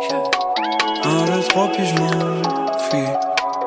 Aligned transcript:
Un, 0.00 1.24
deux, 1.26 1.42
trois, 1.48 1.68
puis 1.72 1.84
je 1.84 1.94
m'enfuis. 1.94 3.12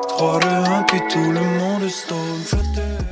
Trois, 0.08 0.38
deux, 0.40 0.48
un, 0.48 0.82
puis 0.84 1.00
tout 1.10 1.30
le 1.30 1.40
monde 1.58 1.88
stone. 1.88 3.11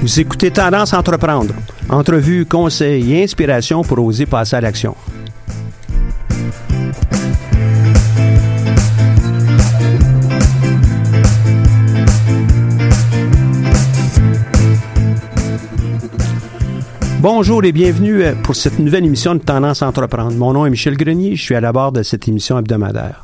Vous 0.00 0.20
écoutez 0.20 0.50
Tendance 0.50 0.94
entreprendre. 0.94 1.54
Entrevue, 1.88 2.46
conseils 2.46 3.12
et 3.12 3.24
inspiration 3.24 3.82
pour 3.82 3.98
oser 4.04 4.24
passer 4.24 4.56
à 4.56 4.60
l'action. 4.60 4.94
Bonjour 17.30 17.62
et 17.62 17.72
bienvenue 17.72 18.22
euh, 18.24 18.32
pour 18.42 18.56
cette 18.56 18.78
nouvelle 18.78 19.04
émission 19.04 19.34
de 19.34 19.40
Tendance 19.40 19.82
à 19.82 19.86
entreprendre. 19.86 20.32
Mon 20.32 20.54
nom 20.54 20.64
est 20.64 20.70
Michel 20.70 20.96
Grenier, 20.96 21.36
je 21.36 21.42
suis 21.42 21.54
à 21.54 21.60
la 21.60 21.72
barre 21.72 21.92
de 21.92 22.02
cette 22.02 22.26
émission 22.26 22.58
hebdomadaire. 22.58 23.22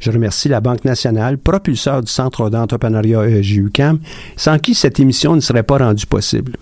Je 0.00 0.10
remercie 0.10 0.48
la 0.48 0.62
Banque 0.62 0.86
nationale, 0.86 1.36
propulseur 1.36 2.00
du 2.00 2.10
Centre 2.10 2.48
d'entrepreneuriat 2.48 3.28
ESG-UQAM, 3.28 3.98
sans 4.38 4.58
qui 4.58 4.74
cette 4.74 4.98
émission 4.98 5.36
ne 5.36 5.40
serait 5.40 5.62
pas 5.62 5.76
rendue 5.76 6.06
possible. 6.06 6.56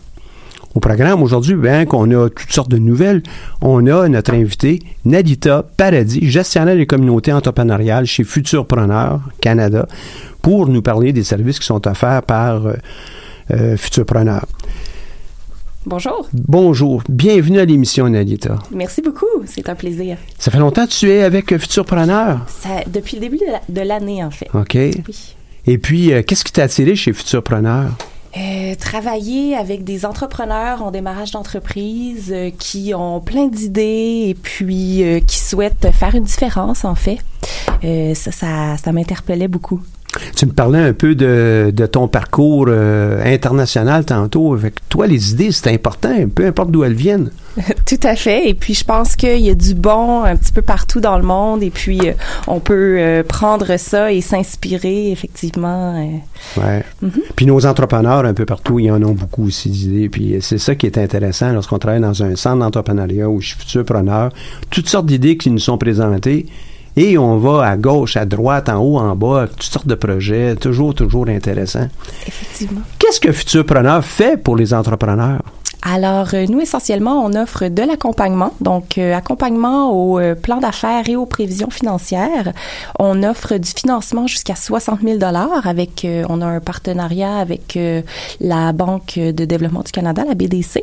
Au 0.74 0.80
programme 0.80 1.22
aujourd'hui, 1.22 1.54
bien 1.54 1.86
qu'on 1.86 2.10
a 2.20 2.28
toutes 2.28 2.50
sortes 2.50 2.72
de 2.72 2.78
nouvelles, 2.78 3.22
on 3.60 3.86
a 3.86 4.08
notre 4.08 4.34
invité 4.34 4.80
Nadita 5.04 5.64
Paradis, 5.76 6.28
gestionnaire 6.28 6.74
des 6.74 6.86
communautés 6.86 7.32
entrepreneuriales 7.32 8.06
chez 8.06 8.24
Futurpreneur 8.24 9.20
Canada, 9.40 9.86
pour 10.42 10.66
nous 10.66 10.82
parler 10.82 11.12
des 11.12 11.22
services 11.22 11.60
qui 11.60 11.66
sont 11.66 11.86
offerts 11.86 12.22
par 12.24 12.66
euh, 12.66 12.72
euh, 13.52 13.76
Futurpreneur. 13.76 14.46
Bonjour. 15.84 16.28
Bonjour. 16.32 17.02
Bienvenue 17.08 17.58
à 17.58 17.64
l'émission, 17.64 18.08
Nadita. 18.08 18.58
Merci 18.70 19.02
beaucoup. 19.02 19.26
C'est 19.46 19.68
un 19.68 19.74
plaisir. 19.74 20.16
Ça 20.38 20.52
fait 20.52 20.58
longtemps 20.58 20.86
que 20.86 20.92
tu 20.92 21.10
es 21.10 21.22
avec 21.22 21.56
Futurpreneur? 21.58 22.46
Ça, 22.46 22.68
depuis 22.86 23.16
le 23.16 23.22
début 23.22 23.40
de 23.68 23.80
l'année, 23.80 24.22
en 24.22 24.30
fait. 24.30 24.48
OK. 24.54 24.74
Oui. 24.74 25.34
Et 25.66 25.78
puis, 25.78 26.12
euh, 26.12 26.22
qu'est-ce 26.22 26.44
qui 26.44 26.52
t'a 26.52 26.64
attiré 26.64 26.94
chez 26.94 27.12
Futurpreneur? 27.12 27.90
Euh, 28.36 28.74
travailler 28.76 29.56
avec 29.56 29.84
des 29.84 30.06
entrepreneurs 30.06 30.82
en 30.82 30.90
démarrage 30.90 31.32
d'entreprise 31.32 32.30
euh, 32.32 32.50
qui 32.56 32.94
ont 32.94 33.20
plein 33.20 33.48
d'idées 33.48 34.26
et 34.28 34.36
puis 34.40 35.02
euh, 35.02 35.20
qui 35.20 35.38
souhaitent 35.38 35.90
faire 35.92 36.14
une 36.14 36.24
différence, 36.24 36.84
en 36.84 36.94
fait. 36.94 37.18
ça, 38.14 38.32
ça, 38.32 38.76
ça 38.82 38.92
m'interpellait 38.92 39.48
beaucoup. 39.48 39.82
Tu 40.36 40.46
me 40.46 40.52
parlais 40.52 40.78
un 40.78 40.92
peu 40.92 41.14
de, 41.14 41.72
ton 41.90 42.06
parcours 42.06 42.66
euh, 42.68 43.22
international 43.24 44.04
tantôt. 44.04 44.52
Avec 44.52 44.86
toi, 44.88 45.06
les 45.06 45.32
idées, 45.32 45.52
c'est 45.52 45.72
important, 45.72 46.14
peu 46.34 46.46
importe 46.46 46.70
d'où 46.70 46.84
elles 46.84 46.94
viennent. 46.94 47.30
Tout 47.86 48.00
à 48.02 48.14
fait. 48.14 48.48
Et 48.48 48.54
puis, 48.54 48.74
je 48.74 48.84
pense 48.84 49.16
qu'il 49.16 49.40
y 49.40 49.50
a 49.50 49.54
du 49.54 49.74
bon 49.74 50.22
un 50.22 50.36
petit 50.36 50.52
peu 50.52 50.62
partout 50.62 51.00
dans 51.00 51.16
le 51.16 51.22
monde. 51.22 51.62
Et 51.62 51.70
puis, 51.70 52.00
euh, 52.00 52.12
on 52.46 52.60
peut 52.60 52.96
euh, 52.98 53.22
prendre 53.22 53.76
ça 53.78 54.12
et 54.12 54.20
s'inspirer, 54.20 55.10
effectivement. 55.10 55.94
ouais. 56.58 56.84
Mhm. 57.00 57.12
Puis, 57.34 57.46
nos 57.46 57.64
entrepreneurs, 57.64 58.24
un 58.24 58.34
peu 58.34 58.44
partout, 58.44 58.78
ils 58.78 58.90
en 58.90 59.02
ont 59.02 59.12
beaucoup 59.12 59.46
aussi 59.46 59.70
d'idées. 59.70 60.08
Puis, 60.10 60.36
c'est 60.40 60.58
ça 60.58 60.74
qui 60.74 60.86
est 60.86 60.98
intéressant 60.98 61.52
lorsqu'on 61.52 61.78
travaille 61.78 62.00
dans 62.00 62.22
un 62.22 62.36
centre 62.36 62.58
d'entrepreneuriat 62.58 63.28
où 63.28 63.40
je 63.40 63.48
suis 63.48 63.58
futurpreneur. 63.58 64.30
Toutes 64.70 64.88
sortes 64.88 65.06
d'idées 65.06 65.38
qui 65.38 65.50
nous 65.50 65.58
sont 65.58 65.78
présentées 65.78 66.46
et 66.96 67.16
on 67.18 67.38
va 67.38 67.66
à 67.66 67.76
gauche, 67.76 68.16
à 68.16 68.24
droite, 68.24 68.68
en 68.68 68.78
haut, 68.78 68.98
en 68.98 69.16
bas, 69.16 69.46
toutes 69.48 69.62
sortes 69.62 69.86
de 69.86 69.94
projets, 69.94 70.56
toujours, 70.56 70.94
toujours 70.94 71.28
intéressants. 71.28 71.88
Effectivement. 72.26 72.82
Qu'est-ce 72.98 73.20
que 73.20 73.32
Futurpreneur 73.32 74.04
fait 74.04 74.36
pour 74.36 74.56
les 74.56 74.74
entrepreneurs? 74.74 75.42
Alors, 75.84 76.28
euh, 76.34 76.46
nous, 76.48 76.60
essentiellement, 76.60 77.24
on 77.24 77.34
offre 77.34 77.66
de 77.66 77.82
l'accompagnement, 77.82 78.52
donc 78.60 78.98
euh, 78.98 79.16
accompagnement 79.16 79.90
au 79.90 80.20
euh, 80.20 80.36
plan 80.36 80.58
d'affaires 80.58 81.08
et 81.08 81.16
aux 81.16 81.26
prévisions 81.26 81.70
financières. 81.70 82.52
On 83.00 83.24
offre 83.24 83.56
du 83.56 83.68
financement 83.68 84.28
jusqu'à 84.28 84.54
60 84.54 85.00
000 85.02 85.18
dollars 85.18 85.66
avec, 85.66 86.06
on 86.28 86.40
a 86.40 86.46
un 86.46 86.60
partenariat 86.60 87.36
avec 87.36 87.78
la 88.40 88.72
Banque 88.72 89.14
de 89.18 89.44
développement 89.44 89.82
du 89.82 89.90
Canada, 89.90 90.24
la 90.26 90.34
BDC. 90.34 90.82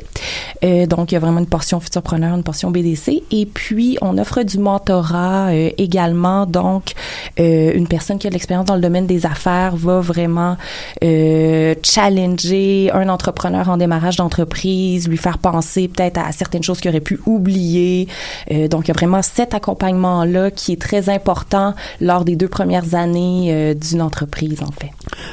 donc, 0.87 1.11
il 1.11 1.15
y 1.15 1.17
a 1.17 1.19
vraiment 1.19 1.39
une 1.39 1.47
portion 1.47 1.79
futurpreneur, 1.79 2.35
une 2.35 2.43
portion 2.43 2.71
BDC. 2.71 3.23
Et 3.31 3.45
puis, 3.45 3.97
on 4.01 4.17
offre 4.17 4.43
du 4.43 4.59
mentorat 4.59 5.53
également. 5.53 6.45
Donc, 6.45 6.93
une 7.37 7.87
personne 7.87 8.17
qui 8.17 8.27
a 8.27 8.29
de 8.29 8.35
l'expérience 8.35 8.65
dans 8.65 8.75
le 8.75 8.81
domaine 8.81 9.07
des 9.07 9.25
affaires 9.25 9.75
va 9.75 10.01
vraiment 10.01 10.57
challenger 11.01 12.91
un 12.93 13.09
entrepreneur 13.09 13.69
en 13.69 13.77
démarrage 13.77 14.17
d'entreprise 14.17 14.88
lui 14.97 15.17
faire 15.17 15.37
penser 15.37 15.87
peut-être 15.87 16.17
à 16.17 16.31
certaines 16.31 16.63
choses 16.63 16.79
qu'il 16.79 16.89
aurait 16.89 16.99
pu 16.99 17.19
oublier. 17.25 18.07
Euh, 18.51 18.67
donc, 18.67 18.85
il 18.85 18.87
y 18.89 18.91
a 18.91 18.93
vraiment 18.93 19.21
cet 19.21 19.53
accompagnement-là 19.53 20.51
qui 20.51 20.73
est 20.73 20.81
très 20.81 21.09
important 21.09 21.73
lors 22.01 22.25
des 22.25 22.35
deux 22.35 22.47
premières 22.47 22.95
années 22.95 23.49
euh, 23.49 23.73
d'une 23.73 24.01
entreprise, 24.01 24.61
en 24.61 24.71
fait. 24.71 24.91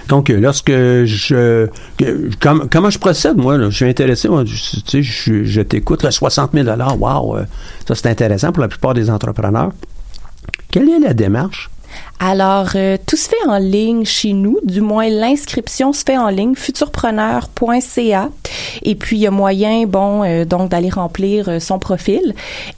Donc, 0.09 0.31
euh, 0.31 0.39
lorsque 0.39 0.71
je... 0.71 1.69
comment 2.71 2.91
je 2.91 2.99
procède, 2.99 3.37
moi? 3.37 3.59
Je 3.71 3.75
suis 3.75 3.89
intéressé, 3.89 4.29
moi, 4.29 4.45
je- 4.45 4.81
tu 4.81 4.81
sais, 4.87 5.03
je, 5.03 5.45
je 5.45 5.61
t'écoute, 5.63 6.03
là, 6.03 6.11
60 6.11 6.51
000 6.53 6.69
wow, 6.99 7.39
ça 7.87 7.95
c'est 7.95 8.07
intéressant 8.09 8.53
pour 8.53 8.63
la 8.63 8.69
plupart 8.69 8.95
des 8.95 9.11
entrepreneurs. 9.11 9.73
Quelle 10.71 10.89
est 10.89 10.99
la 10.99 11.15
démarche? 11.15 11.71
Alors, 12.19 12.71
euh, 12.77 12.97
tout 13.05 13.17
se 13.17 13.29
fait 13.29 13.47
en 13.47 13.59
ligne 13.59 14.07
chez 14.07 14.33
nous, 14.33 14.59
du 14.65 14.81
moins 14.81 15.09
l'inscription 15.11 15.93
se 15.93 16.03
fait 16.03 16.17
en 16.17 16.29
ligne, 16.29 16.55
futurpreneur.ca. 16.55 18.31
Et 18.83 18.95
puis, 18.95 19.17
il 19.19 19.21
y 19.21 19.27
a 19.27 19.31
moyen, 19.31 19.85
bon, 19.87 20.25
euh, 20.25 20.47
donc 20.47 20.71
d'aller 20.71 20.89
remplir 20.89 21.49
euh, 21.49 21.61
son 21.61 21.79
profil. 21.79 22.35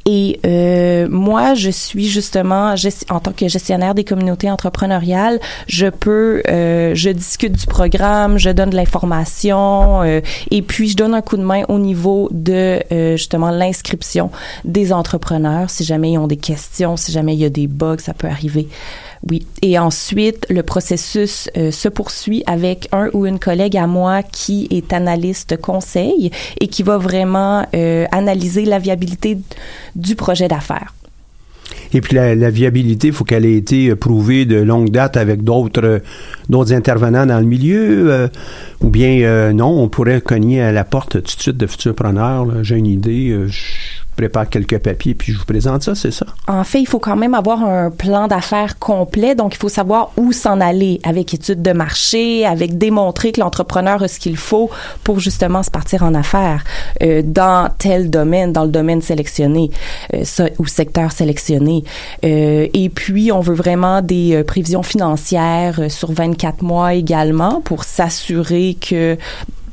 Et 0.07 0.41
euh, 0.45 1.07
moi, 1.09 1.55
je 1.55 1.71
suis 1.71 2.09
justement, 2.09 2.75
en 3.11 3.21
tant 3.21 3.33
que 3.33 3.47
gestionnaire 3.47 3.95
des 3.95 4.03
communautés 4.03 4.51
entrepreneuriales, 4.51 5.39
je 5.69 5.87
peux, 5.87 6.43
euh, 6.49 6.97
je 6.97 7.11
discute 7.11 7.53
du 7.53 7.67
programme, 7.67 8.39
je 8.39 8.51
donne 8.51 8.71
de 8.71 8.77
l'information, 8.77 10.03
et 10.51 10.63
puis 10.63 10.89
je 10.89 10.97
donne 10.97 11.15
un 11.15 11.23
coup 11.23 11.37
de 11.37 11.43
main 11.43 11.63
au 11.69 11.79
niveau 11.79 12.29
de 12.33 12.81
justement 13.17 13.51
l'inscription 13.51 14.31
des 14.65 14.93
entrepreneurs. 14.93 15.71
Si 15.71 15.85
jamais 15.85 16.13
ils 16.13 16.19
ont 16.19 16.27
des 16.27 16.37
questions, 16.37 16.97
si 16.97 17.13
jamais 17.13 17.35
il 17.35 17.41
y 17.41 17.45
a 17.45 17.51
des 17.51 17.67
bugs, 17.67 17.99
ça 17.99 18.15
peut 18.15 18.27
arriver. 18.27 18.69
Oui. 19.29 19.47
Et 19.63 19.79
ensuite, 19.79 20.47
le 20.49 20.63
processus 20.63 21.51
euh, 21.57 21.71
se 21.71 21.89
poursuit 21.89 22.43
avec 22.47 22.89
un 22.93 23.09
ou 23.13 23.27
une 23.27 23.39
collègue 23.39 23.77
à 23.77 23.87
moi 23.87 24.23
qui 24.23 24.69
est 24.71 24.93
analyste 24.93 25.61
conseil 25.61 26.31
et 26.61 26.69
qui 26.69 26.83
va 26.83 26.99
vraiment 26.99 27.67
euh, 27.75 28.07
analyser 28.13 28.65
la 28.65 28.79
viabilité 28.79 29.39
du 29.97 30.15
projet 30.15 30.49
d'affaires. 30.49 30.95
Et 31.93 32.01
puis 32.01 32.15
la, 32.15 32.51
viabilité, 32.51 33.09
il 33.09 33.13
faut 33.13 33.25
qu'elle 33.25 33.45
ait 33.45 33.57
été 33.57 33.95
prouvée 33.95 34.45
de 34.45 34.57
longue 34.57 34.91
date 34.91 35.17
avec 35.17 35.43
d'autres 35.43 36.03
euh, 36.51 36.65
intervenants 36.71 37.27
dans 37.27 37.39
le 37.39 37.47
milieu, 37.47 38.11
euh, 38.11 38.29
ou 38.81 38.91
bien 38.91 39.21
euh, 39.21 39.53
non, 39.53 39.69
on 39.69 39.89
pourrait 39.89 40.21
cogner 40.21 40.61
à 40.61 40.73
la 40.73 40.85
porte 40.85 41.23
tout 41.23 41.37
de 41.37 41.43
suite 41.43 41.57
de 41.57 41.67
futurs 41.67 41.95
preneurs. 41.95 42.63
J'ai 42.63 42.77
une 42.77 42.87
idée, 42.87 43.31
euh, 43.31 43.49
prépare 44.19 44.51
quelques 44.51 44.79
papiers 44.79 45.15
puis 45.15 45.33
je 45.33 45.39
vous 45.39 45.45
présente 45.45 45.85
ça, 45.85 45.95
c'est 45.95 46.11
ça? 46.11 46.27
En 46.49 46.65
fait, 46.65 46.81
il 46.81 46.87
faut 46.87 46.99
quand 46.99 47.15
même 47.15 47.35
avoir 47.35 47.63
un 47.63 47.91
plan 47.91 48.27
d'affaires 48.27 48.79
complet, 48.81 49.37
donc 49.37 49.55
il 49.55 49.59
faut 49.59 49.69
savoir 49.69 50.11
où 50.17 50.33
s'en 50.33 50.61
aller 50.61 51.01
avec 51.05 51.33
études 51.35 51.63
de 51.63 51.73
marché, 51.73 52.45
avec 52.45 52.79
démontrer 52.79 53.31
que 53.31 53.41
l'entrepreneur 53.41 54.03
a 54.03 54.09
ce 54.09 54.19
qu'il 54.19 54.37
faut 54.37 54.71
pour 55.05 55.21
justement 55.21 55.63
se 55.63 55.71
partir 55.71 56.03
en 56.03 56.15
affaires 56.15 56.65
euh, 57.03 57.23
dans 57.25 57.71
tel 57.79 58.11
domaine, 58.11 58.53
dans 58.53 58.65
le 58.65 58.71
domaine 58.71 59.03
sélectionné 59.03 59.71
euh, 60.15 60.49
ou 60.59 60.67
secteur 60.67 61.13
sélectionné. 61.13 61.85
Euh, 62.25 62.67
et 62.75 62.89
puis, 62.89 63.31
on 63.31 63.41
veut 63.41 63.55
vraiment 63.55 64.03
des 64.03 64.43
prévisions 64.45 64.83
financières 64.83 65.91
sur 65.91 66.11
24 66.11 66.63
mois 66.63 66.95
également 66.95 67.61
pour 67.61 67.85
s'assurer 67.85 68.77
que 68.81 69.17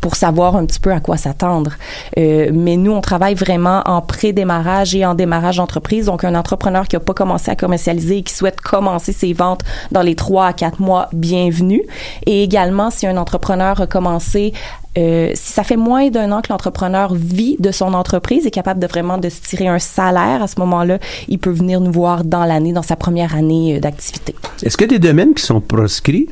pour 0.05 0.15
savoir 0.15 0.55
un 0.55 0.67
petit 0.67 0.79
peu 0.79 0.91
à 0.91 0.99
quoi 0.99 1.17
s'attendre. 1.17 1.71
Euh, 2.19 2.51
mais 2.53 2.77
nous, 2.77 2.91
on 2.91 3.01
travaille 3.01 3.33
vraiment 3.33 3.81
en 3.87 4.03
pré-démarrage 4.03 4.93
et 4.93 5.03
en 5.03 5.15
démarrage 5.15 5.57
d'entreprise. 5.57 6.05
Donc, 6.05 6.23
un 6.23 6.35
entrepreneur 6.35 6.87
qui 6.87 6.95
n'a 6.95 6.99
pas 6.99 7.15
commencé 7.15 7.49
à 7.49 7.55
commercialiser 7.55 8.17
et 8.17 8.21
qui 8.21 8.31
souhaite 8.31 8.61
commencer 8.61 9.13
ses 9.13 9.33
ventes 9.33 9.61
dans 9.91 10.03
les 10.03 10.13
trois 10.13 10.45
à 10.45 10.53
quatre 10.53 10.79
mois, 10.79 11.09
bienvenue. 11.11 11.81
Et 12.27 12.43
également, 12.43 12.91
si 12.91 13.07
un 13.07 13.17
entrepreneur 13.17 13.81
a 13.81 13.87
commencé 13.87 14.53
euh, 14.95 15.31
si 15.33 15.53
ça 15.53 15.63
fait 15.63 15.75
moins 15.75 16.11
d'un 16.11 16.31
an 16.31 16.41
que 16.41 16.53
l'entrepreneur 16.53 17.15
vit 17.15 17.57
de 17.59 17.71
son 17.71 17.95
entreprise, 17.95 18.45
est 18.45 18.51
capable 18.51 18.79
de 18.79 18.85
vraiment 18.85 19.17
de 19.17 19.29
se 19.29 19.41
tirer 19.41 19.67
un 19.67 19.79
salaire, 19.79 20.43
à 20.43 20.47
ce 20.47 20.59
moment-là, 20.59 20.99
il 21.27 21.39
peut 21.39 21.49
venir 21.49 21.81
nous 21.81 21.91
voir 21.91 22.23
dans 22.23 22.45
l'année, 22.45 22.73
dans 22.73 22.83
sa 22.83 22.95
première 22.95 23.35
année 23.35 23.77
euh, 23.77 23.79
d'activité. 23.79 24.35
Est-ce 24.61 24.81
a 24.83 24.87
des 24.87 24.99
domaines 24.99 25.33
qui 25.33 25.43
sont 25.43 25.61
proscrits? 25.61 26.29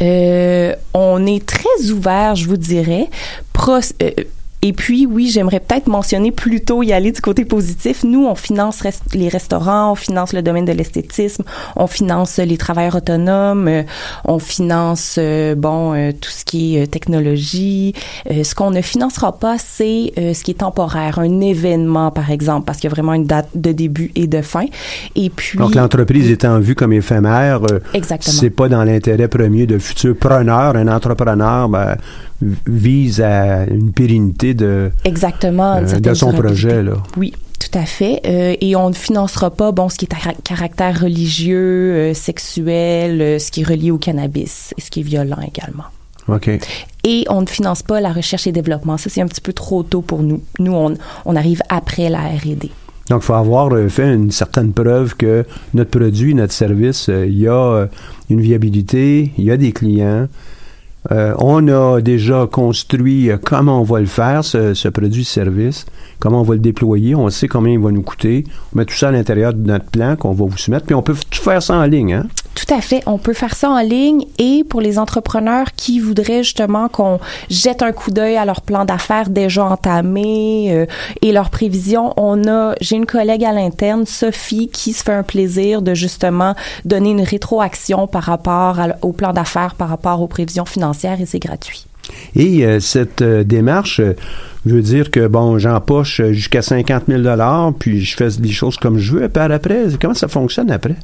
Euh, 0.00 0.74
on 0.94 1.26
est 1.26 1.44
très 1.44 1.90
ouvert, 1.90 2.34
je 2.36 2.46
vous 2.46 2.56
dirais. 2.56 3.08
Pros- 3.52 3.80
euh, 4.02 4.10
et 4.62 4.72
puis, 4.72 5.06
oui, 5.06 5.28
j'aimerais 5.28 5.60
peut-être 5.60 5.88
mentionner 5.88 6.30
plutôt 6.30 6.82
y 6.82 6.92
aller 6.92 7.10
du 7.12 7.20
côté 7.20 7.44
positif. 7.44 8.04
Nous, 8.04 8.24
on 8.26 8.34
finance 8.36 8.80
rest- 8.80 9.14
les 9.14 9.28
restaurants, 9.28 9.92
on 9.92 9.94
finance 9.96 10.32
le 10.32 10.42
domaine 10.42 10.64
de 10.64 10.72
l'esthétisme, 10.72 11.42
on 11.76 11.86
finance 11.86 12.38
les 12.38 12.56
travailleurs 12.56 12.94
autonomes, 12.96 13.66
euh, 13.68 13.82
on 14.24 14.38
finance, 14.38 15.16
euh, 15.18 15.54
bon, 15.56 15.94
euh, 15.94 16.12
tout 16.12 16.30
ce 16.30 16.44
qui 16.44 16.76
est 16.76 16.82
euh, 16.82 16.86
technologie. 16.86 17.94
Euh, 18.30 18.44
ce 18.44 18.54
qu'on 18.54 18.70
ne 18.70 18.80
financera 18.82 19.38
pas, 19.38 19.56
c'est 19.58 20.12
euh, 20.18 20.32
ce 20.32 20.44
qui 20.44 20.52
est 20.52 20.60
temporaire, 20.60 21.18
un 21.18 21.40
événement, 21.40 22.10
par 22.10 22.30
exemple, 22.30 22.64
parce 22.64 22.78
qu'il 22.78 22.88
y 22.88 22.92
a 22.92 22.94
vraiment 22.94 23.14
une 23.14 23.26
date 23.26 23.48
de 23.54 23.72
début 23.72 24.12
et 24.14 24.26
de 24.26 24.42
fin. 24.42 24.66
Et 25.16 25.28
puis... 25.30 25.58
Donc 25.58 25.74
l'entreprise 25.74 26.30
étant 26.30 26.58
vue 26.60 26.74
comme 26.74 26.92
éphémère, 26.92 27.60
euh, 27.70 27.80
Exactement. 27.94 28.36
c'est 28.38 28.50
pas 28.50 28.68
dans 28.68 28.84
l'intérêt 28.84 29.28
premier 29.28 29.66
de 29.66 29.78
futurs 29.78 30.16
preneurs. 30.16 30.76
Un 30.76 30.88
entrepreneur 30.88 31.68
ben, 31.68 31.96
vise 32.66 33.20
à 33.20 33.64
une 33.66 33.92
pérennité 33.92 34.54
de, 34.54 34.90
Exactement. 35.04 35.76
euh, 35.76 36.00
de 36.00 36.14
son 36.14 36.32
projet. 36.32 36.82
Là. 36.82 36.94
Oui, 37.16 37.32
tout 37.58 37.78
à 37.78 37.84
fait. 37.86 38.20
Euh, 38.26 38.54
et 38.60 38.76
on 38.76 38.88
ne 38.90 38.94
financera 38.94 39.50
pas, 39.50 39.72
bon, 39.72 39.88
ce 39.88 39.96
qui 39.96 40.06
est 40.06 40.14
à 40.14 40.18
car- 40.18 40.42
caractère 40.44 41.00
religieux, 41.00 41.94
euh, 41.94 42.14
sexuel, 42.14 43.40
ce 43.40 43.50
qui 43.50 43.62
est 43.62 43.66
relié 43.66 43.90
au 43.90 43.98
cannabis, 43.98 44.74
et 44.76 44.80
ce 44.80 44.90
qui 44.90 45.00
est 45.00 45.04
violent 45.04 45.38
également. 45.46 45.84
OK. 46.28 46.50
Et 47.04 47.24
on 47.28 47.40
ne 47.40 47.46
finance 47.46 47.82
pas 47.82 48.00
la 48.00 48.12
recherche 48.12 48.46
et 48.46 48.52
développement. 48.52 48.96
Ça, 48.96 49.10
c'est 49.10 49.20
un 49.20 49.26
petit 49.26 49.40
peu 49.40 49.52
trop 49.52 49.82
tôt 49.82 50.02
pour 50.02 50.22
nous. 50.22 50.40
Nous, 50.60 50.72
on, 50.72 50.94
on 51.24 51.34
arrive 51.36 51.62
après 51.68 52.08
la 52.08 52.20
R&D. 52.20 52.70
Donc, 53.10 53.22
il 53.22 53.26
faut 53.26 53.34
avoir 53.34 53.70
fait 53.90 54.14
une 54.14 54.30
certaine 54.30 54.72
preuve 54.72 55.16
que 55.16 55.44
notre 55.74 55.90
produit, 55.90 56.34
notre 56.36 56.52
service, 56.52 57.08
il 57.08 57.36
y 57.38 57.48
a 57.48 57.88
une 58.30 58.40
viabilité, 58.40 59.32
il 59.36 59.44
y 59.44 59.50
a 59.50 59.56
des 59.56 59.72
clients. 59.72 60.28
Euh, 61.10 61.34
on 61.38 61.66
a 61.66 62.00
déjà 62.00 62.46
construit 62.50 63.30
euh, 63.30 63.36
comment 63.42 63.80
on 63.80 63.84
va 63.84 63.98
le 63.98 64.06
faire, 64.06 64.44
ce, 64.44 64.72
ce 64.72 64.88
produit-service, 64.88 65.86
comment 66.20 66.40
on 66.40 66.44
va 66.44 66.54
le 66.54 66.60
déployer, 66.60 67.16
on 67.16 67.28
sait 67.28 67.48
combien 67.48 67.72
il 67.72 67.80
va 67.80 67.90
nous 67.90 68.02
coûter. 68.02 68.44
On 68.72 68.78
met 68.78 68.84
tout 68.84 68.94
ça 68.94 69.08
à 69.08 69.10
l'intérieur 69.10 69.52
de 69.52 69.66
notre 69.66 69.86
plan 69.86 70.14
qu'on 70.14 70.32
va 70.32 70.44
vous 70.46 70.58
soumettre, 70.58 70.86
puis 70.86 70.94
on 70.94 71.02
peut 71.02 71.16
tout 71.28 71.42
faire 71.42 71.62
ça 71.62 71.76
en 71.76 71.84
ligne. 71.86 72.14
Hein? 72.14 72.26
Tout 72.54 72.74
à 72.74 72.80
fait. 72.80 73.02
On 73.06 73.18
peut 73.18 73.32
faire 73.32 73.54
ça 73.54 73.70
en 73.70 73.80
ligne 73.80 74.26
et 74.38 74.64
pour 74.68 74.80
les 74.80 74.98
entrepreneurs 74.98 75.72
qui 75.74 76.00
voudraient 76.00 76.42
justement 76.42 76.88
qu'on 76.88 77.18
jette 77.50 77.82
un 77.82 77.92
coup 77.92 78.10
d'œil 78.10 78.36
à 78.36 78.44
leur 78.44 78.60
plan 78.60 78.84
d'affaires 78.84 79.30
déjà 79.30 79.64
entamé 79.64 80.68
euh, 80.72 80.86
et 81.22 81.32
leurs 81.32 81.50
prévisions, 81.50 82.12
on 82.16 82.46
a, 82.46 82.74
j'ai 82.80 82.96
une 82.96 83.06
collègue 83.06 83.44
à 83.44 83.52
l'interne, 83.52 84.04
Sophie, 84.06 84.68
qui 84.68 84.92
se 84.92 85.02
fait 85.02 85.12
un 85.12 85.22
plaisir 85.22 85.82
de 85.82 85.94
justement 85.94 86.54
donner 86.84 87.10
une 87.10 87.22
rétroaction 87.22 88.06
par 88.06 88.24
rapport 88.24 88.78
au 89.00 89.12
plan 89.12 89.32
d'affaires, 89.32 89.74
par 89.74 89.88
rapport 89.88 90.20
aux 90.20 90.28
prévisions 90.28 90.66
financières 90.66 91.20
et 91.20 91.26
c'est 91.26 91.38
gratuit. 91.38 91.86
Et 92.34 92.66
euh, 92.66 92.80
cette 92.80 93.22
euh, 93.22 93.44
démarche 93.44 94.00
veut 94.66 94.82
dire 94.82 95.10
que, 95.10 95.26
bon, 95.26 95.58
j'empoche 95.58 96.20
jusqu'à 96.30 96.62
50 96.62 97.04
000 97.08 97.22
puis 97.78 98.04
je 98.04 98.16
fais 98.16 98.28
des 98.28 98.50
choses 98.50 98.76
comme 98.76 98.98
je 98.98 99.12
veux 99.14 99.28
par 99.28 99.50
après. 99.50 99.86
Comment 100.00 100.14
ça 100.14 100.28
fonctionne 100.28 100.70
après? 100.70 100.96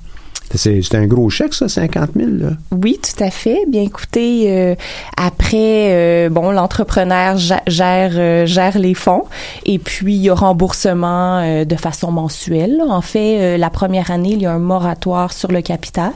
C'est 0.54 0.94
un 0.94 1.06
gros 1.06 1.28
chèque, 1.28 1.52
ça, 1.52 1.68
50 1.68 2.10
000 2.16 2.30
là? 2.38 2.50
Oui, 2.72 2.98
tout 3.02 3.22
à 3.22 3.30
fait. 3.30 3.64
Bien 3.68 3.82
écoutez, 3.82 4.50
euh, 4.50 4.74
après, 5.16 5.92
euh, 6.26 6.28
bon, 6.30 6.50
l'entrepreneur 6.50 7.36
gère 7.36 8.12
euh, 8.14 8.46
gère 8.46 8.78
les 8.78 8.94
fonds 8.94 9.24
et 9.66 9.78
puis 9.78 10.14
il 10.14 10.22
y 10.22 10.30
a 10.30 10.34
remboursement 10.34 11.64
de 11.64 11.76
façon 11.76 12.10
mensuelle. 12.10 12.82
En 12.88 13.02
fait, 13.02 13.58
la 13.58 13.70
première 13.70 14.10
année, 14.10 14.32
il 14.32 14.42
y 14.42 14.46
a 14.46 14.52
un 14.52 14.58
moratoire 14.58 15.32
sur 15.32 15.52
le 15.52 15.60
capital, 15.60 16.12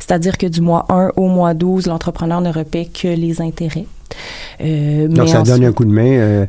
c'est-à-dire 0.00 0.38
que 0.38 0.46
du 0.46 0.60
mois 0.60 0.86
1 0.88 1.12
au 1.16 1.28
mois 1.28 1.54
12, 1.54 1.86
l'entrepreneur 1.86 2.40
ne 2.40 2.52
repaie 2.52 2.86
que 2.86 3.08
les 3.08 3.40
intérêts. 3.40 3.86
Euh, 4.60 5.08
Donc, 5.08 5.26
mais 5.26 5.32
ça 5.32 5.42
donne 5.42 5.64
un 5.64 5.72
coup 5.72 5.84
de 5.84 5.90
main 5.90 6.06
euh, 6.06 6.46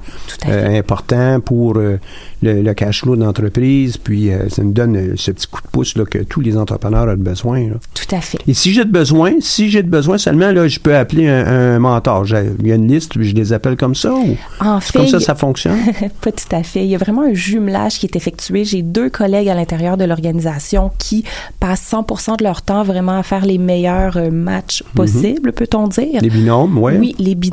euh, 0.48 0.80
important 0.80 1.40
pour 1.42 1.74
le, 1.74 2.00
le 2.42 2.74
cash 2.74 3.02
flow 3.02 3.16
de 3.16 3.24
l'entreprise, 3.24 3.98
puis 3.98 4.30
ça 4.50 4.64
nous 4.64 4.72
donne 4.72 5.18
ce 5.18 5.32
petit 5.32 5.48
coup 5.48 5.62
de 5.62 5.68
pouce 5.68 5.96
là, 5.98 6.06
que 6.06 6.20
tous 6.20 6.40
les 6.40 6.56
entrepreneurs 6.58 7.08
ont 7.08 7.18
besoin. 7.18 7.68
là. 7.68 7.76
Tout 7.94 8.16
à 8.16 8.22
fait. 8.22 8.38
Et 8.48 8.54
si 8.54 8.74
j'ai 8.74 8.86
de 8.86 8.92
besoin, 8.92 9.34
si 9.42 9.70
j'ai 9.70 9.84
de 9.84 9.90
besoin 9.90 10.18
seulement, 10.18 10.52
là, 10.52 10.68
je 10.68 10.80
peux 10.80 10.96
appeler 10.96 11.28
un, 11.28 11.46
un 11.76 11.80
mentor. 11.80 12.26
Il 12.60 12.68
y 12.68 12.72
a 12.72 12.76
une 12.76 12.88
liste, 12.88 13.16
puis 13.18 13.28
je 13.28 13.36
les 13.36 13.52
appelle 13.54 13.76
comme 13.76 13.96
ça 13.96 14.14
ou 14.14 14.38
En 14.60 14.80
fait, 14.80 14.98
comme 15.00 15.08
ça 15.08 15.20
ça 15.20 15.36
fonctionne? 15.36 15.78
Pas 16.22 16.32
tout 16.32 16.56
à 16.56 16.64
fait. 16.64 16.84
Il 16.86 16.90
y 16.90 16.96
a 16.96 16.98
vraiment 16.98 17.24
un 17.24 17.34
jumelage 17.34 18.00
qui 18.00 18.06
est 18.06 18.16
effectué. 18.16 18.64
J'ai 18.64 18.82
deux 18.82 19.10
collègues 19.10 19.50
à 19.50 19.56
l'intérieur 19.56 19.98
de 19.98 20.06
l'organisation 20.06 20.92
qui 20.98 21.24
passent 21.60 21.92
100% 21.92 22.38
de 22.38 22.44
leur 22.44 22.62
temps 22.62 22.84
vraiment 22.84 23.18
à 23.18 23.24
faire 23.24 23.46
les 23.46 23.58
meilleurs 23.58 24.18
matchs 24.32 24.84
possibles, 24.96 25.52
peut-on 25.52 25.88
dire. 25.88 26.22
Les 26.22 26.30
binômes, 26.30 26.78
ouais. 26.78 26.98
Oui, 26.98 27.16
les 27.20 27.36
binômes. 27.36 27.47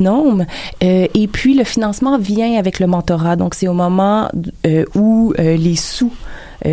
Euh, 0.83 1.07
et 1.13 1.27
puis, 1.27 1.55
le 1.55 1.63
financement 1.63 2.17
vient 2.17 2.57
avec 2.57 2.79
le 2.79 2.87
mentorat. 2.87 3.35
Donc, 3.35 3.55
c'est 3.55 3.67
au 3.67 3.73
moment 3.73 4.29
euh, 4.65 4.85
où 4.95 5.33
euh, 5.39 5.57
les 5.57 5.75
sous 5.75 6.11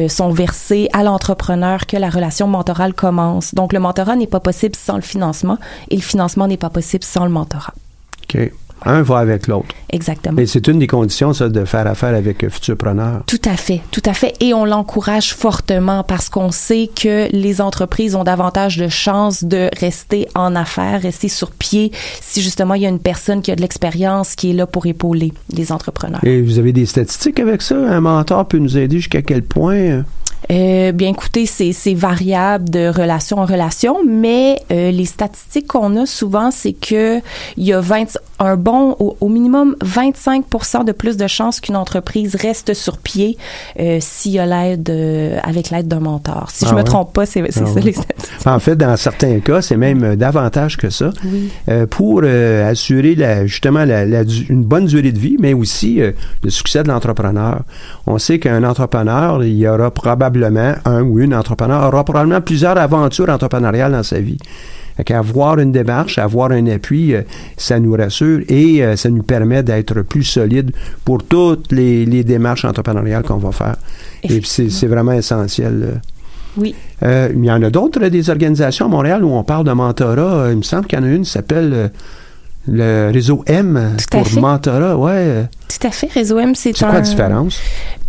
sont 0.08 0.30
versés 0.30 0.88
à 0.94 1.02
l'entrepreneur 1.02 1.84
que 1.84 1.98
la 1.98 2.08
relation 2.08 2.46
mentorale 2.46 2.94
commence. 2.94 3.54
Donc, 3.54 3.74
le 3.74 3.78
mentorat 3.78 4.16
n'est 4.16 4.26
pas 4.26 4.40
possible 4.40 4.74
sans 4.74 4.94
le 4.94 5.02
financement 5.02 5.58
et 5.90 5.96
le 5.96 6.00
financement 6.00 6.48
n'est 6.48 6.56
pas 6.56 6.70
possible 6.70 7.04
sans 7.04 7.24
le 7.24 7.30
mentorat. 7.30 7.74
OK. 8.22 8.52
Un 8.84 9.02
va 9.02 9.18
avec 9.18 9.46
l'autre. 9.46 9.74
Exactement. 9.90 10.38
Et 10.38 10.46
c'est 10.46 10.66
une 10.68 10.78
des 10.78 10.86
conditions, 10.86 11.32
ça, 11.32 11.48
de 11.48 11.64
faire 11.64 11.86
affaire 11.86 12.14
avec 12.14 12.48
Futurpreneur. 12.48 13.22
Tout 13.26 13.40
à 13.44 13.56
fait, 13.56 13.80
tout 13.90 14.02
à 14.04 14.14
fait. 14.14 14.34
Et 14.40 14.54
on 14.54 14.64
l'encourage 14.64 15.34
fortement 15.34 16.02
parce 16.02 16.28
qu'on 16.28 16.50
sait 16.50 16.88
que 16.94 17.28
les 17.32 17.60
entreprises 17.60 18.14
ont 18.14 18.24
davantage 18.24 18.76
de 18.76 18.88
chances 18.88 19.44
de 19.44 19.68
rester 19.78 20.28
en 20.34 20.56
affaires, 20.56 21.02
rester 21.02 21.28
sur 21.28 21.50
pied, 21.50 21.92
si 22.20 22.42
justement 22.42 22.74
il 22.74 22.82
y 22.82 22.86
a 22.86 22.88
une 22.88 22.98
personne 22.98 23.42
qui 23.42 23.50
a 23.50 23.56
de 23.56 23.60
l'expérience 23.60 24.34
qui 24.34 24.50
est 24.50 24.54
là 24.54 24.66
pour 24.66 24.86
épauler 24.86 25.32
les 25.54 25.72
entrepreneurs. 25.72 26.24
Et 26.24 26.40
vous 26.40 26.58
avez 26.58 26.72
des 26.72 26.86
statistiques 26.86 27.40
avec 27.40 27.62
ça? 27.62 27.76
Un 27.76 28.00
mentor 28.00 28.46
peut 28.46 28.58
nous 28.58 28.78
aider 28.78 28.96
jusqu'à 28.96 29.22
quel 29.22 29.42
point? 29.42 30.04
Euh, 30.50 30.92
bien 30.92 31.10
écoutez, 31.10 31.46
c'est, 31.46 31.72
c'est 31.72 31.94
variable 31.94 32.68
de 32.68 32.88
relation 32.88 33.38
en 33.38 33.44
relation, 33.46 33.98
mais 34.06 34.58
euh, 34.70 34.90
les 34.90 35.04
statistiques 35.04 35.68
qu'on 35.68 35.96
a 35.96 36.06
souvent, 36.06 36.50
c'est 36.50 36.72
que 36.72 37.20
il 37.56 37.64
y 37.64 37.72
a 37.72 37.80
20, 37.80 38.18
un 38.38 38.56
bon, 38.56 38.96
au, 38.98 39.16
au 39.20 39.28
minimum 39.28 39.76
25% 39.84 40.84
de 40.84 40.92
plus 40.92 41.16
de 41.16 41.26
chances 41.26 41.60
qu'une 41.60 41.76
entreprise 41.76 42.34
reste 42.34 42.74
sur 42.74 42.98
pied 42.98 43.38
euh, 43.78 43.98
s'il 44.00 44.32
y 44.32 44.38
a 44.40 44.46
l'aide, 44.46 44.90
euh, 44.90 45.38
avec 45.42 45.70
l'aide 45.70 45.88
d'un 45.88 46.00
mentor. 46.00 46.48
Si 46.50 46.64
Ah 46.64 46.68
je 46.70 46.72
me 46.74 46.78
ouais? 46.78 46.84
trompe 46.84 47.12
pas, 47.12 47.24
c'est, 47.24 47.40
Ah 47.46 47.50
ça 47.52 47.62
ouais. 47.64 47.80
les 47.80 47.92
statistiques. 47.92 48.46
En 48.46 48.58
fait, 48.58 48.76
dans 48.76 48.96
certains 48.96 49.38
cas, 49.40 49.62
c'est 49.62 49.76
même 49.76 50.02
euh, 50.02 50.16
davantage 50.16 50.76
que 50.76 50.90
ça. 50.90 51.10
Oui. 51.24 51.50
Euh, 51.68 51.86
pour 51.86 52.22
euh, 52.24 52.68
assurer 52.68 53.14
la, 53.14 53.46
justement 53.46 53.84
la, 53.84 54.04
la 54.04 54.22
une 54.48 54.64
bonne 54.64 54.86
durée 54.86 55.12
de 55.12 55.18
vie, 55.18 55.36
mais 55.38 55.52
aussi 55.54 56.00
euh, 56.00 56.12
le 56.42 56.50
succès 56.50 56.82
de 56.82 56.88
l'entrepreneur. 56.88 57.60
On 58.06 58.18
sait 58.18 58.38
qu'un 58.38 58.64
entrepreneur, 58.64 59.44
il 59.44 59.56
y 59.56 59.68
aura 59.68 59.90
probablement, 59.90 60.31
un 60.84 61.02
ou 61.02 61.18
une 61.20 61.34
entrepreneur, 61.34 61.82
aura 61.88 62.04
probablement 62.04 62.40
plusieurs 62.40 62.76
aventures 62.78 63.28
entrepreneuriales 63.28 63.92
dans 63.92 64.02
sa 64.02 64.20
vie. 64.20 64.38
Fait 64.96 65.04
qu'avoir 65.04 65.58
une 65.58 65.72
démarche, 65.72 66.18
avoir 66.18 66.50
un 66.50 66.66
appui, 66.66 67.14
euh, 67.14 67.22
ça 67.56 67.80
nous 67.80 67.94
rassure 67.94 68.40
et 68.48 68.84
euh, 68.84 68.94
ça 68.94 69.08
nous 69.08 69.22
permet 69.22 69.62
d'être 69.62 70.02
plus 70.02 70.22
solide 70.24 70.72
pour 71.04 71.22
toutes 71.24 71.72
les, 71.72 72.04
les 72.04 72.24
démarches 72.24 72.66
entrepreneuriales 72.66 73.22
qu'on 73.22 73.38
va 73.38 73.52
faire. 73.52 73.76
Et 74.22 74.38
puis 74.40 74.68
c'est 74.70 74.86
vraiment 74.86 75.12
essentiel. 75.12 75.82
euh. 75.82 75.94
Oui. 76.58 76.74
Euh, 77.02 77.30
il 77.34 77.42
y 77.42 77.50
en 77.50 77.62
a 77.62 77.70
d'autres, 77.70 78.06
des 78.08 78.28
organisations 78.28 78.84
à 78.84 78.88
Montréal 78.90 79.24
où 79.24 79.30
on 79.30 79.42
parle 79.44 79.64
de 79.64 79.72
mentorat. 79.72 80.48
Il 80.50 80.58
me 80.58 80.62
semble 80.62 80.86
qu'il 80.86 80.98
y 80.98 81.02
en 81.02 81.06
a 81.06 81.08
une 81.08 81.22
qui 81.22 81.30
s'appelle 81.30 81.90
le 82.68 83.10
réseau 83.10 83.42
M 83.46 83.96
Tout 84.10 84.18
pour 84.18 84.40
mentorat. 84.42 84.96
Ouais. 84.98 85.46
Tout 85.78 85.86
à 85.86 85.90
fait. 85.90 86.10
Réseau 86.12 86.38
M, 86.38 86.54
c'est 86.54 86.76
C'est 86.76 86.84
un. 86.84 86.88
quoi 86.88 86.98
la 86.98 87.04
différence? 87.04 87.58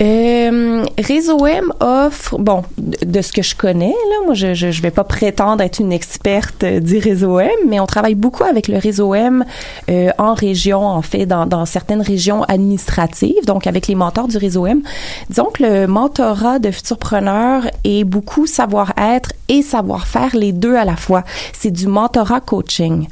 Euh, 0.02 0.84
Réseau 0.98 1.46
M 1.46 1.72
offre, 1.80 2.38
bon, 2.38 2.64
de, 2.78 3.06
de 3.06 3.22
ce 3.22 3.32
que 3.32 3.42
je 3.42 3.56
connais, 3.56 3.94
là, 4.10 4.26
moi, 4.26 4.34
je, 4.34 4.54
je 4.54 4.82
vais 4.82 4.92
pas 4.92 5.04
prétendre 5.04 5.62
être 5.64 5.80
une 5.80 5.94
experte 5.94 6.64
euh, 6.64 6.80
du 6.80 6.98
Réseau 6.98 7.40
M, 7.40 7.50
mais 7.68 7.80
on 7.80 7.86
travaille 7.86 8.16
beaucoup 8.16 8.44
avec 8.44 8.68
le 8.68 8.78
Réseau 8.78 9.14
M 9.14 9.46
euh, 9.90 10.10
en 10.18 10.34
région, 10.34 10.86
en 10.86 11.02
fait, 11.02 11.26
dans, 11.26 11.46
dans 11.46 11.66
certaines 11.66 12.02
régions 12.02 12.44
administratives, 12.44 13.46
donc 13.46 13.68
avec 13.68 13.88
les 13.88 13.96
mentors 13.96 14.28
du 14.28 14.38
Réseau 14.38 14.66
M. 14.66 14.82
Disons 15.30 15.50
que 15.54 15.64
le 15.64 15.88
mentorat 15.88 16.60
de 16.60 16.72
futurpreneurs 16.72 17.68
est 17.84 18.04
beaucoup 18.04 18.48
savoir-être 18.48 19.32
et 19.48 19.62
savoir-faire, 19.62 20.36
les 20.36 20.52
deux 20.52 20.76
à 20.76 20.86
la 20.86 20.96
fois. 20.96 21.24
C'est 21.54 21.72
du 21.72 21.88
mentorat 21.88 22.42
coaching. 22.42 23.08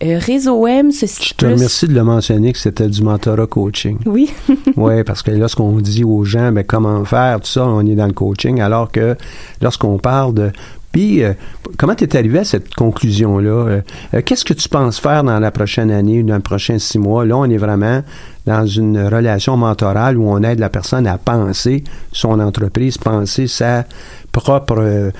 Réseau 0.00 0.66
M 0.66 0.90
se 0.90 1.06
Je 1.06 1.34
te 1.34 1.46
remercie 1.46 1.86
de 1.86 1.94
le 1.94 2.02
mentionner 2.02 2.52
que 2.52 2.58
c'était 2.58 2.88
du 2.88 3.02
mentorat 3.02 3.46
coaching. 3.46 3.91
Oui. 4.06 4.32
oui, 4.76 5.04
parce 5.04 5.22
que 5.22 5.30
lorsqu'on 5.30 5.76
dit 5.78 6.04
aux 6.04 6.24
gens 6.24 6.52
ben, 6.52 6.64
comment 6.64 7.04
faire, 7.04 7.40
tout 7.40 7.46
ça, 7.46 7.64
on 7.66 7.84
est 7.86 7.94
dans 7.94 8.06
le 8.06 8.12
coaching, 8.12 8.60
alors 8.60 8.90
que 8.90 9.16
lorsqu'on 9.60 9.98
parle 9.98 10.34
de 10.34 10.52
puis, 10.92 11.24
euh, 11.24 11.32
comment 11.78 11.94
tu 11.94 12.04
es 12.04 12.16
arrivé 12.16 12.40
à 12.40 12.44
cette 12.44 12.74
conclusion-là? 12.74 13.50
Euh, 13.50 13.80
euh, 14.12 14.20
Qu'est-ce 14.24 14.44
que 14.44 14.52
tu 14.52 14.68
penses 14.68 15.00
faire 15.00 15.24
dans 15.24 15.40
la 15.40 15.50
prochaine 15.50 15.90
année 15.90 16.20
ou 16.20 16.22
dans 16.22 16.36
les 16.36 16.42
prochains 16.42 16.78
six 16.78 16.98
mois? 16.98 17.24
Là, 17.24 17.38
on 17.38 17.46
est 17.46 17.56
vraiment 17.56 18.02
dans 18.44 18.66
une 18.66 19.02
relation 19.02 19.56
mentorale 19.56 20.18
où 20.18 20.28
on 20.28 20.42
aide 20.42 20.58
la 20.58 20.68
personne 20.68 21.06
à 21.06 21.16
penser 21.16 21.82
son 22.12 22.38
entreprise, 22.40 22.98
penser 22.98 23.46
sa 23.46 23.86
propre... 24.32 24.76
euh, 24.78 25.10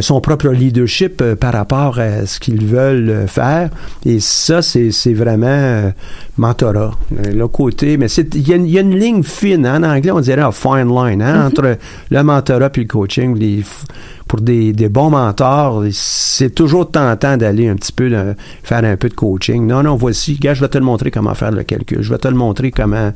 son 0.00 0.20
propre 0.20 0.48
leadership 0.48 1.20
euh, 1.20 1.36
par 1.36 1.52
rapport 1.52 1.98
à 1.98 2.24
ce 2.26 2.40
qu'ils 2.40 2.64
veulent 2.64 3.10
euh, 3.10 3.26
faire. 3.26 3.70
Et 4.06 4.20
ça, 4.20 4.62
c'est 4.62 4.90
c'est 4.92 5.12
vraiment 5.14 5.46
euh, 5.48 5.90
mentorat. 6.38 6.92
Euh, 7.12 7.32
le 7.32 7.48
côté, 7.48 7.96
mais 7.98 8.08
c'est- 8.08 8.34
il 8.34 8.48
y, 8.48 8.52
a 8.54 8.56
y 8.56 8.78
a 8.78 8.80
une 8.80 8.96
ligne 8.98 9.22
fine. 9.22 9.66
hein. 9.66 9.82
En 9.84 9.90
anglais, 9.96 10.10
on 10.12 10.20
dirait 10.20 10.42
un 10.42 10.52
fine 10.52 10.88
line 10.88 11.20
hein, 11.22 11.46
entre 11.48 11.76
le 12.10 12.22
mentorat 12.22 12.70
et 12.74 12.80
le 12.80 12.86
coaching. 12.86 13.36
Les 13.36 13.62
pour 14.28 14.40
des, 14.40 14.72
des 14.72 14.88
bons 14.88 15.10
mentors, 15.10 15.82
c'est 15.92 16.54
toujours 16.54 16.90
tentant 16.90 17.36
d'aller 17.36 17.68
un 17.68 17.74
petit 17.76 17.92
peu 17.92 18.08
de- 18.08 18.34
faire 18.62 18.82
un 18.84 18.96
peu 18.96 19.10
de 19.10 19.14
coaching. 19.14 19.66
Non, 19.66 19.82
non, 19.82 19.96
voici, 19.96 20.36
gars, 20.36 20.54
je 20.54 20.62
vais 20.62 20.68
te 20.68 20.78
le 20.78 20.84
montrer 20.84 21.10
comment 21.10 21.34
faire 21.34 21.50
le 21.50 21.64
calcul. 21.64 21.98
Je 22.00 22.10
vais 22.10 22.16
te 22.18 22.28
le 22.28 22.34
montrer 22.34 22.70
comment, 22.70 23.12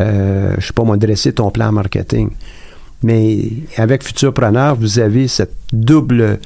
euh, 0.00 0.54
je 0.58 0.66
sais 0.66 0.72
pas 0.72 0.84
moi, 0.84 0.96
dresser 0.96 1.34
ton 1.34 1.50
plan 1.50 1.70
marketing. 1.70 2.30
Mais 3.04 3.38
avec 3.76 4.02
Futurpreneur, 4.02 4.76
vous 4.76 4.98
avez 4.98 5.28
cette 5.28 5.54
double, 5.74 6.38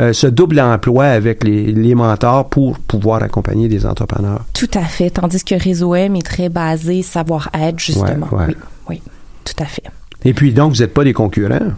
euh, 0.00 0.12
ce 0.14 0.26
double 0.26 0.58
emploi 0.58 1.04
avec 1.04 1.44
les, 1.44 1.70
les 1.70 1.94
mentors 1.94 2.48
pour 2.48 2.78
pouvoir 2.78 3.22
accompagner 3.22 3.68
des 3.68 3.84
entrepreneurs. 3.84 4.46
Tout 4.54 4.70
à 4.72 4.84
fait. 4.84 5.10
Tandis 5.10 5.44
que 5.44 5.54
Réseau 5.54 5.94
M 5.94 6.16
est 6.16 6.22
très 6.22 6.48
basé 6.48 7.02
savoir-être, 7.02 7.78
justement. 7.78 8.26
Ouais, 8.32 8.38
ouais. 8.38 8.46
Oui, 8.48 8.54
oui, 8.88 9.02
tout 9.44 9.62
à 9.62 9.66
fait. 9.66 9.84
Et 10.24 10.32
puis, 10.32 10.54
donc, 10.54 10.72
vous 10.72 10.80
n'êtes 10.80 10.94
pas 10.94 11.04
des 11.04 11.12
concurrents? 11.12 11.72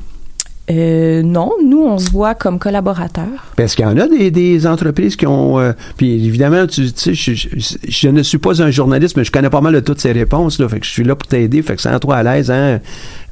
Euh, 0.71 1.23
non, 1.23 1.53
nous, 1.63 1.83
on 1.83 1.99
se 1.99 2.11
voit 2.11 2.35
comme 2.35 2.59
collaborateurs. 2.59 3.53
Parce 3.55 3.75
qu'il 3.75 3.85
y 3.85 3.89
en 3.89 3.99
a 3.99 4.09
des, 4.09 4.31
des 4.31 4.67
entreprises 4.67 5.15
qui 5.15 5.27
ont. 5.27 5.59
euh, 5.59 5.73
puis 5.99 6.27
évidemment, 6.27 6.67
tu, 6.67 6.91
tu 6.91 7.15
sais, 7.15 7.15
je, 7.15 7.35
je- 7.35 7.77
je 7.87 8.09
ne 8.09 8.23
suis 8.23 8.39
pas 8.39 8.63
un 8.63 8.71
journaliste, 8.71 9.17
mais 9.19 9.25
je 9.25 9.31
connais 9.31 9.51
pas 9.51 9.61
mal 9.61 9.75
de 9.75 9.81
toutes 9.81 10.01
ces 10.01 10.13
réponses. 10.13 10.59
Là, 10.59 10.69
fait 10.69 10.81
que 10.81 10.87
je 10.87 10.91
suis 10.91 11.05
là 11.05 11.15
pour 11.17 11.27
t'aider. 11.29 11.61
Fait 11.61 11.77
que 11.77 11.83
c'est 11.83 12.01
toi 12.01 12.17
à 12.17 12.23
l'aise. 12.23 12.51
Hein, 12.51 12.81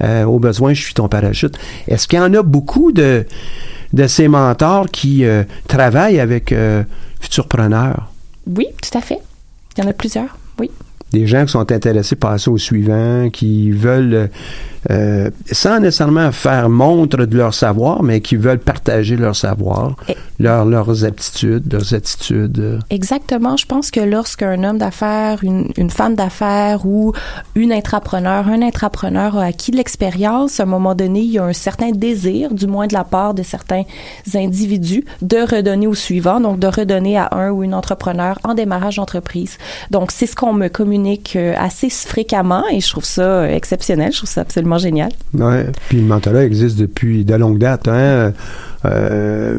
euh, 0.03 0.25
au 0.25 0.39
besoin, 0.39 0.75
je 0.75 0.83
suis 0.83 0.93
ton 0.93 1.09
parachute. 1.09 1.57
Est-ce 1.89 2.07
qu'il 2.07 2.19
y 2.19 2.23
en 2.23 2.35
a 2.35 2.43
beaucoup 2.43 2.93
de, 2.93 3.25
de 3.95 4.07
ces 4.07 4.29
mentors 4.29 4.89
qui 4.91 5.25
euh, 5.25 5.45
travaillent 5.69 6.21
avec 6.21 6.55
Futurpreneurs? 7.21 8.13
Oui, 8.47 8.67
tout 8.83 8.99
à 8.99 9.01
fait. 9.01 9.19
Il 9.79 9.85
y 9.85 9.87
en 9.87 9.91
a 9.91 9.95
plusieurs. 9.95 10.37
Oui. 10.59 10.71
Des 11.13 11.27
gens 11.27 11.45
qui 11.45 11.53
sont 11.53 11.71
intéressés 11.73 12.17
par 12.17 12.33
passer 12.33 12.51
au 12.51 12.57
suivant, 12.59 13.29
qui 13.31 13.71
veulent, 13.71 14.31
euh, 14.91 15.31
sans 15.51 15.79
nécessairement 15.81 16.33
faire 16.33 16.71
montre 16.71 17.27
de 17.27 17.37
leur 17.37 17.53
savoir, 17.53 18.03
mais 18.03 18.21
qui 18.21 18.37
veulent 18.37 18.59
partager 18.59 19.17
leur 19.17 19.37
savoir, 19.37 19.95
leur- 20.39 20.65
leurs 20.65 21.05
aptitudes, 21.05 21.71
leurs 21.71 21.93
attitudes. 21.93 22.79
Exactement. 22.89 23.57
Je 23.59 23.67
pense 23.67 23.91
que 23.91 24.01
lorsqu'un 24.01 24.65
homme 24.65 24.79
d'affaires, 24.79 25.41
une, 25.43 25.69
une 25.77 25.91
femme 25.91 26.15
d'affaires 26.15 26.87
ou 26.87 27.13
une 27.55 27.73
intrapreneur, 27.73 28.49
un 28.49 28.63
intrapreneur 28.63 29.37
a 29.37 29.45
acquis 29.45 29.73
de 29.73 29.77
l'expérience, 29.77 30.59
à 30.59 30.63
un 30.63 30.67
moment 30.67 30.95
donné, 30.95 31.21
il 31.21 31.33
y 31.33 31.39
a 31.39 31.45
un 31.45 31.53
certain 31.53 31.91
désir, 31.91 32.55
du 32.55 32.67
moins 32.67 32.87
de 32.87 32.95
la 32.95 33.05
part 33.05 33.35
de 33.35 33.43
certains 33.43 33.83
individus, 34.35 35.05
de 35.21 35.37
redonner 35.37 35.87
au 35.87 35.95
suivant, 35.95 36.41
donc 36.41 36.59
de 36.59 36.67
redonner 36.67 37.19
à 37.19 37.29
un 37.33 37.51
ou 37.51 37.63
une 37.63 37.75
entrepreneur 37.75 38.39
en 38.45 38.55
démarrage 38.55 38.97
d'entreprise. 38.97 39.59
Donc, 39.91 40.13
c'est 40.13 40.27
ce 40.27 40.35
qu'on 40.35 40.55
me 40.55 40.69
communique 40.69 41.02
euh, 41.37 41.55
assez 41.57 41.91
fréquemment 41.91 42.65
et 42.71 42.81
je 42.81 42.89
trouve 42.91 43.05
ça 43.05 43.23
euh, 43.23 43.55
exceptionnel. 43.55 44.13
Je 44.13 44.19
trouve 44.19 44.31
ça 44.31 44.43
absolument 44.43 44.79
génial. 44.79 45.13
Ouais. 45.35 45.67
Puis 45.89 45.99
le 45.99 46.05
mentorat 46.05 46.45
existe 46.45 46.79
depuis 46.79 47.25
de 47.25 47.35
longue 47.35 47.59
date. 47.59 47.89
Hein? 47.89 48.33
Euh, 48.85 49.59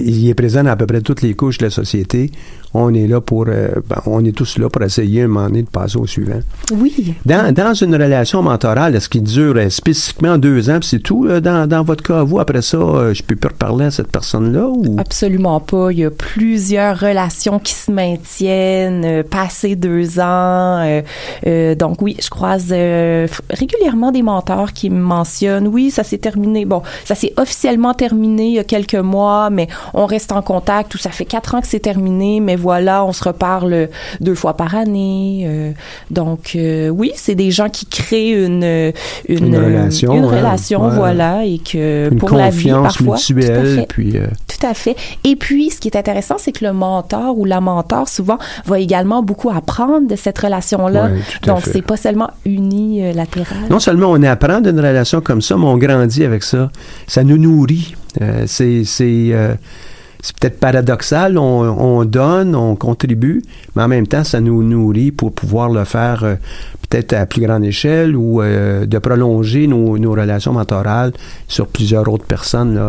il 0.00 0.28
est 0.28 0.34
présent 0.34 0.62
dans 0.62 0.70
à 0.70 0.76
peu 0.76 0.86
près 0.86 1.00
toutes 1.00 1.22
les 1.22 1.34
couches 1.34 1.58
de 1.58 1.66
la 1.66 1.70
société. 1.70 2.30
On 2.72 2.94
est 2.94 3.08
là 3.08 3.20
pour, 3.20 3.46
euh, 3.48 3.68
ben, 3.88 4.00
on 4.06 4.24
est 4.24 4.30
tous 4.30 4.56
là 4.58 4.68
pour 4.68 4.80
essayer 4.82 5.22
un 5.22 5.26
moment 5.26 5.46
donné 5.46 5.62
de 5.62 5.68
passer 5.68 5.96
au 5.96 6.06
suivant. 6.06 6.38
Oui. 6.72 7.14
Dans, 7.26 7.52
dans 7.52 7.74
une 7.74 7.94
relation 7.94 8.42
mentorale, 8.42 8.94
est-ce 8.94 9.08
qu'il 9.08 9.24
dure 9.24 9.56
euh, 9.56 9.68
spécifiquement 9.70 10.38
deux 10.38 10.70
ans, 10.70 10.78
puis 10.78 10.88
c'est 10.88 11.00
tout 11.00 11.26
dans, 11.40 11.68
dans 11.68 11.82
votre 11.82 12.04
cas, 12.04 12.22
vous, 12.22 12.38
après 12.38 12.62
ça, 12.62 13.12
je 13.12 13.22
peux 13.24 13.34
plus 13.34 13.48
reparler 13.48 13.86
à 13.86 13.90
cette 13.90 14.12
personne-là 14.12 14.68
ou? 14.68 14.96
Absolument 14.98 15.58
pas. 15.58 15.90
Il 15.90 15.98
y 15.98 16.04
a 16.04 16.10
plusieurs 16.12 17.00
relations 17.00 17.58
qui 17.58 17.74
se 17.74 17.90
maintiennent, 17.90 19.24
passé 19.24 19.74
deux 19.74 20.20
ans. 20.20 21.02
donc 21.76 22.02
oui, 22.02 22.16
je 22.22 22.30
croise 22.30 22.72
régulièrement 23.50 24.12
des 24.12 24.22
mentors 24.22 24.72
qui 24.72 24.90
me 24.90 25.00
mentionnent, 25.00 25.66
oui, 25.66 25.90
ça 25.90 26.04
s'est 26.04 26.18
terminé. 26.18 26.64
Bon, 26.64 26.82
ça 27.04 27.16
s'est 27.16 27.32
officiellement 27.36 27.79
terminé 27.94 28.46
il 28.46 28.54
y 28.54 28.58
a 28.58 28.64
quelques 28.64 28.94
mois, 28.94 29.50
mais 29.50 29.68
on 29.94 30.06
reste 30.06 30.32
en 30.32 30.42
contact. 30.42 30.94
Ou 30.94 30.98
ça 30.98 31.10
fait 31.10 31.24
quatre 31.24 31.54
ans 31.54 31.60
que 31.60 31.66
c'est 31.66 31.80
terminé, 31.80 32.40
mais 32.40 32.56
voilà, 32.56 33.04
on 33.04 33.12
se 33.12 33.24
reparle 33.24 33.88
deux 34.20 34.34
fois 34.34 34.54
par 34.54 34.74
année. 34.74 35.44
euh, 35.46 35.72
donc 36.10 36.52
euh, 36.54 36.88
oui, 36.88 37.12
c'est 37.14 37.34
des 37.34 37.50
gens 37.50 37.68
qui 37.68 37.86
créent 37.86 38.30
une 38.30 38.92
une, 39.28 39.46
Une 39.46 39.56
relation, 39.56 40.14
une 40.14 40.24
hein, 40.24 40.28
relation, 40.28 40.86
ouais. 40.86 40.94
voilà, 40.94 41.44
et 41.44 41.58
que 41.58 42.08
une 42.10 42.18
pour 42.18 42.30
la 42.30 42.50
vie 42.50 42.70
confiance 42.70 42.98
parfois. 42.98 43.16
Tout 43.16 43.32
à 43.32 43.34
mutuelle, 43.34 43.86
puis 43.88 44.16
euh, 44.16 44.26
Tout 44.48 44.66
à 44.66 44.74
fait. 44.74 44.96
Et 45.24 45.36
puis, 45.36 45.70
ce 45.70 45.80
qui 45.80 45.88
est 45.88 45.96
intéressant, 45.96 46.36
c'est 46.38 46.52
que 46.52 46.64
le 46.64 46.72
mentor 46.72 47.38
ou 47.38 47.44
la 47.44 47.60
mentor, 47.60 48.08
souvent, 48.08 48.38
va 48.66 48.78
également 48.78 49.22
beaucoup 49.22 49.50
apprendre 49.50 50.06
de 50.08 50.16
cette 50.16 50.38
relation-là. 50.38 51.04
Ouais, 51.04 51.20
tout 51.42 51.50
à 51.50 51.54
Donc, 51.54 51.62
c'est 51.64 51.82
pas 51.82 51.96
seulement 51.96 52.30
unilatéral. 52.44 53.68
non 53.70 53.78
seulement 53.78 54.10
on 54.10 54.22
apprend 54.22 54.60
d'une 54.60 54.78
relation 54.78 55.20
comme 55.20 55.40
ça, 55.42 55.56
mais 55.56 55.64
on 55.66 55.78
grandit 55.78 56.24
avec 56.24 56.42
ça. 56.42 56.70
Ça 57.06 57.22
nous 57.24 57.38
nourrit. 57.38 57.69
Euh, 58.20 58.44
c'est 58.46 58.84
euh, 59.00 59.54
c'est 60.22 60.36
peut-être 60.38 60.60
paradoxal, 60.60 61.38
on, 61.38 61.42
on, 61.42 62.04
donne, 62.04 62.54
on 62.54 62.76
contribue, 62.76 63.42
mais 63.74 63.82
en 63.84 63.88
même 63.88 64.06
temps, 64.06 64.22
ça 64.22 64.38
nous 64.38 64.62
nourrit 64.62 65.12
pour 65.12 65.32
pouvoir 65.32 65.70
le 65.70 65.84
faire 65.84 66.24
euh, 66.24 66.34
peut-être 66.88 67.14
à 67.14 67.24
plus 67.24 67.40
grande 67.40 67.64
échelle 67.64 68.14
ou 68.14 68.42
de 68.42 68.98
prolonger 68.98 69.66
nos, 69.66 69.96
nos, 69.96 70.12
relations 70.12 70.52
mentorales 70.52 71.12
sur 71.48 71.68
plusieurs 71.68 72.06
autres 72.08 72.26
personnes. 72.26 72.86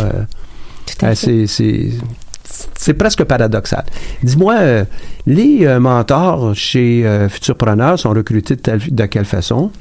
Là, 1.01 1.15
c'est, 1.15 2.93
presque 2.97 3.23
paradoxal. 3.23 3.85
Dis-moi, 4.23 4.83
les 5.25 5.79
mentors 5.79 6.53
chez 6.53 7.27
Futurpreneurs 7.29 7.97
sont 7.97 8.09
recrutés 8.09 8.57
de, 8.57 8.61
telle, 8.61 8.81
de 8.93 9.05
quelle 9.05 9.25
façon? 9.25 9.71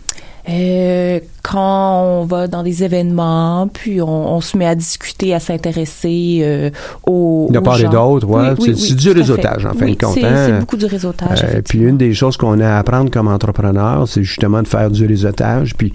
Euh, 0.48 1.20
quand 1.42 2.02
on 2.04 2.24
va 2.24 2.46
dans 2.48 2.62
des 2.62 2.82
événements, 2.84 3.68
puis 3.72 4.00
on, 4.00 4.34
on 4.36 4.40
se 4.40 4.56
met 4.56 4.66
à 4.66 4.74
discuter, 4.74 5.34
à 5.34 5.40
s'intéresser 5.40 6.40
euh, 6.42 6.70
aux. 7.06 7.48
De 7.50 7.58
part 7.60 7.80
et 7.80 7.84
d'autre, 7.88 8.26
ouais. 8.28 8.50
Oui, 8.58 8.68
oui, 8.70 8.76
c'est 8.76 8.90
oui, 8.90 8.94
du 8.96 9.10
réseautage, 9.10 9.62
fait. 9.62 9.68
en 9.68 9.74
fin 9.74 9.84
Oui, 9.84 9.96
de 9.96 10.04
compte. 10.04 10.14
c'est- 10.14 10.24
hein. 10.24 10.46
c'est 10.46 10.58
beaucoup 10.60 10.76
du 10.76 10.86
réseautage, 10.86 11.44
Euh, 11.44 11.60
puis 11.66 11.80
une 11.80 11.96
des 11.98 12.14
choses 12.14 12.36
qu'on 12.36 12.58
a 12.60 12.68
à 12.68 12.78
apprendre 12.78 13.10
comme 13.10 13.28
entrepreneur, 13.28 14.08
c'est 14.08 14.22
justement 14.22 14.62
de 14.62 14.68
faire 14.68 14.90
du 14.90 15.06
réseautage, 15.06 15.74
puis 15.76 15.92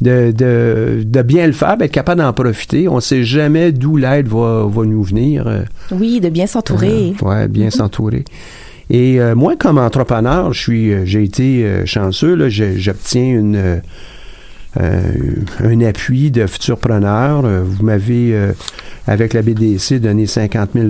de, 0.00 0.32
de, 0.32 1.02
de 1.04 1.22
bien 1.22 1.46
le 1.46 1.52
faire, 1.52 1.76
d'être 1.76 1.90
capable 1.92 2.20
d'en 2.20 2.32
profiter. 2.32 2.88
On 2.88 2.96
ne 2.96 3.00
sait 3.00 3.24
jamais 3.24 3.72
d'où 3.72 3.96
l'aide 3.96 4.28
va, 4.28 4.64
va 4.66 4.84
nous 4.84 5.02
venir. 5.02 5.46
euh, 5.46 5.62
Oui, 5.90 6.20
de 6.20 6.28
bien 6.28 6.46
s'entourer. 6.46 7.14
Ouais, 7.22 7.48
bien 7.48 7.70
s'entourer. 7.70 8.24
Et 8.90 9.20
euh, 9.20 9.34
moi, 9.34 9.54
comme 9.56 9.78
entrepreneur, 9.78 10.52
je 10.52 10.60
suis, 10.60 10.92
euh, 10.92 11.02
j'ai 11.04 11.22
été 11.24 11.64
euh, 11.64 11.84
chanceux. 11.86 12.34
Là, 12.34 12.48
j'ai- 12.48 12.78
j'obtiens 12.78 13.22
une 13.38 13.56
euh, 13.56 13.76
euh, 14.80 15.00
un 15.62 15.80
appui 15.82 16.30
de 16.30 16.46
futurpreneurs. 16.46 17.42
Euh, 17.44 17.62
Vous 17.64 17.84
m'avez, 17.84 18.34
euh, 18.34 18.52
avec 19.06 19.32
la 19.34 19.42
BDC, 19.42 19.98
donné 20.00 20.26
50 20.26 20.70
000 20.74 20.88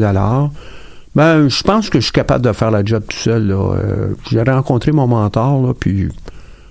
Ben, 1.15 1.49
je 1.49 1.63
pense 1.63 1.91
que 1.91 1.99
je 1.99 2.05
suis 2.05 2.13
capable 2.13 2.45
de 2.45 2.53
faire 2.53 2.71
la 2.71 2.85
job 2.85 3.03
tout 3.09 3.17
seul. 3.17 3.49
Là. 3.49 3.55
Euh, 3.75 4.15
j'ai 4.31 4.43
rencontré 4.43 4.93
mon 4.93 5.07
mentor, 5.07 5.67
là, 5.67 5.73
puis 5.79 6.09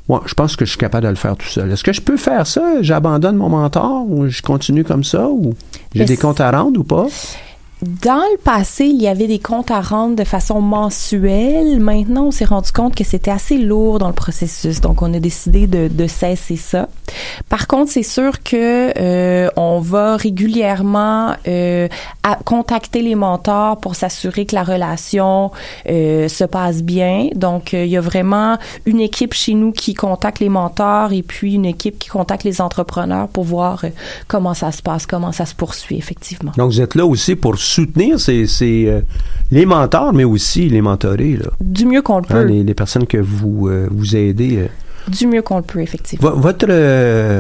ouais, 0.07 0.19
je 0.25 0.33
pense 0.33 0.55
que 0.55 0.63
je 0.65 0.69
suis 0.69 0.77
capable 0.79 1.03
de 1.05 1.09
le 1.09 1.15
faire 1.15 1.35
tout 1.35 1.47
seul. 1.47 1.71
Est-ce 1.71 1.83
que 1.83 1.91
je 1.93 2.01
peux 2.01 2.17
faire 2.17 2.45
ça? 2.47 2.81
J'abandonne 2.81 3.35
mon 3.35 3.49
mentor 3.49 4.05
ou 4.09 4.27
je 4.29 4.41
continue 4.41 4.83
comme 4.85 5.03
ça? 5.03 5.27
Ou 5.27 5.55
j'ai 5.93 6.05
des 6.05 6.17
comptes 6.17 6.39
à 6.39 6.51
rendre 6.51 6.79
ou 6.79 6.83
pas? 6.83 7.07
Dans 7.83 8.23
le 8.31 8.37
passé, 8.39 8.85
il 8.85 8.99
y 8.99 9.07
avait 9.07 9.27
des 9.27 9.37
comptes 9.37 9.69
à 9.69 9.81
rendre 9.81 10.15
de 10.15 10.23
façon 10.23 10.61
mensuelle. 10.61 11.79
Maintenant, 11.79 12.25
on 12.25 12.31
s'est 12.31 12.45
rendu 12.45 12.71
compte 12.71 12.95
que 12.95 13.03
c'était 13.03 13.29
assez 13.29 13.57
lourd 13.59 13.99
dans 13.99 14.07
le 14.07 14.15
processus, 14.15 14.81
donc 14.81 15.03
on 15.03 15.13
a 15.13 15.19
décidé 15.19 15.67
de, 15.67 15.87
de 15.87 16.07
cesser 16.07 16.55
ça. 16.55 16.89
Par 17.49 17.67
contre, 17.67 17.91
c'est 17.91 18.01
sûr 18.01 18.41
que 18.41 18.91
euh, 18.97 19.49
on 19.57 19.79
va 19.79 20.17
régulièrement 20.17 21.35
euh, 21.47 21.87
à- 22.23 22.39
contacter 22.43 23.03
les 23.03 23.13
mentors 23.13 23.77
pour 23.79 23.93
s'assurer 23.93 24.47
que 24.47 24.55
la 24.55 24.63
relation 24.63 25.51
euh, 25.87 26.27
se 26.27 26.45
passe 26.45 26.81
bien. 26.81 27.29
Donc, 27.35 27.75
euh, 27.75 27.85
il 27.85 27.91
y 27.91 27.97
a 27.97 28.01
vraiment 28.01 28.57
une 28.87 28.99
équipe 29.01 29.33
chez 29.35 29.53
nous 29.53 29.71
qui 29.71 29.93
contacte 29.93 30.39
les 30.39 30.49
mentors 30.49 31.13
et 31.13 31.21
puis 31.21 31.53
une 31.53 31.65
équipe 31.65 31.99
qui 31.99 32.09
contacte 32.09 32.43
les 32.43 32.59
entrepreneurs 32.59 33.27
pour 33.27 33.43
voir 33.43 33.85
euh, 33.85 33.89
comment 34.27 34.55
ça 34.55 34.71
se 34.71 34.81
passe, 34.81 35.05
comment 35.05 35.31
ça 35.31 35.45
se 35.45 35.53
poursuit 35.53 35.97
effectivement. 35.97 36.53
Donc, 36.57 36.71
vous 36.71 36.81
êtes 36.81 36.95
là 36.95 37.05
aussi 37.05 37.35
pour 37.35 37.55
soutenir 37.67 38.19
ces, 38.19 38.47
ces, 38.47 38.85
euh, 38.87 39.01
les 39.51 39.65
mentors, 39.65 40.13
mais 40.13 40.23
aussi 40.23 40.69
les 40.69 40.81
mentorés. 40.81 41.37
Là. 41.37 41.49
Du 41.61 41.85
mieux 41.85 42.01
qu'on 42.01 42.17
le 42.17 42.23
peut. 42.23 42.33
Hein, 42.35 42.45
les, 42.45 42.63
les 42.63 42.73
personnes 42.73 43.05
que 43.07 43.17
vous, 43.17 43.67
euh, 43.67 43.87
vous 43.91 44.15
aidez. 44.15 44.57
euh. 44.57 44.67
Du 45.09 45.25
mieux 45.25 45.41
qu'on 45.41 45.57
le 45.57 45.63
peut, 45.63 45.79
effectivement. 45.79 46.29
Vo- 46.31 46.35
votre, 46.37 46.67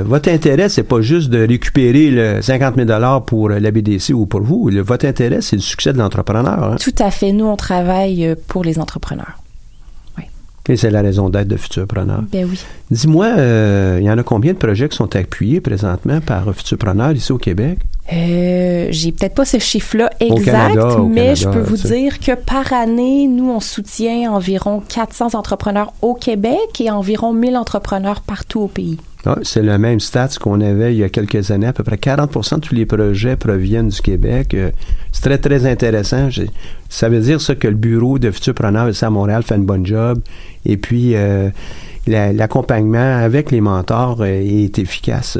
votre 0.03 0.29
intérêt, 0.29 0.69
c'est 0.69 0.83
pas 0.83 1.01
juste 1.01 1.29
de 1.29 1.45
récupérer 1.45 2.09
le 2.09 2.41
50 2.41 2.75
000 2.77 3.21
pour 3.25 3.49
la 3.49 3.71
BDC 3.71 4.13
ou 4.13 4.25
pour 4.25 4.41
vous. 4.41 4.69
Le- 4.69 4.81
votre 4.81 5.05
intérêt, 5.05 5.41
c'est 5.41 5.57
le 5.57 5.61
succès 5.61 5.91
de 5.91 5.97
l'entrepreneur. 5.97 6.63
hein. 6.63 6.75
Tout 6.79 6.95
à 6.99 7.11
fait. 7.11 7.33
Nous, 7.33 7.45
on 7.45 7.57
travaille 7.57 8.35
pour 8.47 8.63
les 8.63 8.79
entrepreneurs. 8.79 9.33
Et 10.69 10.75
c'est 10.77 10.89
la 10.89 11.01
raison 11.01 11.29
d'être 11.29 11.47
de 11.47 11.55
Futurpreneur. 11.57 12.23
Ben 12.31 12.45
oui. 12.49 12.59
Dis-moi, 12.91 13.25
euh, 13.25 13.97
il 14.01 14.05
y 14.05 14.09
en 14.09 14.17
a 14.17 14.23
combien 14.23 14.53
de 14.53 14.57
projets 14.57 14.89
qui 14.89 14.97
sont 14.97 15.15
appuyés 15.15 15.61
présentement 15.61 16.19
par 16.19 16.53
Futurpreneur 16.53 17.11
ici 17.11 17.31
au 17.31 17.37
Québec? 17.37 17.79
Euh, 18.11 18.87
j'ai 18.89 19.11
peut-être 19.11 19.35
pas 19.35 19.43
ce 19.43 19.59
chiffre-là 19.59 20.09
exact, 20.21 20.45
Canada, 20.45 20.97
mais 21.09 21.15
Canada, 21.15 21.35
je 21.35 21.49
peux 21.49 21.59
vous 21.59 21.75
dire 21.75 22.19
que 22.19 22.35
par 22.35 22.71
année, 22.71 23.27
nous, 23.27 23.49
on 23.49 23.59
soutient 23.59 24.31
environ 24.31 24.81
400 24.87 25.35
entrepreneurs 25.35 25.91
au 26.01 26.13
Québec 26.13 26.79
et 26.79 26.89
environ 26.89 27.33
1000 27.33 27.57
entrepreneurs 27.57 28.21
partout 28.21 28.61
au 28.61 28.67
pays. 28.67 28.97
Ah, 29.29 29.39
c'est 29.43 29.61
le 29.61 29.77
même 29.77 29.99
stats 29.99 30.29
qu'on 30.39 30.61
avait 30.61 30.93
il 30.93 30.99
y 30.99 31.03
a 31.03 31.09
quelques 31.09 31.51
années. 31.51 31.67
À 31.67 31.73
peu 31.73 31.83
près 31.83 31.97
40% 31.97 32.55
de 32.55 32.59
tous 32.61 32.73
les 32.75 32.85
projets 32.85 33.35
proviennent 33.35 33.89
du 33.89 34.01
Québec. 34.01 34.53
Euh, 34.53 34.71
c'est 35.11 35.21
très, 35.23 35.37
très 35.37 35.65
intéressant. 35.69 36.29
Ça 36.87 37.09
veut 37.09 37.19
dire 37.19 37.41
ça 37.41 37.53
que 37.55 37.67
le 37.67 37.73
bureau 37.75 38.19
de 38.19 38.31
Futurpreneurs 38.31 38.87
ici 38.89 39.03
à 39.03 39.09
Montréal 39.09 39.43
fait 39.43 39.55
un 39.55 39.59
bon 39.59 39.85
job. 39.85 40.19
Et 40.65 40.77
puis, 40.77 41.15
euh, 41.15 41.49
la- 42.07 42.31
l'accompagnement 42.31 43.17
avec 43.17 43.51
les 43.51 43.59
mentors 43.59 44.21
euh, 44.21 44.27
est 44.27 44.79
efficace. 44.79 45.37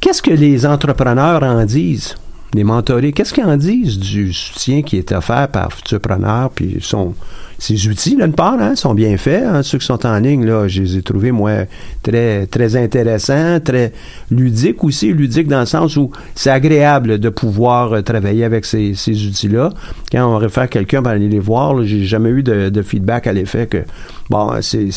Qu'est-ce 0.00 0.20
que 0.22 0.32
les 0.32 0.66
entrepreneurs 0.66 1.44
en 1.44 1.64
disent? 1.64 2.16
Les 2.54 2.64
mentorés, 2.64 3.12
qu'est-ce 3.12 3.32
qu'ils 3.32 3.44
en 3.44 3.56
disent 3.56 3.98
du 4.00 4.32
soutien 4.32 4.82
qui 4.82 4.96
est 4.96 5.12
offert 5.12 5.46
par 5.48 5.72
Futurpreneurs? 5.72 6.50
Puis 6.50 6.78
son, 6.80 7.14
ces 7.58 7.88
outils, 7.88 8.16
d'une 8.16 8.32
part, 8.34 8.58
hein, 8.60 8.74
sont 8.76 8.92
bien 8.94 9.16
faits. 9.16 9.42
hein. 9.44 9.62
ceux 9.62 9.78
qui 9.78 9.86
sont 9.86 10.04
en 10.04 10.18
ligne, 10.18 10.44
là, 10.44 10.68
je 10.68 10.82
les 10.82 10.96
ai 10.98 11.02
trouvés, 11.02 11.32
moi, 11.32 11.64
très, 12.02 12.46
très 12.46 12.76
intéressants, 12.76 13.60
très 13.60 13.92
ludiques 14.30 14.84
aussi. 14.84 15.12
Ludiques 15.12 15.48
dans 15.48 15.60
le 15.60 15.66
sens 15.66 15.96
où 15.96 16.10
c'est 16.34 16.50
agréable 16.50 17.18
de 17.18 17.28
pouvoir 17.30 17.92
euh, 17.94 18.02
travailler 18.02 18.44
avec 18.44 18.64
ces, 18.66 18.94
ces 18.94 19.26
outils-là. 19.26 19.70
Quand 20.12 20.26
on 20.34 20.36
réfère 20.38 20.68
quelqu'un 20.68 21.02
pour 21.02 21.10
aller 21.12 21.28
les 21.28 21.38
voir, 21.40 21.82
j'ai 21.82 22.04
jamais 22.04 22.28
eu 22.30 22.42
de, 22.42 22.68
de 22.68 22.82
feedback 22.82 23.26
à 23.26 23.32
l'effet 23.32 23.66
que, 23.66 23.84
bon, 24.28 24.50
c'est... 24.60 24.90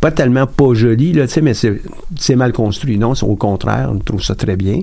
pas 0.00 0.10
tellement 0.10 0.46
pas 0.48 0.74
joli, 0.74 1.12
là, 1.12 1.26
mais 1.40 1.52
c'est 1.54 2.36
mal 2.36 2.52
construit. 2.52 2.98
Non, 2.98 3.12
au 3.22 3.36
contraire, 3.36 3.90
on 3.94 3.98
trouve 3.98 4.22
ça 4.22 4.34
très 4.34 4.56
bien. 4.56 4.80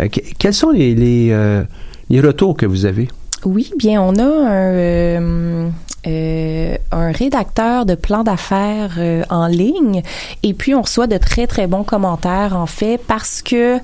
Euh, 0.00 0.06
que- 0.06 0.20
quels 0.38 0.54
sont 0.54 0.70
les, 0.70 0.94
les, 0.94 1.30
euh, 1.32 1.64
les 2.08 2.20
retours 2.20 2.56
que 2.56 2.66
vous 2.66 2.86
avez? 2.86 3.08
Oui, 3.44 3.72
bien, 3.76 4.02
on 4.02 4.16
a 4.16 4.22
un, 4.22 4.74
euh, 4.74 5.70
euh, 6.06 6.76
un 6.92 7.12
rédacteur 7.12 7.84
de 7.84 7.94
plan 7.94 8.24
d'affaires 8.24 8.96
euh, 8.98 9.22
en 9.28 9.46
ligne 9.46 10.02
et 10.42 10.54
puis 10.54 10.74
on 10.74 10.80
reçoit 10.80 11.06
de 11.06 11.18
très, 11.18 11.46
très 11.46 11.66
bons 11.66 11.84
commentaires, 11.84 12.56
en 12.56 12.66
fait, 12.66 12.98
parce 13.06 13.42
que 13.42 13.78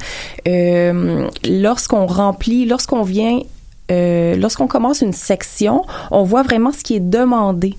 euh, 0.48 1.28
lorsqu'on 1.46 2.06
remplit, 2.06 2.64
lorsqu'on 2.66 3.02
vient, 3.02 3.40
lorsqu'on 3.90 4.66
commence 4.66 5.00
une 5.00 5.12
section, 5.12 5.84
on 6.10 6.22
voit 6.22 6.42
vraiment 6.42 6.72
ce 6.72 6.82
qui 6.82 6.96
est 6.96 7.00
demandé. 7.00 7.76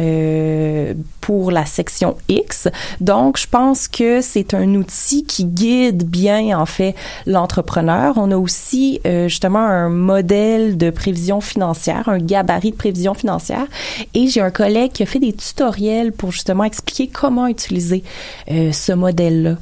Euh, 0.00 0.94
pour 1.20 1.50
la 1.50 1.66
section 1.66 2.16
X. 2.28 2.68
Donc, 3.00 3.38
je 3.38 3.46
pense 3.46 3.86
que 3.86 4.20
c'est 4.20 4.54
un 4.54 4.74
outil 4.74 5.24
qui 5.24 5.44
guide 5.44 6.04
bien, 6.04 6.58
en 6.58 6.66
fait, 6.66 6.94
l'entrepreneur. 7.26 8.14
On 8.16 8.30
a 8.30 8.36
aussi, 8.36 9.00
euh, 9.06 9.28
justement, 9.28 9.60
un 9.60 9.88
modèle 9.90 10.76
de 10.76 10.90
prévision 10.90 11.40
financière, 11.40 12.08
un 12.08 12.18
gabarit 12.18 12.72
de 12.72 12.76
prévision 12.76 13.14
financière. 13.14 13.66
Et 14.14 14.28
j'ai 14.28 14.40
un 14.40 14.50
collègue 14.50 14.92
qui 14.92 15.02
a 15.02 15.06
fait 15.06 15.20
des 15.20 15.32
tutoriels 15.32 16.12
pour, 16.12 16.32
justement, 16.32 16.64
expliquer 16.64 17.06
comment 17.08 17.46
utiliser 17.46 18.02
euh, 18.50 18.72
ce 18.72 18.92
modèle-là. 18.92 19.56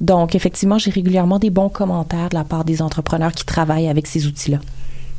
Donc, 0.00 0.34
effectivement, 0.34 0.78
j'ai 0.78 0.90
régulièrement 0.90 1.38
des 1.38 1.50
bons 1.50 1.68
commentaires 1.68 2.28
de 2.30 2.34
la 2.34 2.44
part 2.44 2.64
des 2.64 2.82
entrepreneurs 2.82 3.32
qui 3.32 3.44
travaillent 3.44 3.88
avec 3.88 4.06
ces 4.06 4.26
outils-là. 4.26 4.58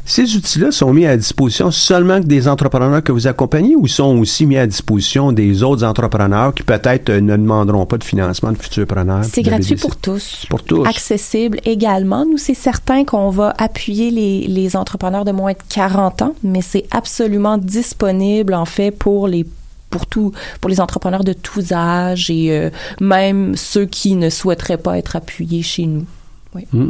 Ces 0.07 0.35
outils-là 0.35 0.71
sont 0.71 0.93
mis 0.93 1.07
à 1.07 1.17
disposition 1.17 1.71
seulement 1.71 2.19
des 2.19 2.47
entrepreneurs 2.47 3.03
que 3.03 3.11
vous 3.11 3.25
accompagnez 3.25 3.75
ou 3.75 3.87
sont 3.87 4.17
aussi 4.19 4.45
mis 4.45 4.55
à 4.55 4.67
disposition 4.67 5.31
des 5.31 5.63
autres 5.63 5.83
entrepreneurs 5.83 6.53
qui 6.53 6.61
peut-être 6.61 7.09
euh, 7.09 7.21
ne 7.21 7.35
demanderont 7.35 7.87
pas 7.87 7.97
de 7.97 8.03
financement 8.03 8.51
de 8.51 8.57
futurpreneurs? 8.57 9.23
C'est 9.23 9.41
puis 9.41 9.43
de 9.43 9.49
gratuit 9.49 9.75
pour 9.75 9.95
tous. 9.95 10.45
Pour 10.47 10.61
tous. 10.61 10.85
Accessible 10.85 11.59
également. 11.65 12.23
Nous, 12.23 12.37
c'est 12.37 12.53
certain 12.53 13.03
qu'on 13.03 13.31
va 13.31 13.55
appuyer 13.57 14.11
les, 14.11 14.45
les 14.47 14.75
entrepreneurs 14.75 15.25
de 15.25 15.31
moins 15.31 15.53
de 15.53 15.57
40 15.69 16.21
ans, 16.21 16.35
mais 16.43 16.61
c'est 16.61 16.85
absolument 16.91 17.57
disponible, 17.57 18.53
en 18.53 18.65
fait, 18.65 18.91
pour 18.91 19.27
les 19.27 19.45
pour 19.89 20.07
tout, 20.07 20.33
pour 20.59 20.69
les 20.69 20.81
entrepreneurs 20.81 21.23
de 21.23 21.31
tous 21.31 21.71
âges 21.71 22.29
et 22.29 22.51
euh, 22.51 22.69
même 22.99 23.55
ceux 23.55 23.85
qui 23.85 24.15
ne 24.15 24.29
souhaiteraient 24.29 24.77
pas 24.77 24.97
être 24.97 25.15
appuyés 25.15 25.61
chez 25.63 25.85
nous. 25.85 26.05
Oui. 26.55 26.65
Mm. 26.71 26.87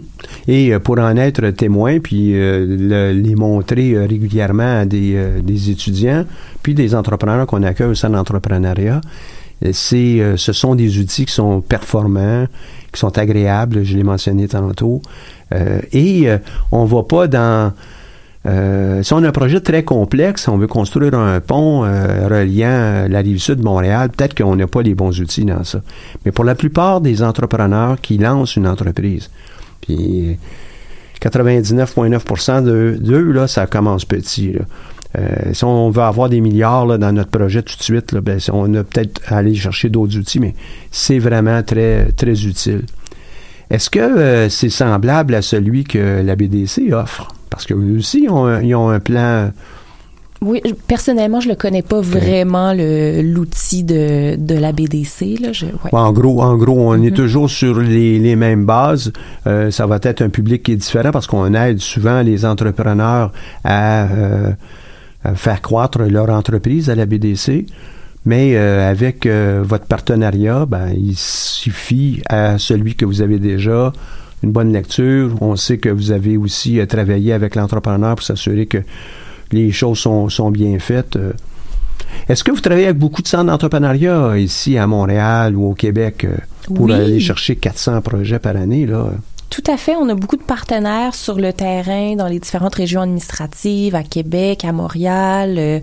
Et 0.48 0.74
euh, 0.74 0.80
pour 0.80 1.00
en 1.00 1.18
être 1.18 1.50
témoin, 1.50 2.00
puis 2.00 2.36
euh, 2.36 2.66
le- 2.68 3.20
les 3.20 3.36
montrer 3.36 3.94
euh, 3.96 4.06
régulièrement 4.06 4.82
à 4.82 4.86
des, 4.86 5.14
euh, 5.16 5.42
des 5.42 5.72
étudiants, 5.72 6.24
puis 6.62 6.76
des 6.76 6.94
entrepreneurs 6.94 7.48
qu'on 7.48 7.64
accueille 7.64 7.90
au 7.90 7.96
sein 7.96 8.10
de 8.10 8.16
l'entrepreneuriat, 8.16 9.02
euh, 9.66 9.70
c'est, 9.74 10.20
euh, 10.22 10.38
ce 10.38 10.54
sont 10.54 10.76
des 10.76 11.00
outils 11.00 11.26
qui 11.26 11.34
sont 11.34 11.62
performants, 11.62 12.46
qui 12.94 13.00
sont 13.00 13.18
agréables, 13.18 13.84
je 13.84 13.98
l'ai 13.98 14.04
mentionné 14.04 14.48
tantôt, 14.48 15.02
et 15.92 16.28
on 16.72 16.86
va 16.86 17.04
pas 17.04 17.28
dans... 17.28 17.74
euh, 18.46 19.04
si 19.04 19.14
on 19.14 19.24
a 19.24 19.28
un 19.28 19.32
projet 19.32 19.60
très 19.60 19.84
complexe, 19.84 20.48
on 20.48 20.58
veut 20.58 20.68
construire 20.68 21.14
un 21.14 21.40
pont 21.42 21.84
euh, 21.84 22.28
reliant 22.28 23.06
la 23.10 23.20
rive 23.20 23.40
sud 23.40 23.60
de 23.60 23.64
Montréal, 23.64 24.10
peut-être 24.10 24.36
qu'on 24.36 24.56
n'a 24.56 24.68
pas 24.68 24.82
les 24.82 24.96
bons 24.96 25.20
outils 25.20 25.46
dans 25.46 25.64
ça. 25.64 25.82
Mais 26.26 26.32
pour 26.32 26.46
la 26.46 26.56
plupart 26.56 27.02
des 27.02 27.22
entrepreneurs 27.22 28.00
qui 28.02 28.18
lancent 28.18 28.56
une 28.56 28.68
entreprise, 28.68 29.30
puis 29.86 30.38
99,9% 31.22 32.98
d'eux, 32.98 33.32
là, 33.32 33.48
ça 33.48 33.68
commence 33.68 34.06
petit. 34.06 34.56
Euh, 35.18 35.54
si 35.54 35.64
on 35.64 35.90
veut 35.90 36.02
avoir 36.02 36.30
des 36.30 36.42
milliards 36.42 36.98
dans 37.00 37.12
notre 37.12 37.30
projet 37.30 37.62
tout 37.62 37.78
de 37.78 37.84
suite, 37.84 38.16
ben, 38.16 38.40
on 38.52 38.74
a 38.76 38.84
peut-être 38.84 39.22
à 39.28 39.38
aller 39.38 39.56
chercher 39.56 39.90
d'autres 39.90 40.18
outils, 40.18 40.40
mais 40.40 40.56
c'est 40.92 41.20
vraiment 41.20 41.64
très, 41.64 42.12
très 42.12 42.46
utile. 42.46 42.84
Est-ce 43.70 43.90
que 43.90 44.00
euh, 44.00 44.50
c'est 44.50 44.70
semblable 44.70 45.34
à 45.34 45.42
celui 45.42 45.86
que 45.86 46.22
la 46.22 46.36
BDC 46.36 46.92
offre? 46.92 47.30
Parce 47.50 47.66
qu'eux 47.66 47.96
aussi, 47.98 48.28
ils 48.28 48.76
ont 48.76 48.90
un 48.90 49.00
plan 49.00 49.52
oui, 50.42 50.62
personnellement, 50.88 51.40
je 51.40 51.48
le 51.48 51.56
connais 51.56 51.82
pas 51.82 52.02
vraiment 52.02 52.74
l'outil 52.74 53.84
de, 53.84 54.36
de 54.36 54.56
la 54.56 54.74
BDC. 54.74 55.40
Là. 55.40 55.54
Je, 55.54 55.66
ouais. 55.66 55.72
Ouais, 55.92 56.00
en 56.00 56.12
gros, 56.12 56.42
en 56.42 56.58
gros, 56.58 56.94
on 56.94 57.02
est 57.02 57.16
toujours 57.16 57.50
sur 57.50 57.80
les, 57.80 58.20
les 58.20 58.36
mêmes 58.36 58.66
bases. 58.66 59.14
Euh, 59.48 59.72
ça 59.72 59.88
va 59.88 59.98
être 60.04 60.22
un 60.22 60.30
public 60.30 60.64
qui 60.64 60.74
est 60.74 60.76
différent 60.76 61.12
parce 61.12 61.28
qu'on 61.28 61.54
aide 61.54 61.80
souvent 61.80 62.22
les 62.22 62.46
entrepreneurs 62.46 63.32
à, 63.64 64.04
euh, 64.04 64.52
à 65.24 65.36
faire 65.36 65.62
croître 65.62 66.00
leur 66.00 66.30
entreprise 66.30 66.90
à 66.90 66.96
la 66.96 67.06
BDC. 67.06 67.66
Mais 68.26 68.56
euh, 68.56 68.90
avec 68.90 69.28
votre 69.28 69.86
partenariat, 69.86 70.66
ben, 70.66 70.90
il 70.98 71.16
suffit 71.16 72.22
à 72.28 72.58
celui 72.58 72.96
que 72.96 73.06
vous 73.06 73.22
avez 73.22 73.40
déjà 73.40 73.94
une 74.44 74.52
bonne 74.52 74.74
lecture. 74.74 75.36
On 75.42 75.56
sait 75.56 75.78
que 75.78 75.90
vous 75.90 76.12
avez 76.12 76.36
aussi 76.36 76.80
travaillé 76.88 77.34
avec 77.34 77.56
l'entrepreneur 77.56 78.16
pour 78.16 78.26
s'assurer 78.26 78.66
que 78.66 78.80
les 79.52 79.72
choses 79.72 80.00
sont, 80.00 80.30
sont 80.30 80.52
bien 80.52 80.78
faites. 80.80 81.16
Euh, 81.16 81.34
est-ce 82.30 82.44
que 82.44 82.52
vous 82.52 82.62
travaillez 82.62 82.86
avec 82.88 82.98
beaucoup 82.98 83.22
de 83.22 83.28
centres 83.28 83.46
d'entrepreneuriat 83.46 84.38
ici 84.38 84.78
à 84.78 84.88
Montréal 84.88 85.56
ou 85.56 85.72
au 85.72 85.74
Québec 85.74 86.26
euh, 86.26 86.36
pour 86.74 86.86
Oui. 86.86 86.94
aller 86.94 87.20
chercher 87.20 87.56
400 87.56 88.02
projets 88.02 88.40
par 88.40 88.56
année? 88.56 88.86
Là? 88.86 89.10
Tout 89.50 89.64
à 89.72 89.78
fait. 89.78 89.96
On 89.96 90.10
a 90.10 90.16
beaucoup 90.16 90.36
de 90.38 90.44
partenaires 90.44 91.14
sur 91.16 91.36
le 91.40 91.54
terrain 91.54 92.16
dans 92.16 92.28
les 92.28 92.40
différentes 92.40 92.76
régions 92.76 93.02
administratives, 93.02 93.96
à 93.96 94.04
Québec, 94.04 94.66
à 94.66 94.72
Montréal. 94.74 95.56
euh, 95.58 95.80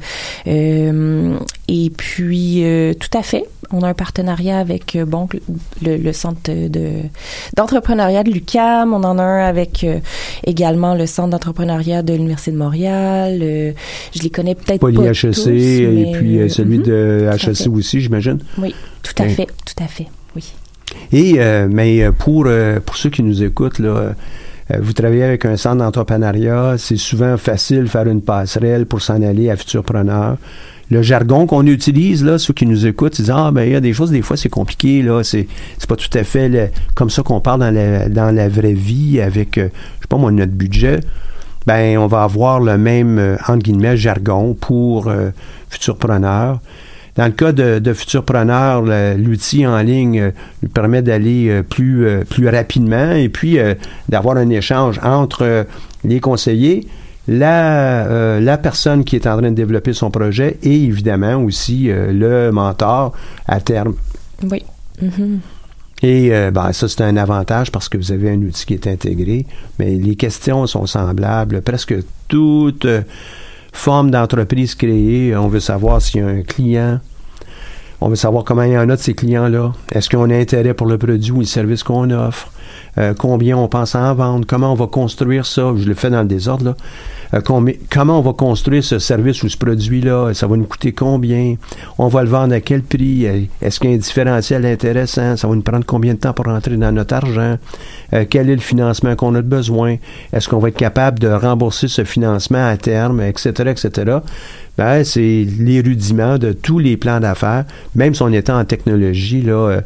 euh, 0.46 1.38
et 1.68 1.90
puis, 1.90 2.64
euh, 2.64 2.92
tout 2.94 3.16
à 3.16 3.22
fait, 3.22 3.44
on 3.72 3.82
a 3.82 3.88
un 3.88 3.94
partenariat 3.94 4.58
avec 4.58 4.96
euh, 4.96 5.04
bon 5.04 5.28
le, 5.82 5.96
le 5.96 6.12
centre 6.12 6.50
de 6.50 7.02
d'entrepreneuriat 7.56 8.22
de 8.22 8.30
l'UCAM. 8.30 8.92
On 8.92 9.04
en 9.04 9.18
a 9.18 9.22
un 9.22 9.44
avec 9.44 9.84
euh, 9.84 9.98
également 10.44 10.94
le 10.94 11.06
centre 11.06 11.30
d'entrepreneuriat 11.30 12.02
de 12.02 12.14
l'Université 12.14 12.52
de 12.52 12.56
Montréal. 12.56 13.40
euh, 13.42 13.72
je 14.14 14.22
les 14.22 14.30
connais 14.30 14.54
peut-être 14.54 14.80
pas 14.80 14.92
tous, 14.92 15.24
HEC 15.24 15.46
et 15.48 16.12
puis 16.12 16.38
euh, 16.38 16.48
celui 16.48 16.78
mhm, 16.78 16.84
de. 16.84 17.30
HEC 17.32 17.68
aussi, 17.72 18.00
j'imagine. 18.00 18.38
Oui, 18.58 18.74
tout 19.02 19.14
à 19.22 19.28
fait, 19.28 19.46
tout 19.46 19.82
à 19.82 19.86
fait. 19.86 20.06
Oui. 20.36 20.52
Et 21.12 21.38
mais 21.68 22.10
pour 22.12 22.48
pour 22.84 22.96
ceux 22.96 23.10
qui 23.10 23.22
nous 23.22 23.42
écoutent 23.42 23.78
là, 23.78 24.14
vous 24.78 24.92
travaillez 24.92 25.24
avec 25.24 25.44
un 25.44 25.56
centre 25.56 25.76
d'entrepreneuriat, 25.78 26.76
c'est 26.78 26.96
souvent 26.96 27.36
facile 27.36 27.84
de 27.84 27.88
faire 27.88 28.06
une 28.06 28.22
passerelle 28.22 28.86
pour 28.86 29.00
s'en 29.02 29.22
aller 29.22 29.50
à 29.50 29.56
Futurpreneur. 29.56 30.36
Le 30.92 31.00
jargon 31.00 31.46
qu'on 31.46 31.66
utilise 31.66 32.22
là, 32.22 32.36
ceux 32.38 32.52
qui 32.52 32.66
nous 32.66 32.86
écoutent, 32.86 33.18
ils 33.18 33.22
disent 33.22 33.34
ah 33.34 33.50
ben 33.50 33.62
il 33.62 33.72
y 33.72 33.74
a 33.74 33.80
des 33.80 33.94
choses 33.94 34.10
des 34.10 34.20
fois 34.20 34.36
c'est 34.36 34.50
compliqué 34.50 35.00
là, 35.02 35.22
c'est 35.24 35.46
c'est 35.78 35.88
pas 35.88 35.96
tout 35.96 36.10
à 36.12 36.22
fait 36.22 36.50
le- 36.50 36.68
comme 36.94 37.08
ça 37.08 37.22
qu'on 37.22 37.40
parle 37.40 37.60
dans 37.60 37.70
la 37.74 38.08
dans 38.10 38.30
la 38.30 38.48
vraie 38.50 38.74
vie 38.74 39.18
avec 39.20 39.56
euh, 39.56 39.68
je 39.96 40.02
sais 40.02 40.08
pas 40.08 40.18
moi 40.18 40.30
notre 40.30 40.52
budget. 40.52 41.00
Ben 41.66 41.96
on 41.96 42.08
va 42.08 42.24
avoir 42.24 42.60
le 42.60 42.76
même 42.76 43.18
euh, 43.18 43.36
entre 43.48 43.62
guillemets 43.64 43.96
jargon 43.96 44.54
pour 44.54 45.08
euh. 45.08 45.30
Dans 47.16 47.26
le 47.26 47.32
cas 47.32 47.52
de, 47.52 47.78
de 47.78 47.94
l'outil 49.18 49.66
en 49.66 49.78
ligne 49.82 50.20
euh, 50.20 50.30
lui 50.62 50.68
permet 50.68 51.02
d'aller 51.02 51.48
euh, 51.48 51.62
plus, 51.62 52.06
euh, 52.06 52.24
plus 52.28 52.48
rapidement 52.48 53.12
et 53.12 53.28
puis 53.28 53.58
euh, 53.58 53.74
d'avoir 54.08 54.36
un 54.36 54.50
échange 54.50 54.98
entre 55.02 55.42
euh, 55.42 55.64
les 56.04 56.20
conseillers, 56.20 56.86
la, 57.28 58.06
euh, 58.06 58.40
la 58.40 58.58
personne 58.58 59.04
qui 59.04 59.16
est 59.16 59.26
en 59.26 59.38
train 59.38 59.50
de 59.50 59.54
développer 59.56 59.92
son 59.92 60.10
projet 60.10 60.58
et 60.62 60.84
évidemment 60.84 61.36
aussi 61.36 61.90
euh, 61.90 62.12
le 62.12 62.52
mentor 62.52 63.12
à 63.46 63.60
terme. 63.60 63.94
Oui. 64.42 64.62
Mhm. 65.00 65.40
Et 66.02 66.34
euh, 66.34 66.50
ben, 66.50 66.72
ça, 66.72 66.88
c'est 66.88 67.02
un 67.02 67.16
avantage 67.16 67.70
parce 67.70 67.88
que 67.88 67.96
vous 67.96 68.10
avez 68.10 68.30
un 68.30 68.42
outil 68.42 68.66
qui 68.66 68.74
est 68.74 68.86
intégré, 68.88 69.46
mais 69.78 69.94
les 69.94 70.16
questions 70.16 70.66
sont 70.66 70.86
semblables. 70.86 71.62
Presque 71.62 71.94
toute 72.26 72.86
euh, 72.86 73.02
forme 73.72 74.10
d'entreprise 74.10 74.74
créée, 74.74 75.36
on 75.36 75.46
veut 75.46 75.60
savoir 75.60 76.02
s'il 76.02 76.20
y 76.20 76.24
a 76.24 76.26
un 76.26 76.42
client, 76.42 76.98
on 78.00 78.08
veut 78.08 78.16
savoir 78.16 78.42
comment 78.42 78.64
il 78.64 78.72
y 78.72 78.78
en 78.78 78.90
a 78.90 78.96
de 78.96 79.00
ces 79.00 79.14
clients-là. 79.14 79.72
Est-ce 79.92 80.10
qu'on 80.10 80.28
a 80.30 80.36
intérêt 80.36 80.74
pour 80.74 80.88
le 80.88 80.98
produit 80.98 81.30
ou 81.30 81.38
le 81.38 81.44
service 81.44 81.84
qu'on 81.84 82.10
offre? 82.10 82.51
Euh, 82.98 83.14
combien 83.16 83.56
on 83.56 83.68
pense 83.68 83.94
en 83.94 84.14
vendre? 84.14 84.46
Comment 84.46 84.72
on 84.72 84.76
va 84.76 84.86
construire 84.86 85.46
ça? 85.46 85.72
Je 85.76 85.88
le 85.88 85.94
fais 85.94 86.10
dans 86.10 86.20
le 86.20 86.28
désordre, 86.28 86.64
là. 86.64 86.76
Euh, 87.34 87.40
comment 87.90 88.18
on 88.18 88.20
va 88.20 88.34
construire 88.34 88.84
ce 88.84 88.98
service 88.98 89.42
ou 89.42 89.48
ce 89.48 89.56
produit-là? 89.56 90.34
Ça 90.34 90.46
va 90.46 90.58
nous 90.58 90.66
coûter 90.66 90.92
combien? 90.92 91.54
On 91.96 92.08
va 92.08 92.22
le 92.22 92.28
vendre 92.28 92.54
à 92.54 92.60
quel 92.60 92.82
prix? 92.82 93.26
Euh, 93.26 93.40
Est-ce 93.62 93.80
qu'il 93.80 93.88
y 93.88 93.92
a 93.94 93.96
un 93.96 93.98
différentiel 93.98 94.66
intéressant? 94.66 95.38
Ça 95.38 95.48
va 95.48 95.54
nous 95.54 95.62
prendre 95.62 95.86
combien 95.86 96.12
de 96.12 96.18
temps 96.18 96.34
pour 96.34 96.44
rentrer 96.44 96.76
dans 96.76 96.92
notre 96.92 97.14
argent? 97.14 97.56
Quel 98.28 98.50
est 98.50 98.54
le 98.54 98.60
financement 98.60 99.16
qu'on 99.16 99.34
a 99.34 99.40
de 99.40 99.48
besoin? 99.48 99.96
Est-ce 100.34 100.46
qu'on 100.46 100.58
va 100.58 100.68
être 100.68 100.76
capable 100.76 101.18
de 101.18 101.28
rembourser 101.28 101.88
ce 101.88 102.04
financement 102.04 102.66
à 102.66 102.76
terme, 102.76 103.22
etc., 103.22 103.70
etc.? 103.70 104.18
Ben, 104.76 105.02
c'est 105.02 105.46
les 105.58 105.80
rudiments 105.80 106.36
de 106.36 106.52
tous 106.52 106.78
les 106.78 106.98
plans 106.98 107.20
d'affaires, 107.20 107.64
même 107.94 108.14
si 108.14 108.20
on 108.20 108.32
était 108.32 108.52
en 108.52 108.66
technologie, 108.66 109.40
là, 109.40 109.80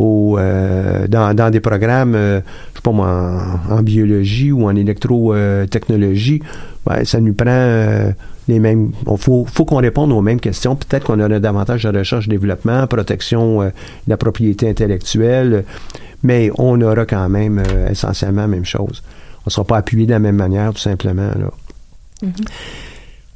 euh, 0.00 1.06
dans, 1.08 1.50
des 1.50 1.60
programmes, 1.60 2.14
euh, 2.14 2.40
je 2.72 2.76
sais 2.76 2.82
pas 2.82 2.92
moi, 2.92 3.60
en, 3.68 3.82
biologie 3.82 4.52
ou 4.52 4.64
en 4.64 4.74
électrotechnologie, 4.74 6.42
ben, 6.86 7.04
ça 7.04 7.20
nous 7.20 7.34
prend 7.34 7.46
euh, 7.48 8.10
les 8.48 8.58
mêmes. 8.58 8.92
Il 9.10 9.18
faut, 9.18 9.44
qu'on 9.44 9.76
réponde 9.76 10.12
aux 10.12 10.22
mêmes 10.22 10.40
questions. 10.40 10.76
Peut-être 10.76 11.04
qu'on 11.04 11.20
aurait 11.20 11.40
davantage 11.40 11.84
de 11.84 11.98
recherche 11.98 12.26
et 12.26 12.30
développement, 12.30 12.86
protection 12.86 13.62
euh, 13.62 13.66
de 13.66 14.10
la 14.10 14.16
propriété 14.16 14.68
intellectuelle, 14.68 15.64
mais 16.22 16.50
on 16.58 16.80
aura 16.80 17.04
quand 17.04 17.28
même 17.28 17.62
essentiellement 17.90 18.42
la 18.42 18.48
même 18.48 18.64
chose. 18.64 19.02
On 19.40 19.48
ne 19.48 19.50
sera 19.50 19.64
pas 19.64 19.78
appuyé 19.78 20.06
de 20.06 20.12
la 20.12 20.18
même 20.18 20.36
manière, 20.36 20.72
tout 20.72 20.80
simplement. 20.80 21.30
Là. 21.38 22.28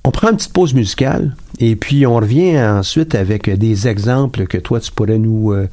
On 0.07 0.11
prend 0.11 0.31
une 0.31 0.37
petite 0.37 0.53
pause 0.53 0.75
musicale 0.75 1.35
et 1.59 1.77
puis 1.77 2.07
on 2.07 2.17
revient 2.17 2.59
ensuite 2.59 3.15
avec 3.15 3.49
des 3.49 3.89
exemples 3.89 4.47
que 4.47 4.59
toi 4.59 4.79
tu 4.81 4.93
pourrais 4.93 5.19
nous 5.19 5.53
euh, 5.53 5.67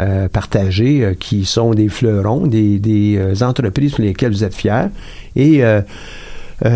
euh, 0.00 0.28
partager 0.28 1.04
euh, 1.04 1.14
qui 1.14 1.44
sont 1.44 1.72
des 1.72 1.88
fleurons, 1.88 2.46
des, 2.46 2.78
des, 2.78 3.16
euh, 3.18 3.44
entreprises 3.44 3.94
sur 3.94 4.02
lesquelles 4.02 4.32
vous 4.32 4.42
êtes 4.42 4.54
fiers. 4.54 4.86
Et 5.36 5.62
on 6.64 6.66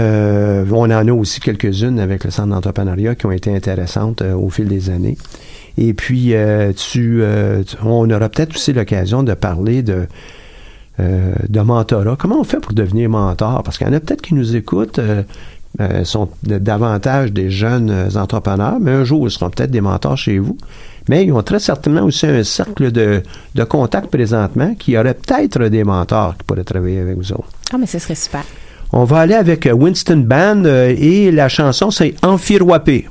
en 0.72 0.90
a 0.90 1.12
aussi 1.12 1.40
quelques-unes 1.40 1.98
avec 1.98 2.24
le 2.24 2.30
centre 2.30 2.50
d'entrepreneuriat 2.50 3.14
qui 3.14 3.26
ont 3.26 3.32
été 3.32 3.54
intéressantes 3.54 4.22
au 4.22 4.48
fil 4.50 4.68
des 4.68 4.90
années. 4.90 5.16
Et 5.78 5.94
puis, 5.94 6.34
tu, 6.76 7.22
on 7.84 8.10
aura 8.10 8.28
peut-être 8.28 8.54
aussi 8.54 8.72
l'occasion 8.72 9.22
de 9.22 9.34
parler 9.34 9.82
de, 9.82 10.06
de 10.98 11.60
mentorat. 11.60 12.16
Comment 12.18 12.40
on 12.40 12.44
fait 12.44 12.58
pour 12.58 12.72
devenir 12.72 13.10
mentor? 13.10 13.62
Parce 13.62 13.78
qu'il 13.78 13.86
y 13.86 13.90
en 13.90 13.92
a 13.92 14.00
peut-être 14.00 14.22
qui 14.22 14.34
nous 14.34 14.56
écoutent, 14.56 15.00
euh, 15.80 16.04
sont 16.04 16.28
davantage 16.42 17.32
des 17.32 17.50
jeunes 17.50 17.90
euh, 17.90 18.08
entrepreneurs, 18.16 18.78
mais 18.80 18.92
un 18.92 19.04
jour, 19.04 19.26
ils 19.26 19.30
seront 19.30 19.50
peut-être 19.50 19.70
des 19.70 19.80
mentors 19.80 20.16
chez 20.16 20.38
vous. 20.38 20.56
Mais 21.08 21.24
ils 21.24 21.32
ont 21.32 21.42
très 21.42 21.60
certainement 21.60 22.02
aussi 22.02 22.26
un 22.26 22.42
cercle 22.42 22.90
de, 22.90 23.22
de 23.54 23.64
contacts 23.64 24.10
présentement 24.10 24.74
qui 24.74 24.98
aurait 24.98 25.14
peut-être 25.14 25.62
des 25.68 25.84
mentors 25.84 26.36
qui 26.36 26.44
pourraient 26.44 26.64
travailler 26.64 27.00
avec 27.00 27.16
vous 27.16 27.32
autres. 27.32 27.48
Ah, 27.72 27.78
mais 27.78 27.86
ce 27.86 27.98
serait 27.98 28.14
super. 28.14 28.42
On 28.92 29.04
va 29.04 29.20
aller 29.20 29.34
avec 29.34 29.66
euh, 29.66 29.72
Winston 29.72 30.24
Band 30.26 30.64
euh, 30.64 30.94
et 30.96 31.30
la 31.30 31.48
chanson 31.48 31.90
c'est 31.90 32.14
Amphiroapé. 32.24 33.08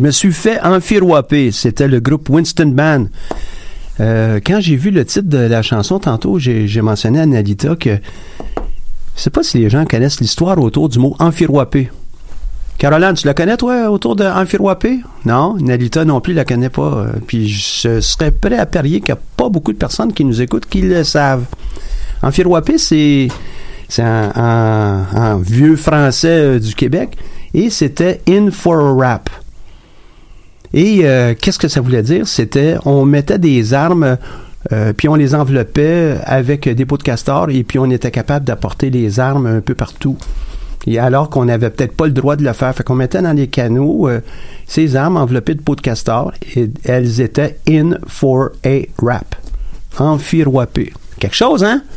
Je 0.00 0.04
me 0.06 0.12
suis 0.12 0.32
fait 0.32 0.58
enfiroiper. 0.62 1.52
C'était 1.52 1.86
le 1.86 2.00
groupe 2.00 2.30
Winston 2.30 2.68
Band. 2.74 3.04
Euh, 4.00 4.40
quand 4.42 4.58
j'ai 4.58 4.76
vu 4.76 4.90
le 4.90 5.04
titre 5.04 5.28
de 5.28 5.36
la 5.36 5.60
chanson 5.60 5.98
tantôt, 5.98 6.38
j'ai 6.38 6.80
mentionné 6.80 7.20
à 7.20 7.26
Nalita 7.26 7.76
que 7.76 7.98
je 9.14 9.20
sais 9.20 9.28
pas 9.28 9.42
si 9.42 9.58
les 9.58 9.68
gens 9.68 9.84
connaissent 9.84 10.20
l'histoire 10.20 10.58
autour 10.58 10.88
du 10.88 10.98
mot 10.98 11.14
enfiroiper. 11.18 11.90
Caroline, 12.78 13.12
tu 13.12 13.26
la 13.26 13.34
connais, 13.34 13.58
toi, 13.58 13.90
autour 13.90 14.16
de? 14.16 14.24
Non, 15.26 15.56
Nalita 15.60 16.06
non 16.06 16.22
plus 16.22 16.32
la 16.32 16.46
connaît 16.46 16.70
pas. 16.70 16.80
Euh, 16.94 17.12
Puis 17.26 17.46
je 17.50 18.00
serais 18.00 18.30
prêt 18.30 18.56
à 18.56 18.64
parier 18.64 19.00
qu'il 19.00 19.12
n'y 19.12 19.18
a 19.18 19.22
pas 19.36 19.50
beaucoup 19.50 19.74
de 19.74 19.76
personnes 19.76 20.14
qui 20.14 20.24
nous 20.24 20.40
écoutent 20.40 20.64
qui 20.64 20.80
le 20.80 21.04
savent. 21.04 21.44
Enfiroiper, 22.22 22.78
c'est 22.78 23.28
c'est 23.86 24.00
un, 24.02 24.32
un- 24.34 25.04
un 25.14 25.38
vieux 25.40 25.76
français 25.76 26.28
euh, 26.28 26.58
du 26.58 26.74
Québec 26.74 27.18
et 27.52 27.68
c'était 27.68 28.22
in 28.26 28.50
for 28.50 28.78
a 28.80 28.94
rap. 28.94 29.28
Et 30.72 31.00
euh, 31.02 31.34
qu'est-ce 31.40 31.58
que 31.58 31.68
ça 31.68 31.80
voulait 31.80 32.02
dire? 32.02 32.26
C'était, 32.28 32.76
on 32.84 33.04
mettait 33.04 33.38
des 33.38 33.74
armes, 33.74 34.16
euh, 34.72 34.92
puis 34.96 35.08
on 35.08 35.16
les 35.16 35.34
enveloppait 35.34 36.16
avec 36.24 36.68
des 36.68 36.84
pots 36.84 36.96
de 36.96 37.02
castor, 37.02 37.50
et 37.50 37.64
puis 37.64 37.78
on 37.78 37.90
était 37.90 38.10
capable 38.10 38.44
d'apporter 38.44 38.90
les 38.90 39.18
armes 39.18 39.46
un 39.46 39.60
peu 39.60 39.74
partout. 39.74 40.16
Et 40.86 40.98
alors 40.98 41.28
qu'on 41.28 41.44
n'avait 41.44 41.70
peut-être 41.70 41.94
pas 41.94 42.06
le 42.06 42.12
droit 42.12 42.36
de 42.36 42.44
le 42.44 42.52
faire. 42.52 42.74
Fait 42.74 42.82
qu'on 42.82 42.94
mettait 42.94 43.20
dans 43.20 43.34
les 43.34 43.48
canaux 43.48 44.08
euh, 44.08 44.20
ces 44.66 44.96
armes 44.96 45.16
enveloppées 45.16 45.54
de 45.54 45.62
pots 45.62 45.76
de 45.76 45.80
castor, 45.80 46.32
et 46.54 46.70
elles 46.84 47.20
étaient 47.20 47.58
in 47.68 47.98
for 48.06 48.50
a 48.64 48.82
rap. 49.02 49.34
Enfiroipé. 49.98 50.92
Quelque 51.18 51.36
chose, 51.36 51.64
hein? 51.64 51.82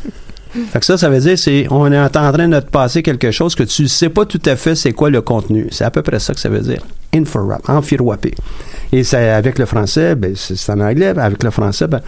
Fait 0.72 0.78
que 0.78 0.86
ça, 0.86 0.96
ça 0.96 1.08
veut 1.08 1.18
dire, 1.18 1.36
c'est, 1.36 1.66
on 1.70 1.90
est 1.90 1.98
en 1.98 2.08
train 2.08 2.48
de 2.48 2.60
te 2.60 2.70
passer 2.70 3.02
quelque 3.02 3.32
chose 3.32 3.56
que 3.56 3.64
tu 3.64 3.88
sais 3.88 4.08
pas 4.08 4.24
tout 4.24 4.40
à 4.44 4.54
fait 4.54 4.76
c'est 4.76 4.92
quoi 4.92 5.10
le 5.10 5.20
contenu. 5.20 5.66
C'est 5.72 5.82
à 5.82 5.90
peu 5.90 6.02
près 6.02 6.20
ça 6.20 6.32
que 6.32 6.38
ça 6.38 6.48
veut 6.48 6.60
dire. 6.60 6.80
Info-rap, 7.14 7.68
enfiroipé. 7.68 8.34
Et 8.92 9.04
ça, 9.04 9.36
avec 9.36 9.58
le 9.58 9.66
français, 9.66 10.14
ben, 10.14 10.34
c'est 10.36 10.70
en 10.72 10.80
anglais, 10.80 11.14
ben, 11.14 11.22
avec 11.22 11.42
le 11.42 11.50
français, 11.50 11.86
ben, 11.86 12.00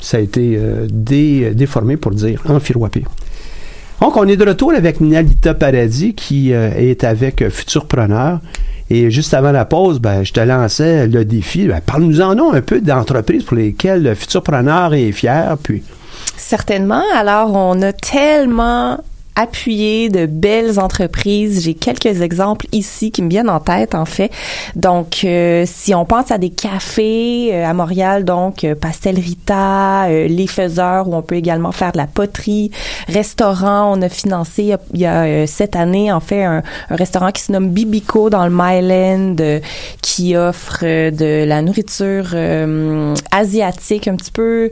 ça 0.00 0.16
a 0.16 0.20
été 0.20 0.56
euh, 0.58 0.86
dé- 0.90 1.52
déformé 1.54 1.96
pour 1.96 2.12
dire 2.12 2.42
enfiroipé. 2.48 3.04
Donc, 4.00 4.16
on 4.16 4.26
est 4.28 4.36
de 4.36 4.44
retour 4.46 4.72
avec 4.74 5.00
Nalita 5.00 5.54
Paradis 5.54 6.14
qui 6.14 6.52
euh, 6.52 6.70
est 6.76 7.04
avec 7.04 7.42
euh, 7.42 7.50
Futurpreneur. 7.50 8.40
Et 8.88 9.10
juste 9.10 9.34
avant 9.34 9.50
la 9.52 9.64
pause, 9.64 9.98
ben, 9.98 10.22
je 10.22 10.32
te 10.32 10.40
lançais 10.40 11.06
le 11.08 11.24
défi. 11.24 11.66
Ben, 11.66 11.80
Parle-nous-en 11.84 12.52
un 12.52 12.60
peu 12.60 12.80
d'entreprises 12.80 13.42
pour 13.44 13.56
lesquelles 13.56 14.14
Futurpreneur 14.14 14.92
est 14.94 15.12
fier. 15.12 15.56
Puis, 15.62 15.82
Certainement. 16.36 17.02
Alors, 17.16 17.54
on 17.54 17.80
a 17.82 17.92
tellement 17.92 18.98
appuyé 19.36 20.08
de 20.08 20.26
belles 20.26 20.80
entreprises. 20.80 21.62
J'ai 21.62 21.74
quelques 21.74 22.22
exemples 22.22 22.66
ici 22.72 23.10
qui 23.12 23.22
me 23.22 23.28
viennent 23.28 23.50
en 23.50 23.60
tête, 23.60 23.94
en 23.94 24.06
fait. 24.06 24.30
Donc, 24.74 25.20
euh, 25.24 25.64
si 25.66 25.94
on 25.94 26.04
pense 26.04 26.30
à 26.30 26.38
des 26.38 26.50
cafés 26.50 27.50
euh, 27.52 27.66
à 27.66 27.74
Montréal, 27.74 28.24
donc 28.24 28.64
euh, 28.64 28.74
Pastel 28.74 29.16
Rita, 29.20 30.06
euh, 30.06 30.26
Les 30.26 30.46
Faiseurs, 30.46 31.08
où 31.08 31.14
on 31.14 31.22
peut 31.22 31.34
également 31.36 31.72
faire 31.72 31.92
de 31.92 31.98
la 31.98 32.06
poterie, 32.06 32.70
restaurant, 33.08 33.96
on 33.96 34.02
a 34.02 34.08
financé 34.08 34.74
il 34.94 35.00
y 35.00 35.06
a, 35.06 35.24
euh, 35.24 35.44
cette 35.46 35.76
année, 35.76 36.10
en 36.10 36.20
fait, 36.20 36.42
un, 36.42 36.62
un 36.90 36.96
restaurant 36.96 37.30
qui 37.30 37.42
se 37.42 37.52
nomme 37.52 37.68
Bibico 37.70 38.30
dans 38.30 38.44
le 38.46 38.52
Myland, 38.52 39.36
qui 40.00 40.34
offre 40.36 40.80
de 40.82 41.44
la 41.44 41.60
nourriture 41.60 42.34
asiatique 43.30 44.08
un 44.08 44.16
petit 44.16 44.30
peu 44.30 44.70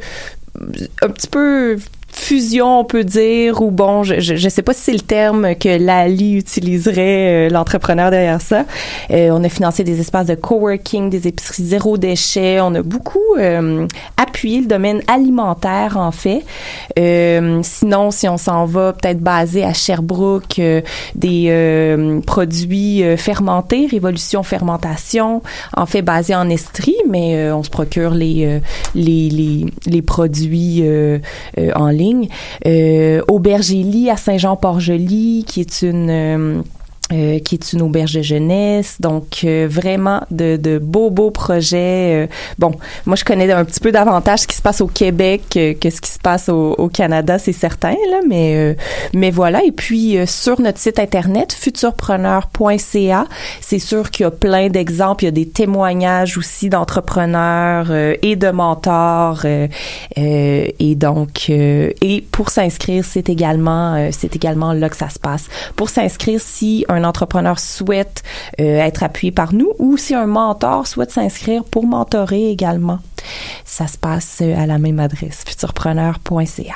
un 1.03 1.09
petit 1.09 1.27
peu 1.27 1.77
fusion, 2.15 2.81
on 2.81 2.85
peut 2.85 3.05
dire, 3.05 3.61
ou 3.61 3.71
bon, 3.71 4.03
je, 4.03 4.21
je 4.21 4.49
sais 4.49 4.63
pas 4.63 4.73
si 4.73 4.81
c'est 4.83 4.93
le 4.93 5.01
terme 5.01 5.55
que 5.57 5.79
Lali 5.79 6.35
utiliserait, 6.35 7.49
euh, 7.49 7.51
l'entrepreneur 7.51 8.11
derrière 8.11 8.41
ça. 8.41 8.65
Euh, 9.11 9.31
on 9.33 9.43
a 9.45 9.49
financé 9.49 9.85
des 9.85 10.01
espaces 10.01 10.27
de 10.27 10.35
coworking, 10.35 11.11
des 11.11 11.27
épiceries 11.29 11.65
zéro 11.65 11.99
déchet. 11.99 12.61
On 12.61 12.75
a 12.75 12.83
beaucoup 12.83 13.19
euh, 13.39 13.87
appuyé 14.17 14.61
le 14.61 14.67
domaine 14.67 15.03
alimentaire, 15.09 15.97
en 15.97 16.13
fait. 16.13 16.45
Euh, 16.99 17.61
sinon, 17.63 18.11
si 18.11 18.29
on 18.29 18.37
s'en 18.37 18.65
va 18.65 18.93
peut-être 18.93 19.21
basé 19.21 19.65
à 19.65 19.73
Sherbrooke, 19.73 20.59
euh, 20.59 20.81
des 21.15 21.47
euh, 21.49 22.21
produits 22.21 23.03
fermentés, 23.17 23.87
Révolution 23.91 24.43
Fermentation, 24.43 25.43
en 25.77 25.87
fait 25.87 26.03
basé 26.03 26.35
en 26.35 26.49
Estrie, 26.49 26.97
mais 27.09 27.51
on 27.53 27.63
se 27.63 27.71
procure 27.71 28.11
les, 28.11 28.61
les, 28.95 29.29
les, 29.31 29.67
les 29.87 30.03
produits 30.03 30.85
en 31.75 31.89
ligne. 31.89 32.04
Euh, 32.67 33.23
Aubergélie 33.29 34.11
à 34.11 34.17
Saint-Jean-Port-Joli, 34.17 35.45
qui 35.47 35.61
est 35.61 35.83
une... 35.83 36.63
euh, 37.13 37.39
qui 37.39 37.57
est 37.57 37.73
une 37.75 37.83
auberge 37.83 38.15
de 38.15 38.23
jeunesse, 38.23 38.97
donc 38.99 39.43
euh, 39.45 39.67
vraiment 39.71 40.23
de, 40.31 40.57
de 40.57 40.79
beaux 40.79 41.11
beaux 41.11 41.31
projets. 41.31 42.25
euh, 42.25 42.27
bon, 42.59 42.73
moi 43.05 43.15
je 43.15 43.25
connais 43.25 43.51
un 43.53 43.65
petit 43.65 43.81
peu 43.81 43.93
davantage 43.93 44.41
ce 44.41 44.47
qui 44.47 44.57
se 44.57 44.63
passe 44.63 44.81
au 44.81 44.87
Québec 44.87 45.43
que 45.53 45.91
ce 45.91 46.01
qui 46.01 46.11
se 46.11 46.19
passe 46.19 46.49
au, 46.49 46.73
au 46.79 46.89
Canada, 46.89 47.39
c'est 47.39 47.53
certain 47.53 47.95
là, 48.11 48.21
mais 48.27 48.57
euh, 48.57 48.75
mais 49.13 49.31
voilà. 49.31 49.63
Et 49.65 49.73
puis 49.73 50.17
euh, 50.17 50.25
sur 50.25 50.61
notre 50.63 50.79
site 50.79 50.99
internet 50.99 51.53
futurpreneur.ca, 51.53 53.27
c'est 53.61 53.79
sûr 53.79 54.11
qu'il 54.11 54.25
y 54.25 54.27
a 54.27 54.31
plein 54.31 54.69
d'exemples, 54.69 55.25
il 55.25 55.27
y 55.27 55.29
a 55.29 55.33
des 55.33 55.49
témoignages 55.49 56.39
aussi 56.39 56.71
d'entrepreneurs 56.71 57.89
euh, 57.91 58.15
et 58.23 58.37
de 58.37 58.51
mentors 58.51 59.45
et 59.45 60.95
donc 60.97 61.51
et 61.51 62.25
pour 62.33 62.49
s'inscrire, 62.49 63.05
c'est 63.05 63.29
également 63.29 64.09
c'est 64.11 64.35
également 64.37 64.73
là 64.73 64.89
que 64.89 64.97
ça 64.97 65.11
se 65.11 65.19
passe. 65.19 65.49
Pour 65.77 65.91
s'inscrire, 65.91 66.41
si 66.41 66.85
entrepreneur 67.03 67.59
souhaite 67.59 68.23
euh, 68.61 68.79
être 68.79 69.03
appuyé 69.03 69.33
par 69.33 69.53
nous 69.53 69.73
ou 69.79 69.97
si 69.97 70.15
un 70.15 70.27
mentor 70.27 70.87
souhaite 70.87 71.11
s'inscrire 71.11 71.65
pour 71.65 71.87
mentorer 71.87 72.51
également, 72.51 73.01
ça 73.65 73.87
se 73.89 73.99
passe 73.99 74.39
euh, 74.43 74.57
à 74.57 74.67
la 74.67 74.79
même 74.79 75.01
adresse 75.01 75.43
futurpreneur.ca. 75.47 76.75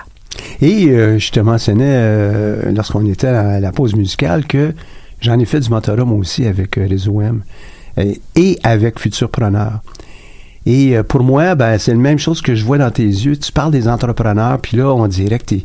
Et 0.60 0.86
euh, 0.86 1.18
je 1.18 1.30
te 1.30 1.40
mentionnais 1.40 2.72
lorsqu'on 2.72 3.06
était 3.06 3.28
à 3.28 3.60
la 3.60 3.72
pause 3.72 3.94
musicale 3.94 4.46
que 4.46 4.74
j'en 5.20 5.38
ai 5.38 5.44
fait 5.44 5.60
du 5.60 5.70
mentorat 5.70 6.04
moi 6.04 6.18
aussi 6.18 6.46
avec 6.46 6.78
euh, 6.78 6.86
Réseau 6.88 7.20
M 7.20 7.42
euh, 7.98 8.14
et 8.36 8.58
avec 8.62 8.98
Futurpreneur. 8.98 9.80
Et 10.66 10.98
pour 11.08 11.22
moi, 11.22 11.54
ben, 11.54 11.78
c'est 11.78 11.92
la 11.92 11.98
même 11.98 12.18
chose 12.18 12.42
que 12.42 12.54
je 12.54 12.62
vois 12.62 12.76
dans 12.76 12.90
tes 12.90 13.04
yeux. 13.04 13.38
Tu 13.38 13.50
parles 13.52 13.70
des 13.72 13.88
entrepreneurs, 13.88 14.58
puis 14.60 14.76
là, 14.76 14.92
on 14.92 15.06
dirait 15.06 15.38
que 15.38 15.54
euh, 15.54 15.58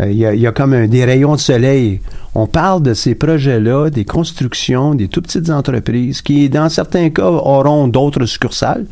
il 0.00 0.12
y, 0.16 0.26
a, 0.26 0.34
y 0.34 0.46
a 0.46 0.52
comme 0.52 0.72
un- 0.72 0.86
des 0.88 1.04
rayons 1.04 1.34
de 1.34 1.40
soleil. 1.40 2.00
On 2.34 2.46
parle 2.46 2.82
de 2.82 2.94
ces 2.94 3.14
projets-là, 3.14 3.90
des 3.90 4.04
constructions, 4.04 4.94
des 4.94 5.08
tout 5.08 5.20
petites 5.22 5.50
entreprises 5.50 6.22
qui, 6.22 6.48
dans 6.48 6.68
certains 6.68 7.10
cas, 7.10 7.28
auront 7.28 7.88
d'autres 7.88 8.24
succursales. 8.24 8.86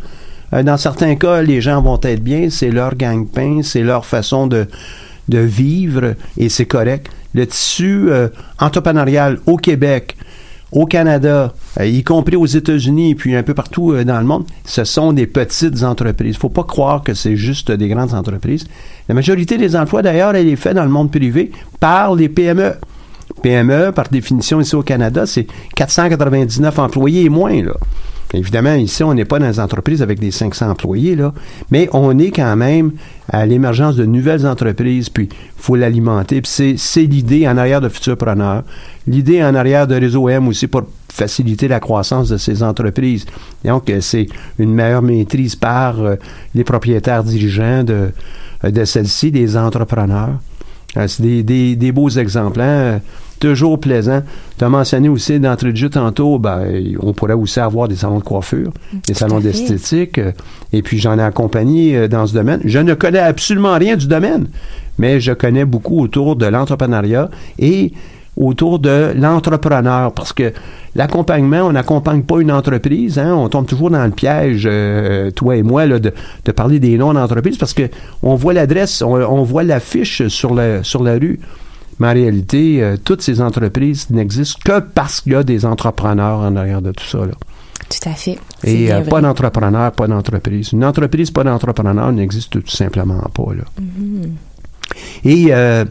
Euh, 0.52 0.62
dans 0.62 0.76
certains 0.76 1.14
cas, 1.16 1.40
les 1.42 1.60
gens 1.60 1.80
vont 1.80 1.98
être 2.02 2.22
bien, 2.22 2.50
c'est 2.50 2.70
leur 2.70 2.94
gang-pain, 2.96 3.60
c'est 3.62 3.82
leur 3.82 4.04
façon 4.04 4.46
de, 4.46 4.66
de 5.28 5.38
vivre 5.38 6.14
et 6.36 6.48
c'est 6.48 6.66
correct. 6.66 7.08
Le 7.34 7.46
tissu 7.46 8.10
euh, 8.10 8.28
entrepreneurial 8.58 9.38
au 9.46 9.56
Québec, 9.56 10.16
au 10.72 10.86
Canada, 10.86 11.52
euh, 11.80 11.86
y 11.86 12.02
compris 12.04 12.36
aux 12.36 12.46
États-Unis 12.46 13.10
et 13.10 13.14
puis 13.14 13.34
un 13.34 13.42
peu 13.42 13.54
partout 13.54 13.92
euh, 13.92 14.04
dans 14.04 14.18
le 14.20 14.26
monde, 14.26 14.44
ce 14.64 14.84
sont 14.84 15.12
des 15.12 15.26
petites 15.26 15.82
entreprises. 15.82 16.36
faut 16.36 16.48
pas 16.48 16.64
croire 16.64 17.02
que 17.02 17.14
c'est 17.14 17.36
juste 17.36 17.72
des 17.72 17.88
grandes 17.88 18.14
entreprises. 18.14 18.66
La 19.08 19.14
majorité 19.14 19.58
des 19.58 19.74
emplois, 19.74 20.02
d'ailleurs, 20.02 20.34
elle 20.34 20.48
est 20.48 20.56
faite 20.56 20.74
dans 20.74 20.84
le 20.84 20.90
monde 20.90 21.10
privé 21.10 21.50
par 21.80 22.14
les 22.14 22.28
PME. 22.28 22.74
PME, 23.42 23.92
par 23.92 24.08
définition, 24.08 24.60
ici 24.60 24.74
au 24.74 24.82
Canada, 24.82 25.26
c'est 25.26 25.46
499 25.74 26.78
employés 26.78 27.24
et 27.24 27.28
moins, 27.28 27.62
là. 27.62 27.74
Évidemment, 28.32 28.74
ici, 28.74 29.02
on 29.02 29.12
n'est 29.12 29.24
pas 29.24 29.40
dans 29.40 29.50
des 29.50 29.58
entreprises 29.58 30.02
avec 30.02 30.20
des 30.20 30.30
500 30.30 30.70
employés, 30.70 31.16
là, 31.16 31.32
mais 31.70 31.88
on 31.92 32.16
est 32.18 32.30
quand 32.30 32.54
même 32.54 32.92
à 33.28 33.44
l'émergence 33.44 33.96
de 33.96 34.04
nouvelles 34.04 34.46
entreprises, 34.46 35.08
puis 35.08 35.28
il 35.32 35.62
faut 35.62 35.74
l'alimenter. 35.74 36.40
Puis 36.40 36.76
c'est, 36.78 37.02
l'idée 37.02 37.48
en 37.48 37.56
arrière 37.56 37.80
de 37.80 37.88
Futurpreneur, 37.88 38.62
l'idée 39.08 39.42
en 39.42 39.54
arrière 39.54 39.88
de 39.88 39.96
Réseau 39.96 40.28
M 40.28 40.46
aussi 40.46 40.68
pour 40.68 40.82
faciliter 41.12 41.66
la 41.66 41.80
croissance 41.80 42.28
de 42.28 42.36
ces 42.36 42.62
entreprises. 42.62 43.26
Donc, 43.64 43.90
euh, 43.90 44.00
c'est 44.00 44.28
une 44.58 44.72
meilleure 44.72 45.02
maîtrise 45.02 45.56
par 45.56 46.00
euh, 46.00 46.14
les 46.54 46.62
propriétaires 46.62 47.24
dirigeants 47.24 47.82
de, 47.82 48.10
euh, 48.64 48.70
de 48.70 48.84
celles-ci, 48.84 49.32
des 49.32 49.56
entrepreneurs. 49.56 50.38
C'est 50.94 51.22
des, 51.22 51.42
des, 51.44 51.76
des 51.76 51.92
beaux 51.92 52.10
exemples, 52.10 52.60
hein? 52.60 53.00
Toujours 53.40 53.80
plaisant. 53.80 54.22
Tu 54.58 54.64
as 54.64 54.68
mentionné 54.68 55.08
aussi 55.08 55.40
d'entrée 55.40 55.72
de 55.72 55.76
jeu 55.76 55.88
tantôt, 55.88 56.38
ben, 56.38 56.62
on 57.00 57.12
pourrait 57.12 57.34
aussi 57.34 57.58
avoir 57.58 57.88
des 57.88 57.96
salons 57.96 58.18
de 58.18 58.24
coiffure, 58.24 58.70
des 59.08 59.14
salons 59.14 59.40
d'esthétique, 59.40 60.18
euh, 60.18 60.30
et 60.72 60.82
puis 60.82 60.98
j'en 60.98 61.18
ai 61.18 61.22
accompagné 61.22 61.96
euh, 61.96 62.08
dans 62.08 62.26
ce 62.26 62.34
domaine. 62.34 62.60
Je 62.64 62.78
ne 62.78 62.94
connais 62.94 63.18
absolument 63.18 63.76
rien 63.76 63.96
du 63.96 64.06
domaine, 64.06 64.46
mais 64.98 65.18
je 65.18 65.32
connais 65.32 65.64
beaucoup 65.64 66.00
autour 66.00 66.36
de 66.36 66.46
l'entrepreneuriat 66.46 67.30
et 67.58 67.92
autour 68.36 68.78
de 68.78 69.12
l'entrepreneur, 69.16 70.12
parce 70.12 70.32
que 70.32 70.52
l'accompagnement, 70.94 71.62
on 71.62 71.72
n'accompagne 71.72 72.22
pas 72.22 72.40
une 72.40 72.52
entreprise, 72.52 73.18
hein, 73.18 73.34
on 73.34 73.48
tombe 73.48 73.66
toujours 73.66 73.90
dans 73.90 74.04
le 74.04 74.12
piège, 74.12 74.68
euh, 74.70 75.30
toi 75.30 75.56
et 75.56 75.62
moi, 75.62 75.84
là, 75.86 75.98
de, 75.98 76.12
de 76.44 76.52
parler 76.52 76.78
des 76.78 76.96
noms 76.96 77.12
d'entreprise, 77.12 77.58
parce 77.58 77.74
que 77.74 77.88
on 78.22 78.36
voit 78.36 78.52
l'adresse, 78.52 79.02
on, 79.02 79.14
on 79.14 79.42
voit 79.42 79.62
l'affiche 79.64 80.28
sur 80.28 80.54
la, 80.54 80.84
sur 80.84 81.02
la 81.02 81.14
rue. 81.14 81.40
Mais 82.00 82.08
en 82.08 82.12
réalité, 82.12 82.82
euh, 82.82 82.96
toutes 83.02 83.22
ces 83.22 83.40
entreprises 83.40 84.10
n'existent 84.10 84.60
que 84.64 84.80
parce 84.80 85.20
qu'il 85.20 85.32
y 85.32 85.36
a 85.36 85.42
des 85.42 85.64
entrepreneurs 85.64 86.40
en 86.40 86.56
arrière 86.56 86.82
de 86.82 86.92
tout 86.92 87.04
ça. 87.04 87.18
Là. 87.18 87.32
Tout 87.88 88.08
à 88.08 88.14
fait. 88.14 88.38
Et 88.64 88.92
euh, 88.92 89.02
pas 89.02 89.20
d'entrepreneur, 89.20 89.92
pas 89.92 90.06
d'entreprise. 90.06 90.72
Une 90.72 90.84
entreprise, 90.84 91.30
pas 91.30 91.44
d'entrepreneur 91.44 92.12
n'existe 92.12 92.50
tout 92.50 92.66
simplement 92.68 93.20
pas. 93.34 93.54
Là. 93.54 93.64
Mhm. 93.80 94.32
Et 95.24 95.48
euh, 95.50 95.84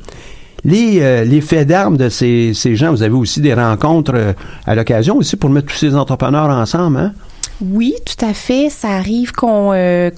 les, 0.63 1.00
euh, 1.02 1.24
les 1.26 1.41
faits 1.41 1.67
d'armes 1.67 1.98
de 1.98 2.10
ces, 2.10 2.54
ces 2.54 2.76
gens, 2.76 2.91
vous 2.91 3.04
avez 3.04 3.13
aussi 3.13 3.41
des 3.41 3.54
rencontres 3.54 4.36
à 4.65 4.76
l'occasion 4.76 5.17
aussi 5.17 5.36
pour 5.36 5.50
mettre 5.50 5.67
tous 5.67 5.78
ces 5.78 5.95
entrepreneurs 5.95 6.50
ensemble, 6.50 6.98
hein? 6.98 7.13
Oui, 7.62 7.93
tout 8.06 8.26
à 8.26 8.34
fait. 8.34 8.69
Ça 8.69 8.89
arrive 8.89 9.34
qu'on 9.34 9.74
euh, 9.74 10.12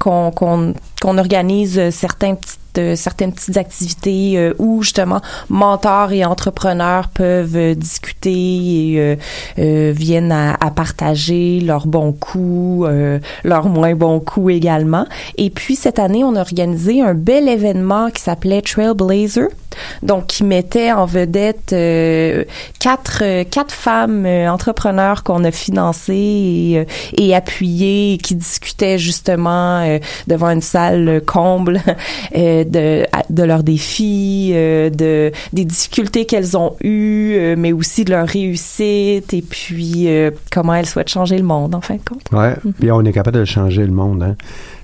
organise 1.04 1.90
certains 1.90 2.36
petites 2.36 2.60
euh, 2.78 2.96
certaines 2.96 3.34
petites 3.34 3.58
activités 3.58 4.38
euh, 4.38 4.54
où 4.60 4.82
justement 4.84 5.22
mentors 5.50 6.12
et 6.12 6.26
entrepreneurs 6.26 7.10
peuvent 7.10 7.56
euh, 7.56 7.76
discuter 7.76 9.18
et 9.58 9.92
viennent 9.92 10.32
à, 10.32 10.54
à 10.54 10.72
partager 10.72 11.60
leurs 11.60 11.88
bons 11.88 12.14
coups, 12.14 12.88
leurs 13.44 13.70
moins 13.70 13.96
bons 13.96 14.20
coups 14.20 14.54
également. 14.54 15.06
Et 15.38 15.50
puis 15.50 15.76
cette 15.76 16.00
année, 16.00 16.24
on 16.24 16.36
a 16.36 16.42
organisé 16.42 17.02
un 17.02 17.14
bel 17.14 17.48
événement 17.48 18.10
qui 18.10 18.22
s'appelait 18.22 18.62
Trailblazer, 18.62 19.48
donc 20.04 20.28
qui 20.28 20.44
mettait 20.44 20.92
en 20.92 21.06
vedette 21.06 21.74
euh, 21.74 22.44
quatre 22.80 23.22
euh, 23.24 23.44
quatre 23.44 23.74
femmes 23.74 24.26
euh, 24.26 24.50
entrepreneurs 24.50 25.24
qu'on 25.24 25.44
a 25.44 25.52
financées 25.52 26.86
et, 27.18 27.36
appuyées, 27.36 28.18
qui 28.22 28.36
discutaient 28.36 28.98
justement 28.98 30.00
devant 30.28 30.50
une 30.50 30.62
salle 30.62 31.22
comble 31.26 31.82
de 32.36 33.06
de 33.30 33.44
leurs 33.44 33.64
défis, 33.64 34.52
de 34.52 35.32
des 35.54 35.66
difficultés 35.66 36.26
qu'elles 36.26 36.58
ont 36.58 36.76
eues, 36.84 37.56
mais 37.58 37.72
aussi 37.72 38.06
de 38.06 38.12
leur 38.12 38.28
réussite 38.28 39.34
et 39.34 39.42
puis 39.42 40.08
comment 40.52 40.74
elles 40.74 40.86
souhaitent 40.86 41.10
changer 41.10 41.38
le 41.38 41.44
monde 41.44 41.76
en 41.76 41.82
fin 41.82 41.96
de 41.96 42.02
compte. 42.02 42.54
Puis 42.80 42.92
on 42.92 43.02
est 43.02 43.14
capable 43.14 43.40
de 43.40 43.46
changer 43.46 43.84
le 43.84 43.92
monde. 43.92 44.24
Hein? 44.24 44.36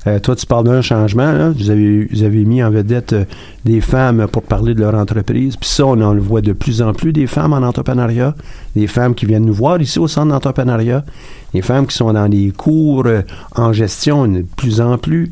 Euh, 0.07 0.19
toi, 0.19 0.35
tu 0.35 0.45
parles 0.45 0.65
d'un 0.65 0.81
changement. 0.81 1.31
Là. 1.33 1.49
Vous, 1.49 1.69
avez, 1.69 2.45
mis 2.45 2.63
en 2.63 2.69
vedette 2.69 3.13
euh, 3.13 3.25
des 3.65 3.81
femmes 3.81 4.27
pour 4.31 4.43
parler 4.43 4.73
de 4.73 4.79
leur 4.79 4.95
entreprise. 4.95 5.57
Puis 5.57 5.69
ça, 5.69 5.85
on 5.85 5.99
en 6.01 6.13
le 6.13 6.21
voit 6.21 6.41
de 6.41 6.53
plus 6.53 6.81
en 6.81 6.93
plus, 6.93 7.11
des 7.11 7.27
femmes 7.27 7.51
en 7.51 7.57
entrepreneuriat. 7.57 8.33
Des 8.75 8.87
femmes 8.87 9.15
qui 9.15 9.25
viennent 9.25 9.45
nous 9.45 9.53
voir 9.53 9.81
ici 9.81 9.99
au 9.99 10.07
centre 10.07 10.29
d'entrepreneuriat. 10.29 11.03
Des 11.53 11.61
femmes 11.61 11.85
qui 11.87 11.95
sont 11.95 12.13
dans 12.13 12.29
des 12.29 12.53
cours 12.55 13.05
euh, 13.05 13.21
en 13.55 13.73
gestion 13.73 14.27
de 14.27 14.45
plus 14.55 14.79
en 14.79 14.97
plus. 14.97 15.31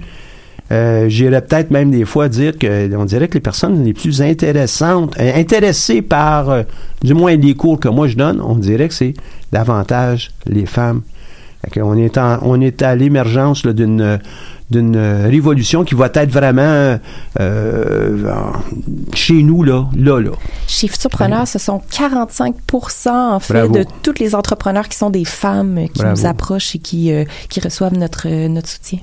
J'irais 0.72 1.42
peut-être 1.42 1.70
même 1.70 1.92
des 1.92 2.06
fois 2.06 2.28
dire 2.28 2.58
que 2.58 2.94
on 2.96 3.06
dirait 3.06 3.28
que 3.28 3.36
les 3.36 3.40
personnes 3.40 3.84
les 3.84 3.94
plus 3.94 4.24
intéressantes, 4.24 5.16
intéressées 5.20 6.02
par 6.02 6.64
du 7.04 7.14
moins 7.14 7.36
les 7.36 7.54
cours 7.54 7.80
que 7.80 7.88
moi 7.88 8.08
je 8.08 8.18
donne, 8.18 8.42
on 8.42 8.56
dirait 8.56 8.88
que 8.88 8.96
c'est 8.96 9.14
davantage 9.52 10.32
les 10.48 10.66
femmes. 10.66 11.02
Qu'on 11.72 11.96
est 11.98 12.18
on 12.42 12.62
est 12.62 12.82
à 12.82 12.96
l'émergence 12.96 13.64
d'une 13.64 14.20
d'une 14.72 14.98
révolution 14.98 15.84
qui 15.84 15.94
va 15.96 16.10
être 16.14 16.32
vraiment 16.32 16.98
euh, 17.40 18.34
en- 18.34 19.14
chez 19.14 19.44
nous 19.44 19.64
là, 19.64 19.88
là, 19.96 20.20
là. 20.20 20.32
Chez 20.68 20.88
Futurpreneurs, 20.88 21.48
ce 21.48 21.60
sont 21.60 21.82
45 21.92 22.56
en 23.08 23.40
fait 23.40 23.54
Bravo. 23.54 23.74
de 23.76 23.86
tous 24.02 24.16
les 24.20 24.34
entrepreneurs 24.34 24.88
qui 24.90 24.98
sont 24.98 25.10
des 25.12 25.26
femmes 25.26 25.78
euh, 25.78 25.88
qui 25.88 26.00
Bravo. 26.02 26.20
nous 26.20 26.26
approchent 26.26 26.76
et 26.76 26.80
qui 26.80 27.12
euh, 27.12 27.26
qui 27.50 27.60
reçoivent 27.60 27.94
notre 27.98 28.28
euh, 28.28 28.48
notre 28.48 28.70
soutien. 28.70 29.00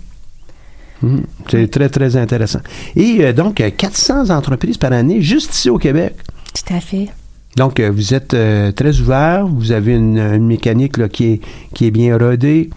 Mhm. 1.03 1.23
C'est 1.51 1.71
très, 1.71 1.89
très 1.89 2.17
intéressant. 2.17 2.61
Et 2.97 3.19
euh, 3.25 3.33
donc, 3.33 3.61
euh, 3.61 3.71
400 3.77 4.31
entreprises 4.31 4.79
par 4.79 4.93
année 4.93 5.21
juste 5.21 5.55
ici 5.55 5.69
au 5.71 5.79
Québec. 5.79 6.15
Tout 6.55 6.75
à 6.75 6.81
fait. 6.81 7.09
Donc, 7.57 7.81
euh, 7.81 7.91
vous 7.91 8.15
êtes 8.15 8.35
euh, 8.35 8.73
très 8.73 8.99
ouvert, 9.01 9.47
vous 9.47 9.73
avez 9.73 9.95
une, 9.95 10.19
une 10.19 10.47
mécanique 10.47 10.97
là, 10.99 11.09
qui, 11.09 11.25
est, 11.33 11.41
qui 11.75 11.87
est 11.87 11.91
bien 11.91 12.17
rodée. 12.17 12.71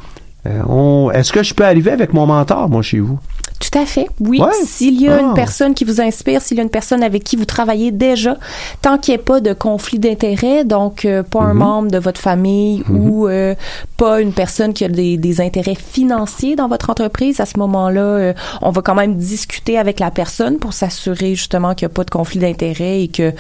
Euh, 0.48 1.10
Est-ce 1.12 1.32
que 1.32 1.43
je 1.43 1.54
peux 1.54 1.66
arriver 1.66 1.91
avec 1.91 2.14
mon 2.14 2.26
mentor, 2.26 2.70
moi, 2.70 2.82
chez 2.82 3.00
vous? 3.00 3.20
Tout 3.60 3.80
à 3.80 3.86
fait. 3.86 4.08
Oui. 4.20 4.39
Ouais. 4.41 4.48
S'il 4.66 5.02
y 5.02 5.08
a 5.08 5.16
Ah. 5.18 5.22
une 5.22 5.34
personne 5.34 5.74
qui 5.74 5.86
vous 5.86 6.02
inspire, 6.02 6.41
s'il 6.41 6.58
y 6.58 6.60
a 6.60 6.64
une 6.64 6.70
personne 6.70 7.02
avec 7.02 7.24
qui 7.24 7.36
vous 7.38 7.46
travaillez 7.46 7.91
déjà, 7.91 8.38
tant 8.82 8.98
qu'il 8.98 9.14
n'y 9.14 9.16
ait 9.16 9.24
pas 9.24 9.39
de 9.39 9.54
conflit 9.54 9.98
d'intérêts, 9.98 10.66
donc 10.66 11.06
euh, 11.06 11.24
pas 11.24 11.39
un 11.41 11.54
Mhm. 11.54 11.60
membre 11.60 11.91
de 11.91 11.98
votre 11.98 12.20
famille 12.20 12.84
ou 12.91 13.28
euh, 13.28 13.56
pas 13.98 14.20
une 14.22 14.34
personne 14.34 14.74
qui 14.74 14.84
a 14.84 14.89
des, 14.89 15.18
des 15.18 15.39
intérêts 15.41 15.74
financiers 15.76 16.56
dans 16.58 16.68
votre 16.68 16.89
entreprise, 16.89 17.39
à 17.39 17.46
ce 17.46 17.58
moment-là, 17.58 18.02
euh, 18.02 18.34
on 18.62 18.72
va 18.72 18.82
quand 18.82 18.96
même 18.96 19.16
discuter 19.16 19.78
avec 19.78 20.00
la 20.02 20.12
personne 20.12 20.58
pour 20.58 20.74
s'assurer 20.74 21.34
justement 21.36 21.74
qu'il 21.76 21.88
n'y 21.88 21.91
a 21.91 21.96
pas 21.96 22.04
de 22.04 22.12
conflit 22.12 22.39
d'intérêts 22.39 23.02
et 23.04 23.08
que 23.08 23.32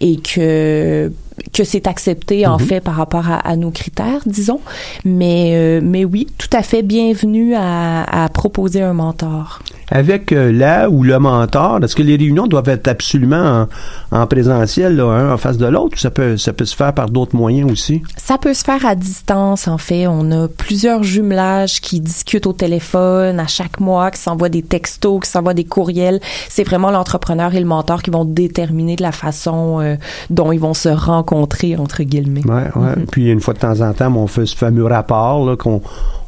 et 0.00 0.16
que 0.18 1.10
que 1.52 1.64
c'est 1.64 1.86
accepté 1.86 2.46
en 2.46 2.58
Mhm. 2.58 2.66
fait 2.66 2.80
par 2.80 2.94
rapport 2.96 3.28
à, 3.30 3.36
à 3.36 3.56
nos 3.56 3.70
critères, 3.70 4.20
disons. 4.26 4.60
Mais 5.04 5.52
euh, 5.54 5.80
mais 5.82 6.04
oui, 6.04 6.26
tout 6.38 6.48
à 6.52 6.62
fait 6.62 6.82
bienvenue 6.82 7.54
à, 7.54 8.24
à 8.24 8.28
proposer 8.28 8.82
un 8.82 8.92
mentor. 8.94 9.60
Avec 9.90 10.32
euh, 10.32 10.52
la 10.52 10.90
ou 10.90 11.02
le 11.02 11.18
mentor, 11.18 11.82
est-ce 11.82 11.96
que 11.96 12.02
les 12.02 12.16
réunions 12.16 12.46
doivent 12.46 12.68
être 12.68 12.88
absolument 12.88 13.66
en, 14.12 14.18
en 14.20 14.26
présentiel, 14.26 14.96
là, 14.96 15.04
un 15.04 15.32
en 15.32 15.38
face 15.38 15.56
de 15.56 15.64
l'autre, 15.66 15.94
ou 15.96 15.98
ça 15.98 16.10
peut, 16.10 16.36
ça 16.36 16.52
peut 16.52 16.66
se 16.66 16.76
faire 16.76 16.92
par 16.92 17.08
d'autres 17.08 17.34
moyens 17.34 17.70
aussi? 17.72 18.02
Ça 18.18 18.36
peut 18.36 18.52
se 18.52 18.64
faire 18.64 18.84
à 18.84 18.94
distance, 18.94 19.66
en 19.66 19.78
fait. 19.78 20.06
On 20.06 20.30
a 20.30 20.46
plusieurs 20.48 21.02
jumelages 21.04 21.80
qui 21.80 22.00
discutent 22.00 22.46
au 22.46 22.52
téléphone 22.52 23.40
à 23.40 23.46
chaque 23.46 23.80
mois, 23.80 24.10
qui 24.10 24.20
s'envoient 24.20 24.50
des 24.50 24.62
textos, 24.62 25.20
qui 25.24 25.30
s'envoient 25.30 25.54
des 25.54 25.64
courriels. 25.64 26.20
C'est 26.50 26.64
vraiment 26.64 26.90
l'entrepreneur 26.90 27.54
et 27.54 27.60
le 27.60 27.66
mentor 27.66 28.02
qui 28.02 28.10
vont 28.10 28.26
déterminer 28.26 28.96
de 28.96 29.02
la 29.02 29.12
façon 29.12 29.80
euh, 29.80 29.96
dont 30.28 30.52
ils 30.52 30.60
vont 30.60 30.74
se 30.74 30.90
rencontrer, 30.90 31.27
entre 31.36 32.02
guillemets. 32.02 32.44
Ouais, 32.46 32.70
ouais. 32.76 32.96
Mhm. 32.96 33.06
Puis 33.10 33.30
une 33.30 33.40
fois 33.40 33.54
de 33.54 33.58
temps 33.58 33.80
en 33.80 33.92
temps, 33.92 34.14
on 34.14 34.26
fait 34.26 34.46
ce 34.46 34.56
fameux 34.56 34.84
rapport 34.84 35.56
qu'on 35.58 35.82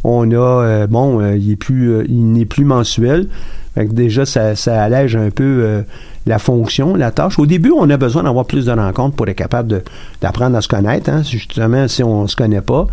on 0.04 0.30
a. 0.30 0.34
euh, 0.36 0.86
bon, 0.86 1.20
euh, 1.20 1.36
il 1.36 1.52
est 1.52 1.56
plus, 1.56 1.90
euh, 1.90 2.04
il 2.08 2.32
n'est 2.32 2.44
plus 2.44 2.64
mensuel. 2.64 3.28
Fait 3.74 3.86
que 3.86 3.92
déjà, 3.92 4.26
ça, 4.26 4.56
ça 4.56 4.82
allège 4.82 5.14
un 5.14 5.30
peu 5.30 5.84
la 6.26 6.40
fonction, 6.40 6.96
la 6.96 7.12
tâche. 7.12 7.38
Au 7.38 7.46
début, 7.46 7.70
on 7.70 7.88
a 7.88 7.96
besoin 7.96 8.24
d'avoir 8.24 8.44
plus 8.44 8.66
de 8.66 8.72
rencontres 8.72 9.14
pour 9.14 9.28
être 9.28 9.36
capable 9.36 9.84
d'apprendre 10.20 10.56
à 10.56 10.60
se 10.60 10.66
connaître. 10.66 11.08
Hein, 11.08 11.22
justement, 11.22 11.86
si 11.86 12.02
on 12.02 12.26
se 12.26 12.34
connaît 12.34 12.62
pas. 12.62 12.88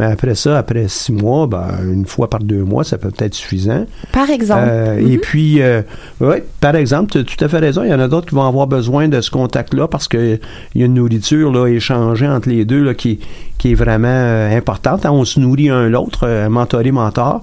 Mais 0.00 0.06
après 0.06 0.34
ça, 0.34 0.56
après 0.56 0.88
six 0.88 1.12
mois, 1.12 1.46
ben, 1.46 1.68
une 1.84 2.06
fois 2.06 2.30
par 2.30 2.40
deux 2.40 2.64
mois, 2.64 2.84
ça 2.84 2.96
peut 2.96 3.12
être 3.18 3.34
suffisant. 3.34 3.84
Par 4.12 4.30
exemple. 4.30 4.62
Euh, 4.66 4.98
Et 4.98 5.18
puis, 5.18 5.60
euh, 5.60 5.82
ouais, 6.22 6.42
par 6.58 6.74
exemple, 6.74 7.12
tu 7.12 7.18
as 7.18 7.24
tout 7.24 7.44
à 7.44 7.48
fait 7.48 7.58
raison. 7.58 7.82
Il 7.84 7.90
y 7.90 7.92
en 7.92 8.00
a 8.00 8.08
d'autres 8.08 8.28
qui 8.28 8.34
vont 8.34 8.48
avoir 8.48 8.66
besoin 8.66 9.08
de 9.08 9.20
ce 9.20 9.30
contact-là 9.30 9.88
parce 9.88 10.08
qu'il 10.08 10.40
y 10.74 10.82
a 10.82 10.86
une 10.86 10.94
nourriture 10.94 11.52
là, 11.52 11.66
échangée 11.66 12.26
entre 12.26 12.48
les 12.48 12.64
deux 12.64 12.82
là, 12.82 12.94
qui, 12.94 13.20
qui 13.58 13.72
est 13.72 13.74
vraiment 13.74 14.08
euh, 14.08 14.56
importante. 14.56 15.04
Hein, 15.04 15.10
On 15.12 15.26
se 15.26 15.38
nourrit 15.38 15.68
un 15.68 15.90
l'autre, 15.90 16.48
mentoré, 16.48 16.92
mentor. 16.92 17.42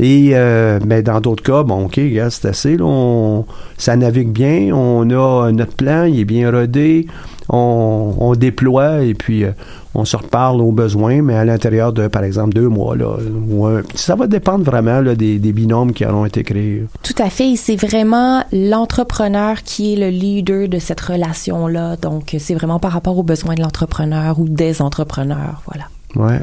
Et 0.00 0.30
euh, 0.32 0.80
ben, 0.84 1.00
dans 1.00 1.20
d'autres 1.20 1.44
cas, 1.44 1.62
bon, 1.62 1.84
OK, 1.84 2.00
c'est 2.30 2.46
assez. 2.46 2.76
Là, 2.76 2.84
on, 2.84 3.44
ça 3.78 3.94
navigue 3.94 4.30
bien. 4.30 4.74
On 4.74 5.08
a 5.10 5.52
notre 5.52 5.76
plan, 5.76 6.06
il 6.06 6.18
est 6.18 6.24
bien 6.24 6.50
rodé. 6.50 7.06
On, 7.48 8.14
on 8.18 8.34
déploie 8.34 9.02
et 9.02 9.14
puis 9.14 9.44
euh, 9.44 9.50
on 9.96 10.04
se 10.04 10.16
reparle 10.16 10.60
aux 10.60 10.72
besoins, 10.72 11.22
mais 11.22 11.36
à 11.36 11.44
l'intérieur 11.44 11.92
de, 11.92 12.08
par 12.08 12.24
exemple, 12.24 12.52
deux 12.54 12.68
mois. 12.68 12.96
Là, 12.96 13.16
ou 13.48 13.66
un- 13.66 13.82
ça 13.94 14.16
va 14.16 14.26
dépendre 14.26 14.64
vraiment 14.64 15.00
là, 15.00 15.14
des, 15.14 15.38
des 15.38 15.52
binômes 15.52 15.92
qui 15.92 16.04
auront 16.04 16.24
été 16.24 16.42
créés. 16.42 16.84
Tout 17.02 17.14
à 17.22 17.30
fait. 17.30 17.54
C'est 17.56 17.76
vraiment 17.76 18.42
l'entrepreneur 18.52 19.62
qui 19.62 19.92
est 19.92 19.96
le 19.96 20.08
leader 20.08 20.68
de 20.68 20.78
cette 20.78 21.00
relation-là. 21.00 21.96
Donc, 21.96 22.34
c'est 22.38 22.54
vraiment 22.54 22.78
par 22.80 22.92
rapport 22.92 23.16
aux 23.16 23.22
besoins 23.22 23.54
de 23.54 23.60
l'entrepreneur 23.62 24.38
ou 24.40 24.48
des 24.48 24.82
entrepreneurs. 24.82 25.62
Voilà. 25.66 25.84
Ouais. 26.16 26.40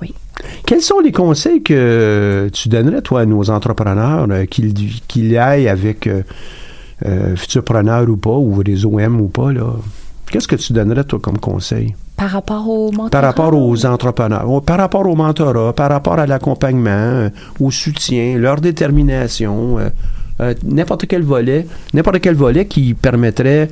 Oui. 0.00 0.14
Quels 0.64 0.80
sont 0.80 1.00
les 1.00 1.12
conseils 1.12 1.62
que 1.62 2.48
tu 2.54 2.70
donnerais, 2.70 3.02
toi, 3.02 3.20
à 3.20 3.26
nos 3.26 3.50
entrepreneurs, 3.50 4.26
euh, 4.30 4.46
qu'ils 4.46 5.36
aillent 5.36 5.68
avec 5.68 6.06
euh, 6.06 6.22
euh, 7.04 7.36
Futurpreneur 7.36 8.08
ou 8.08 8.16
pas, 8.16 8.30
ou 8.30 8.54
Réseau 8.64 8.98
M 8.98 9.20
ou 9.20 9.28
pas, 9.28 9.52
là? 9.52 9.66
Qu'est-ce 10.30 10.48
que 10.48 10.56
tu 10.56 10.72
donnerais, 10.72 11.04
toi, 11.04 11.18
comme 11.20 11.38
conseil? 11.38 11.94
Par 12.20 12.32
rapport 12.32 12.68
au 12.68 12.92
mentorat? 12.92 13.08
Par 13.08 13.22
rapport 13.22 13.54
aux 13.54 13.86
entrepreneurs, 13.86 14.62
par 14.62 14.76
rapport 14.76 15.06
au 15.06 15.16
mentorat, 15.16 15.72
par 15.72 15.88
rapport 15.88 16.18
à 16.18 16.26
l'accompagnement, 16.26 16.90
euh, 16.90 17.30
au 17.58 17.70
soutien, 17.70 18.36
leur 18.36 18.60
détermination, 18.60 19.78
euh, 19.78 19.88
euh, 20.42 20.52
n'importe 20.62 21.06
quel 21.06 21.22
volet, 21.22 21.66
n'importe 21.94 22.20
quel 22.20 22.34
volet 22.34 22.66
qui 22.66 22.92
permettrait 22.92 23.70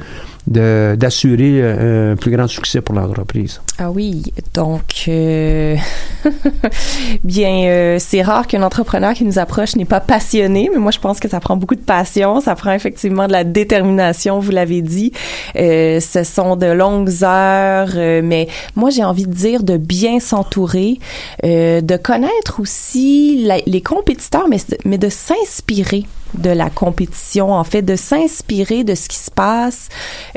d'assurer 0.49 1.61
euh, 1.61 2.13
un 2.13 2.17
plus 2.17 2.31
grand 2.31 2.47
succès 2.47 2.81
pour 2.81 2.95
l'entreprise. 2.95 3.61
Ah 3.79 3.91
oui, 3.91 4.33
donc 4.55 5.05
euh, 5.09 5.77
bien, 7.25 7.65
euh, 7.69 7.97
c'est 8.01 8.23
rare 8.23 8.47
qu'un 8.47 8.63
entrepreneur 8.63 9.13
qui 9.13 9.25
nous 9.25 9.39
approche 9.39 9.77
n'est 9.77 9.85
pas 9.85 10.01
passionné, 10.01 10.71
mais 10.73 10.79
moi 10.79 10.91
je 10.91 10.99
pense 10.99 11.21
que 11.21 11.29
ça 11.29 11.39
prend 11.39 11.57
beaucoup 11.57 11.75
de 11.75 11.81
passion, 11.81 12.41
ça 12.41 12.55
prend 12.55 12.73
effectivement 12.73 13.27
de 13.27 13.33
la 13.33 13.45
détermination, 13.45 14.39
vous 14.41 14.51
l'avez 14.51 14.81
dit. 14.81 15.13
Euh, 15.57 16.01
ce 16.01 16.25
sont 16.25 16.57
de 16.57 16.67
longues 16.67 17.23
heures, 17.23 17.93
euh, 17.97 18.23
mais 18.25 18.49
moi 18.75 18.91
j'ai 18.91 19.05
envie 19.05 19.27
de 19.27 19.35
dire 19.35 19.63
de 19.63 19.77
bien 19.77 20.19
s'entourer, 20.19 20.99
euh, 21.45 21.81
de 21.83 21.97
connaître 21.97 22.61
aussi 22.61 23.49
les 23.67 23.83
compétiteurs, 23.83 24.49
mais, 24.49 24.59
mais 24.85 24.99
de 24.99 25.09
s'inspirer 25.09 26.07
de 26.35 26.51
la 26.51 26.71
compétition, 26.71 27.53
en 27.53 27.65
fait, 27.65 27.83
de 27.83 27.97
s'inspirer 27.97 28.85
de 28.85 28.95
ce 28.95 29.09
qui 29.09 29.17
se 29.17 29.31
passe 29.31 29.89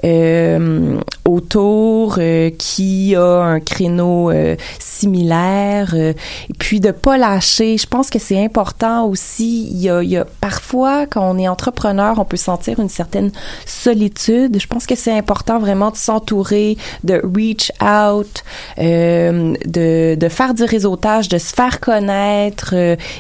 euh, 0.03 0.99
autour, 1.25 2.15
euh, 2.17 2.49
qui 2.49 3.15
a 3.15 3.41
un 3.41 3.59
créneau 3.59 4.31
euh, 4.31 4.55
similaire, 4.79 5.93
et 5.93 6.15
puis 6.57 6.79
de 6.79 6.91
pas 6.91 7.17
lâcher. 7.17 7.77
Je 7.77 7.87
pense 7.87 8.09
que 8.09 8.19
c'est 8.19 8.43
important 8.43 9.05
aussi. 9.05 9.69
Il 9.71 9.81
y, 9.81 9.89
a, 9.89 10.01
il 10.01 10.09
y 10.09 10.17
a 10.17 10.25
parfois 10.25 11.05
quand 11.07 11.29
on 11.29 11.37
est 11.37 11.47
entrepreneur, 11.47 12.17
on 12.19 12.25
peut 12.25 12.37
sentir 12.37 12.79
une 12.79 12.89
certaine 12.89 13.31
solitude. 13.65 14.57
Je 14.59 14.67
pense 14.67 14.85
que 14.85 14.95
c'est 14.95 15.15
important 15.15 15.59
vraiment 15.59 15.91
de 15.91 15.97
s'entourer, 15.97 16.77
de 17.03 17.21
reach 17.23 17.71
out, 17.81 18.43
de, 18.77 20.15
de 20.15 20.29
faire 20.29 20.53
du 20.53 20.63
réseautage, 20.63 21.27
de 21.27 21.37
se 21.37 21.53
faire 21.53 21.79
connaître, 21.79 22.73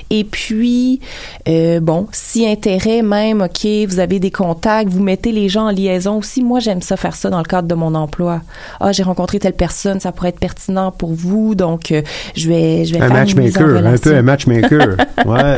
et 0.09 0.23
puis 0.23 1.01
bon, 1.47 2.07
si 2.11 2.45
intérêt 2.61 3.01
même, 3.01 3.41
OK, 3.41 3.65
vous 3.87 3.97
avez 3.97 4.19
des 4.19 4.29
contacts, 4.29 4.87
vous 4.87 5.01
mettez 5.01 5.31
les 5.31 5.49
gens 5.49 5.67
en 5.67 5.71
liaison 5.71 6.19
aussi. 6.19 6.43
Moi, 6.43 6.59
j'aime 6.59 6.81
ça 6.81 6.95
faire 6.95 7.15
ça 7.15 7.31
dans 7.31 7.39
le 7.39 7.43
cadre 7.43 7.67
de 7.67 7.73
mon 7.73 7.95
emploi. 7.95 8.41
Ah, 8.79 8.91
j'ai 8.91 9.01
rencontré 9.01 9.39
telle 9.39 9.53
personne, 9.53 9.99
ça 9.99 10.11
pourrait 10.11 10.29
être 10.29 10.39
pertinent 10.39 10.91
pour 10.91 11.13
vous, 11.13 11.55
donc 11.55 11.91
euh, 11.91 12.03
je 12.35 12.47
vais 12.47 12.85
je 12.85 12.93
vais 12.93 13.01
un 13.01 13.07
faire 13.07 13.17
matchmaker, 13.17 13.67
une 13.67 13.73
mise 13.73 13.83
en 13.87 13.93
un 13.93 13.97
peu 13.97 14.15
un 14.15 14.21
matchmaker. 14.21 14.97
ouais. 15.25 15.57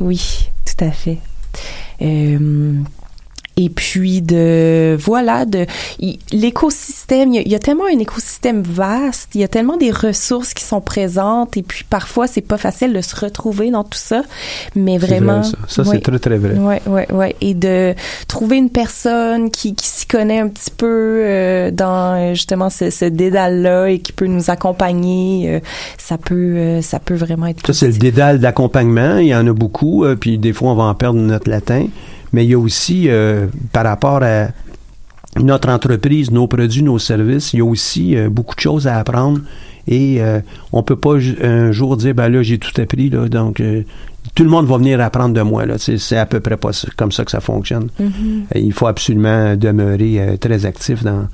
Oui, 0.00 0.48
tout 0.64 0.84
à 0.84 0.90
fait. 0.90 1.18
Euh, 2.02 2.72
et 3.56 3.68
puis 3.68 4.20
de 4.22 4.96
voilà 4.98 5.44
de 5.44 5.66
l'écosystème 6.32 7.32
il 7.32 7.36
y, 7.36 7.38
a, 7.38 7.42
il 7.42 7.52
y 7.52 7.54
a 7.54 7.58
tellement 7.58 7.84
un 7.86 7.98
écosystème 7.98 8.62
vaste 8.62 9.30
il 9.34 9.40
y 9.40 9.44
a 9.44 9.48
tellement 9.48 9.76
des 9.76 9.90
ressources 9.90 10.54
qui 10.54 10.64
sont 10.64 10.80
présentes 10.80 11.56
et 11.56 11.62
puis 11.62 11.84
parfois 11.88 12.26
c'est 12.26 12.40
pas 12.40 12.58
facile 12.58 12.92
de 12.92 13.00
se 13.00 13.14
retrouver 13.16 13.70
dans 13.70 13.84
tout 13.84 13.98
ça 13.98 14.22
mais 14.74 14.98
vraiment 14.98 15.40
vrai, 15.40 15.50
ça. 15.50 15.58
Ça, 15.68 15.82
ouais. 15.82 15.96
c'est 15.96 16.00
très, 16.00 16.18
très 16.18 16.38
vrai. 16.38 16.54
Ouais, 16.54 16.82
ouais, 16.86 17.12
ouais. 17.12 17.36
Et 17.40 17.54
de 17.54 17.94
trouver 18.28 18.56
une 18.56 18.70
personne 18.70 19.50
qui, 19.50 19.74
qui 19.74 19.86
s'y 19.86 20.06
connaît 20.06 20.40
un 20.40 20.48
petit 20.48 20.70
peu 20.70 21.22
euh, 21.24 21.70
dans 21.70 22.16
euh, 22.16 22.34
justement 22.34 22.70
ce, 22.70 22.90
ce 22.90 23.04
dédale-là 23.04 23.88
et 23.88 23.98
qui 23.98 24.12
peut 24.12 24.26
nous 24.26 24.50
accompagner, 24.50 25.48
euh, 25.48 25.60
ça 25.98 26.18
peut, 26.18 26.34
euh, 26.34 26.82
ça 26.82 26.98
peut 26.98 27.14
vraiment 27.14 27.46
être. 27.46 27.64
Ça, 27.66 27.72
c'est 27.72 27.88
le 27.88 27.98
dédale 27.98 28.40
d'accompagnement. 28.40 29.18
Il 29.18 29.28
y 29.28 29.34
en 29.34 29.46
a 29.46 29.52
beaucoup, 29.52 30.04
euh, 30.04 30.16
puis 30.16 30.38
des 30.38 30.52
fois, 30.52 30.72
on 30.72 30.74
va 30.74 30.84
en 30.84 30.94
perdre 30.94 31.18
notre 31.18 31.50
latin. 31.50 31.86
Mais 32.34 32.44
il 32.44 32.50
y 32.50 32.54
a 32.54 32.58
aussi, 32.58 33.08
euh, 33.08 33.46
par 33.72 33.84
rapport 33.84 34.20
à 34.24 34.48
notre 35.40 35.68
entreprise, 35.68 36.32
nos 36.32 36.48
produits, 36.48 36.82
nos 36.82 36.98
services, 36.98 37.52
il 37.52 37.58
y 37.58 37.62
a 37.62 37.64
aussi 37.64 38.16
euh, 38.16 38.28
beaucoup 38.28 38.56
de 38.56 38.60
choses 38.60 38.88
à 38.88 38.98
apprendre. 38.98 39.40
Et 39.86 40.20
euh, 40.20 40.40
on 40.72 40.82
peut 40.82 40.96
pas 40.96 41.14
un 41.42 41.70
jour 41.70 41.96
dire, 41.96 42.12
ben 42.12 42.28
là, 42.28 42.42
j'ai 42.42 42.58
tout 42.58 42.80
appris, 42.80 43.08
là, 43.08 43.28
donc 43.28 43.60
euh, 43.60 43.82
tout 44.34 44.42
le 44.42 44.50
monde 44.50 44.66
va 44.66 44.78
venir 44.78 45.00
apprendre 45.00 45.32
de 45.32 45.42
moi. 45.42 45.64
Là. 45.64 45.78
C'est, 45.78 45.98
c'est 45.98 46.16
à 46.16 46.26
peu 46.26 46.40
près 46.40 46.56
pas 46.56 46.70
comme 46.96 47.12
ça 47.12 47.24
que 47.24 47.30
ça 47.30 47.40
fonctionne. 47.40 47.88
Mhm. 48.00 48.46
Euh, 48.56 48.58
Il 48.58 48.72
faut 48.72 48.88
absolument 48.88 49.54
demeurer 49.54 50.36
très 50.40 50.66
actif 50.66 51.04
dans, 51.04 51.28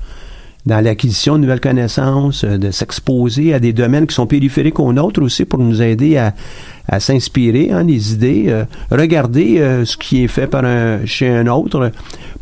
dans 0.65 0.79
l'acquisition 0.79 1.35
de 1.35 1.41
nouvelles 1.41 1.59
connaissances, 1.59 2.43
euh, 2.43 2.57
de 2.57 2.71
s'exposer 2.71 3.53
à 3.53 3.59
des 3.59 3.73
domaines 3.73 4.05
qui 4.07 4.15
sont 4.15 4.27
périphériques 4.27 4.79
aux 4.79 4.93
nôtres 4.93 5.21
aussi 5.21 5.45
pour 5.45 5.59
nous 5.59 5.81
aider 5.81 6.17
à, 6.17 6.33
à 6.87 6.99
s'inspirer 6.99 7.71
hein, 7.71 7.83
des 7.83 8.13
idées. 8.13 8.45
euh, 8.49 8.65
regarder 8.91 9.59
euh, 9.59 9.85
ce 9.85 9.97
qui 9.97 10.23
est 10.23 10.27
fait 10.27 10.47
par 10.47 10.63
un, 10.65 11.05
chez 11.05 11.29
un 11.29 11.47
autre. 11.47 11.91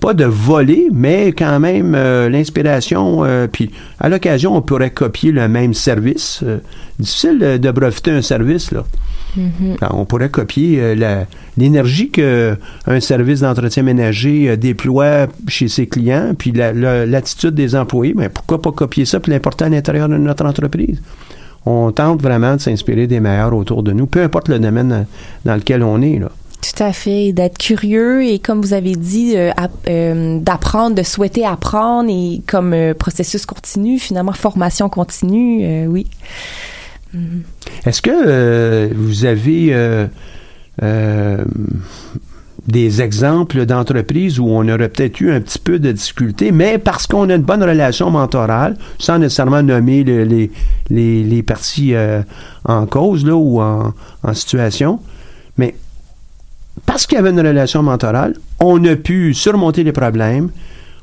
Pas 0.01 0.13
de 0.13 0.25
voler, 0.25 0.87
mais 0.91 1.31
quand 1.31 1.59
même 1.59 1.93
euh, 1.95 2.29
l'inspiration. 2.29 3.23
euh, 3.23 3.47
puis 3.47 3.71
à 3.99 4.09
l'occasion, 4.09 4.55
on 4.55 4.61
pourrait 4.61 4.91
copier 4.91 5.31
le 5.31 5.47
même 5.47 5.73
service. 5.73 6.41
Euh, 6.43 6.57
difficile 6.99 7.39
de 7.61 7.71
breveter 7.71 8.11
un 8.11 8.21
service, 8.21 8.71
là. 8.71 8.83
Mhm. 9.37 9.77
On 9.91 10.05
pourrait 10.05 10.29
copier 10.29 10.77
euh, 10.79 11.23
l'énergie 11.57 12.09
que 12.09 12.57
un 12.87 12.99
service 12.99 13.41
d'entretien 13.41 13.83
ménager 13.83 14.49
euh, 14.49 14.55
déploie 14.57 15.27
chez 15.47 15.67
ses 15.67 15.87
clients, 15.87 16.33
puis 16.37 16.51
la- 16.51 16.73
la- 16.73 17.05
l'attitude 17.05 17.53
des 17.55 17.75
employés. 17.75 18.13
Mais 18.15 18.29
pourquoi 18.29 18.61
pas 18.61 18.71
copier 18.71 19.05
ça 19.05 19.19
puis 19.19 19.31
l'importer 19.31 19.65
à 19.65 19.69
l'intérieur 19.69 20.09
de 20.09 20.17
notre 20.17 20.45
entreprise? 20.45 21.01
On 21.65 21.91
tente 21.91 22.21
vraiment 22.21 22.55
de 22.55 22.61
s'inspirer 22.61 23.05
des 23.05 23.19
meilleurs 23.19 23.53
autour 23.53 23.83
de 23.83 23.91
nous, 23.91 24.07
peu 24.07 24.21
importe 24.23 24.47
le 24.47 24.59
domaine 24.59 24.91
euh, 24.91 25.01
dans 25.45 25.55
lequel 25.55 25.83
on 25.83 26.01
est. 26.01 26.17
Là. 26.19 26.29
Tout 26.61 26.83
à 26.83 26.91
fait, 26.91 27.31
d'être 27.31 27.57
curieux 27.57 28.25
et 28.25 28.39
comme 28.39 28.61
vous 28.61 28.73
avez 28.73 28.93
dit, 28.95 29.33
euh, 29.37 29.51
app- 29.55 29.71
euh, 29.87 30.39
d'apprendre, 30.39 30.95
de 30.95 31.03
souhaiter 31.03 31.45
apprendre 31.45 32.09
et 32.09 32.41
comme 32.47 32.73
euh, 32.73 32.93
processus 32.93 33.45
continu, 33.45 33.99
finalement 33.99 34.33
formation 34.33 34.89
continue, 34.89 35.59
euh, 35.63 36.01
Mhm. 37.13 37.41
Est-ce 37.85 38.01
que 38.01 38.11
euh, 38.13 38.89
vous 38.95 39.25
avez 39.25 39.73
euh, 39.73 40.05
euh, 40.83 41.43
des 42.67 43.01
exemples 43.01 43.65
d'entreprises 43.65 44.39
où 44.39 44.47
on 44.47 44.67
aurait 44.69 44.89
peut-être 44.89 45.19
eu 45.21 45.31
un 45.31 45.41
petit 45.41 45.57
peu 45.59 45.79
de 45.79 45.91
difficulté, 45.91 46.51
mais 46.51 46.77
parce 46.77 47.07
qu'on 47.07 47.29
a 47.29 47.35
une 47.35 47.41
bonne 47.41 47.63
relation 47.63 48.11
mentorale, 48.11 48.77
sans 48.99 49.17
nécessairement 49.17 49.63
nommer 49.63 50.03
le- 50.03 50.23
les, 50.23 50.51
les, 50.89 51.23
les 51.23 51.41
parties 51.43 51.93
en 52.65 52.85
cause 52.85 53.25
là, 53.25 53.35
ou 53.35 53.59
en, 53.59 53.93
en 54.23 54.33
situation, 54.35 54.99
mais 55.57 55.73
parce 56.85 57.07
qu'il 57.07 57.15
y 57.15 57.19
avait 57.19 57.31
une 57.31 57.39
relation 57.39 57.81
mentorale, 57.81 58.35
on 58.59 58.83
a 58.85 58.95
pu 58.95 59.33
surmonter 59.33 59.83
les 59.83 59.91
problèmes, 59.91 60.49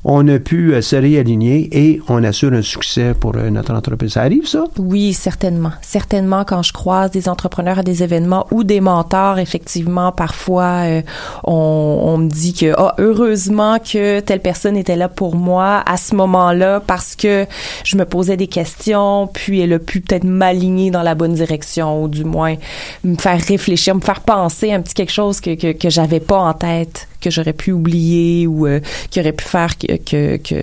on 0.08 0.26
a 0.28 0.38
pu 0.38 0.72
euh, 0.72 0.80
se 0.80 0.94
réaligner 0.94 1.68
et 1.72 2.00
on 2.08 2.22
assure 2.22 2.52
un 2.52 2.62
succès 2.62 3.12
pour 3.18 3.36
euh, 3.36 3.50
notre 3.50 3.74
entreprise. 3.74 4.12
Ça 4.12 4.22
arrive, 4.22 4.46
ça? 4.46 4.64
Oui, 4.78 5.12
certainement. 5.12 5.72
Certainement, 5.82 6.44
quand 6.44 6.62
je 6.62 6.72
croise 6.72 7.10
des 7.10 7.28
entrepreneurs 7.28 7.80
à 7.80 7.82
des 7.82 8.04
événements 8.04 8.46
ou 8.52 8.62
des 8.62 8.80
mentors, 8.80 9.40
effectivement, 9.40 10.12
parfois, 10.12 10.84
euh, 10.84 11.02
on, 11.42 11.98
on 12.04 12.18
me 12.18 12.28
dit 12.28 12.54
que, 12.54 12.72
ah, 12.78 12.94
heureusement 12.98 13.78
que 13.80 14.20
telle 14.20 14.40
personne 14.40 14.76
était 14.76 14.94
là 14.94 15.08
pour 15.08 15.34
moi 15.34 15.82
à 15.84 15.96
ce 15.96 16.14
moment-là 16.14 16.80
parce 16.86 17.16
que 17.16 17.44
je 17.84 17.96
me 17.96 18.04
posais 18.04 18.36
des 18.36 18.46
questions, 18.46 19.26
puis 19.26 19.60
elle 19.60 19.72
a 19.72 19.80
pu 19.80 20.00
peut-être 20.00 20.24
m'aligner 20.24 20.92
dans 20.92 21.02
la 21.02 21.16
bonne 21.16 21.34
direction 21.34 22.04
ou 22.04 22.06
du 22.06 22.24
moins 22.24 22.54
me 23.02 23.16
faire 23.16 23.40
réfléchir, 23.40 23.96
me 23.96 24.00
faire 24.00 24.20
penser 24.20 24.72
un 24.72 24.82
petit 24.82 24.94
quelque 24.94 25.12
chose 25.12 25.40
que, 25.40 25.56
que, 25.56 25.72
que 25.72 25.90
j'avais 25.90 26.20
pas 26.20 26.38
en 26.38 26.54
tête, 26.54 27.08
que 27.26 27.30
j'aurais 27.32 27.52
pu 27.52 27.72
oublier 27.72 28.46
ou 28.46 28.66
euh, 28.66 28.78
qui 29.10 29.18
aurait 29.20 29.32
pu 29.32 29.44
faire 29.44 29.76
que, 29.76 29.96
que, 29.96 30.36
que, 30.36 30.60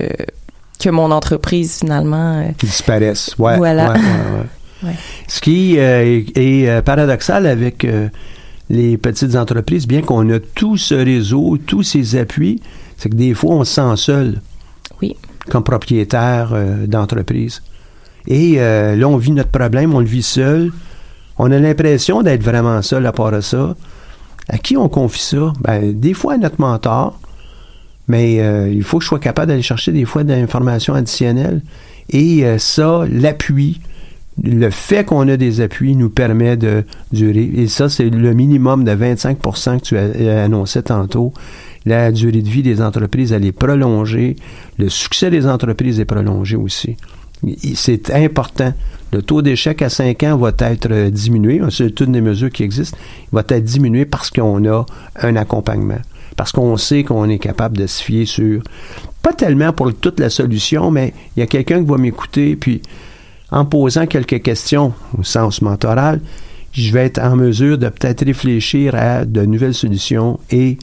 que 0.79 0.89
mon 0.89 1.11
entreprise, 1.11 1.79
finalement, 1.79 2.39
euh, 2.39 2.51
qui 2.57 2.67
disparaissent. 2.67 3.35
Ouais, 3.37 3.57
Voilà. 3.57 3.91
ouais, 3.93 3.99
ouais, 3.99 4.05
ouais. 4.39 4.47
Ouais. 4.83 4.95
Ce 5.29 5.39
qui 5.39 5.77
euh, 5.79 6.03
est, 6.03 6.37
est, 6.37 6.67
euh, 6.69 6.81
paradoxal 6.81 7.47
avec 7.47 7.85
euh, 7.85 8.09
les 8.69 8.97
petites 8.97 9.33
entreprises, 9.37 9.87
bien 9.87 10.01
qu'on 10.01 10.29
a 10.29 10.39
tout 10.39 10.75
ce 10.75 10.93
réseau, 10.95 11.57
tous 11.65 11.83
ces 11.83 12.17
appuis, 12.17 12.61
c'est 12.97 13.07
que 13.09 13.15
des 13.15 13.33
fois, 13.33 13.55
on 13.55 13.63
se 13.63 13.73
sent 13.75 13.95
seul 13.95 14.41
Oui. 15.01 15.15
comme 15.49 15.63
propriétaire 15.63 16.53
d'entreprise. 16.87 17.61
Et 18.27 18.55
là, 18.55 19.07
on 19.07 19.15
vit 19.17 19.31
notre 19.31 19.51
problème, 19.51 19.93
on 19.93 19.99
le 19.99 20.05
vit 20.05 20.23
seul. 20.23 20.71
On 21.37 21.49
a 21.51 21.59
l'impression 21.59 22.21
d'être 22.21 22.43
vraiment 22.43 22.81
seul 22.81 23.05
à 23.05 23.11
part 23.13 23.41
ça. 23.41 23.75
À 24.49 24.57
qui 24.57 24.77
on 24.77 24.89
confie 24.89 25.21
ça? 25.21 25.53
Ben, 25.61 25.97
des 25.97 26.13
fois 26.13 26.33
à 26.33 26.37
notre 26.37 26.59
mentor, 26.59 27.19
mais 28.07 28.41
euh, 28.41 28.69
il 28.69 28.83
faut 28.83 28.97
que 28.97 29.03
je 29.03 29.09
sois 29.09 29.19
capable 29.19 29.47
d'aller 29.47 29.61
chercher 29.61 29.91
des 29.91 30.05
fois 30.05 30.23
de 30.23 30.33
l'information 30.33 30.93
additionnelle. 30.93 31.61
Et 32.09 32.45
euh, 32.45 32.57
ça, 32.57 33.05
l'appui, 33.09 33.79
le 34.41 34.69
fait 34.69 35.05
qu'on 35.05 35.27
a 35.29 35.37
des 35.37 35.61
appuis 35.61 35.95
nous 35.95 36.09
permet 36.09 36.57
de 36.57 36.83
durer. 37.11 37.49
Et 37.55 37.67
ça, 37.67 37.87
c'est 37.89 38.09
le 38.09 38.33
minimum 38.33 38.83
de 38.83 38.91
25% 38.91 39.79
que 39.79 39.83
tu 39.83 39.97
as 39.97 40.01
euh, 40.01 40.45
annoncé 40.45 40.83
tantôt. 40.83 41.33
La 41.85 42.11
durée 42.11 42.41
de 42.41 42.49
vie 42.49 42.63
des 42.63 42.81
entreprises, 42.81 43.31
elle 43.31 43.45
est 43.45 43.51
prolongée. 43.51 44.35
Le 44.77 44.89
succès 44.89 45.29
des 45.29 45.47
entreprises 45.47 45.99
est 45.99 46.05
prolongé 46.05 46.55
aussi. 46.55 46.95
C'est 47.75 48.09
important. 48.11 48.73
Le 49.13 49.21
taux 49.21 49.43
d'échec 49.43 49.83
à 49.83 49.89
5 49.89 50.23
ans 50.23 50.37
va 50.37 50.51
être 50.57 50.89
euh, 50.89 51.11
diminué. 51.11 51.61
C'est 51.69 51.99
une 51.99 52.13
des 52.13 52.21
mesures 52.21 52.49
qui 52.49 52.63
existent. 52.63 52.97
Il 53.31 53.35
va 53.35 53.43
être 53.47 53.63
diminué 53.63 54.05
parce 54.05 54.31
qu'on 54.31 54.65
a 54.67 54.87
un 55.21 55.35
accompagnement. 55.35 55.99
Parce 56.35 56.51
qu'on 56.51 56.75
sait 56.77 57.03
qu'on 57.03 57.29
est 57.29 57.37
capable 57.37 57.77
de 57.77 57.85
se 57.85 58.01
fier 58.01 58.25
sur, 58.25 58.63
pas 59.21 59.33
tellement 59.33 59.71
pour 59.71 59.93
toute 59.93 60.19
la 60.19 60.31
solution, 60.31 60.89
mais 60.89 61.13
il 61.35 61.41
y 61.41 61.43
a 61.43 61.45
quelqu'un 61.45 61.83
qui 61.83 61.89
va 61.91 61.97
m'écouter, 61.97 62.55
puis 62.55 62.81
en 63.51 63.65
posant 63.65 64.07
quelques 64.07 64.41
questions 64.41 64.93
au 65.15 65.21
sens 65.21 65.61
mentoral, 65.61 66.19
je 66.71 66.91
vais 66.91 67.05
être 67.05 67.19
en 67.19 67.35
mesure 67.35 67.77
de 67.77 67.89
peut-être 67.89 68.25
réfléchir 68.25 68.95
à 68.95 69.25
de 69.25 69.45
nouvelles 69.45 69.75
solutions 69.75 70.39
et 70.49 70.79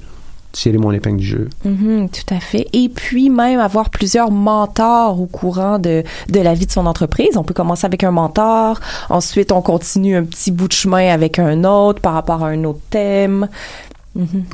tirer 0.52 0.78
mon 0.78 0.92
épingle 0.92 1.18
du 1.18 1.26
jeu. 1.26 1.48
Mhm, 1.64 2.08
tout 2.08 2.34
à 2.34 2.40
fait. 2.40 2.66
Et 2.72 2.88
puis 2.88 3.30
même 3.30 3.60
avoir 3.60 3.90
plusieurs 3.90 4.30
mentors 4.30 5.20
au 5.20 5.26
courant 5.26 5.78
de, 5.78 6.02
de 6.28 6.40
la 6.40 6.54
vie 6.54 6.66
de 6.66 6.72
son 6.72 6.86
entreprise. 6.86 7.36
On 7.36 7.44
peut 7.44 7.54
commencer 7.54 7.86
avec 7.86 8.04
un 8.04 8.10
mentor, 8.10 8.80
ensuite 9.08 9.52
on 9.52 9.62
continue 9.62 10.16
un 10.16 10.24
petit 10.24 10.50
bout 10.50 10.68
de 10.68 10.72
chemin 10.72 11.08
avec 11.12 11.38
un 11.38 11.64
autre 11.64 12.00
par 12.00 12.14
rapport 12.14 12.44
à 12.44 12.48
un 12.48 12.64
autre 12.64 12.80
thème. 12.90 13.48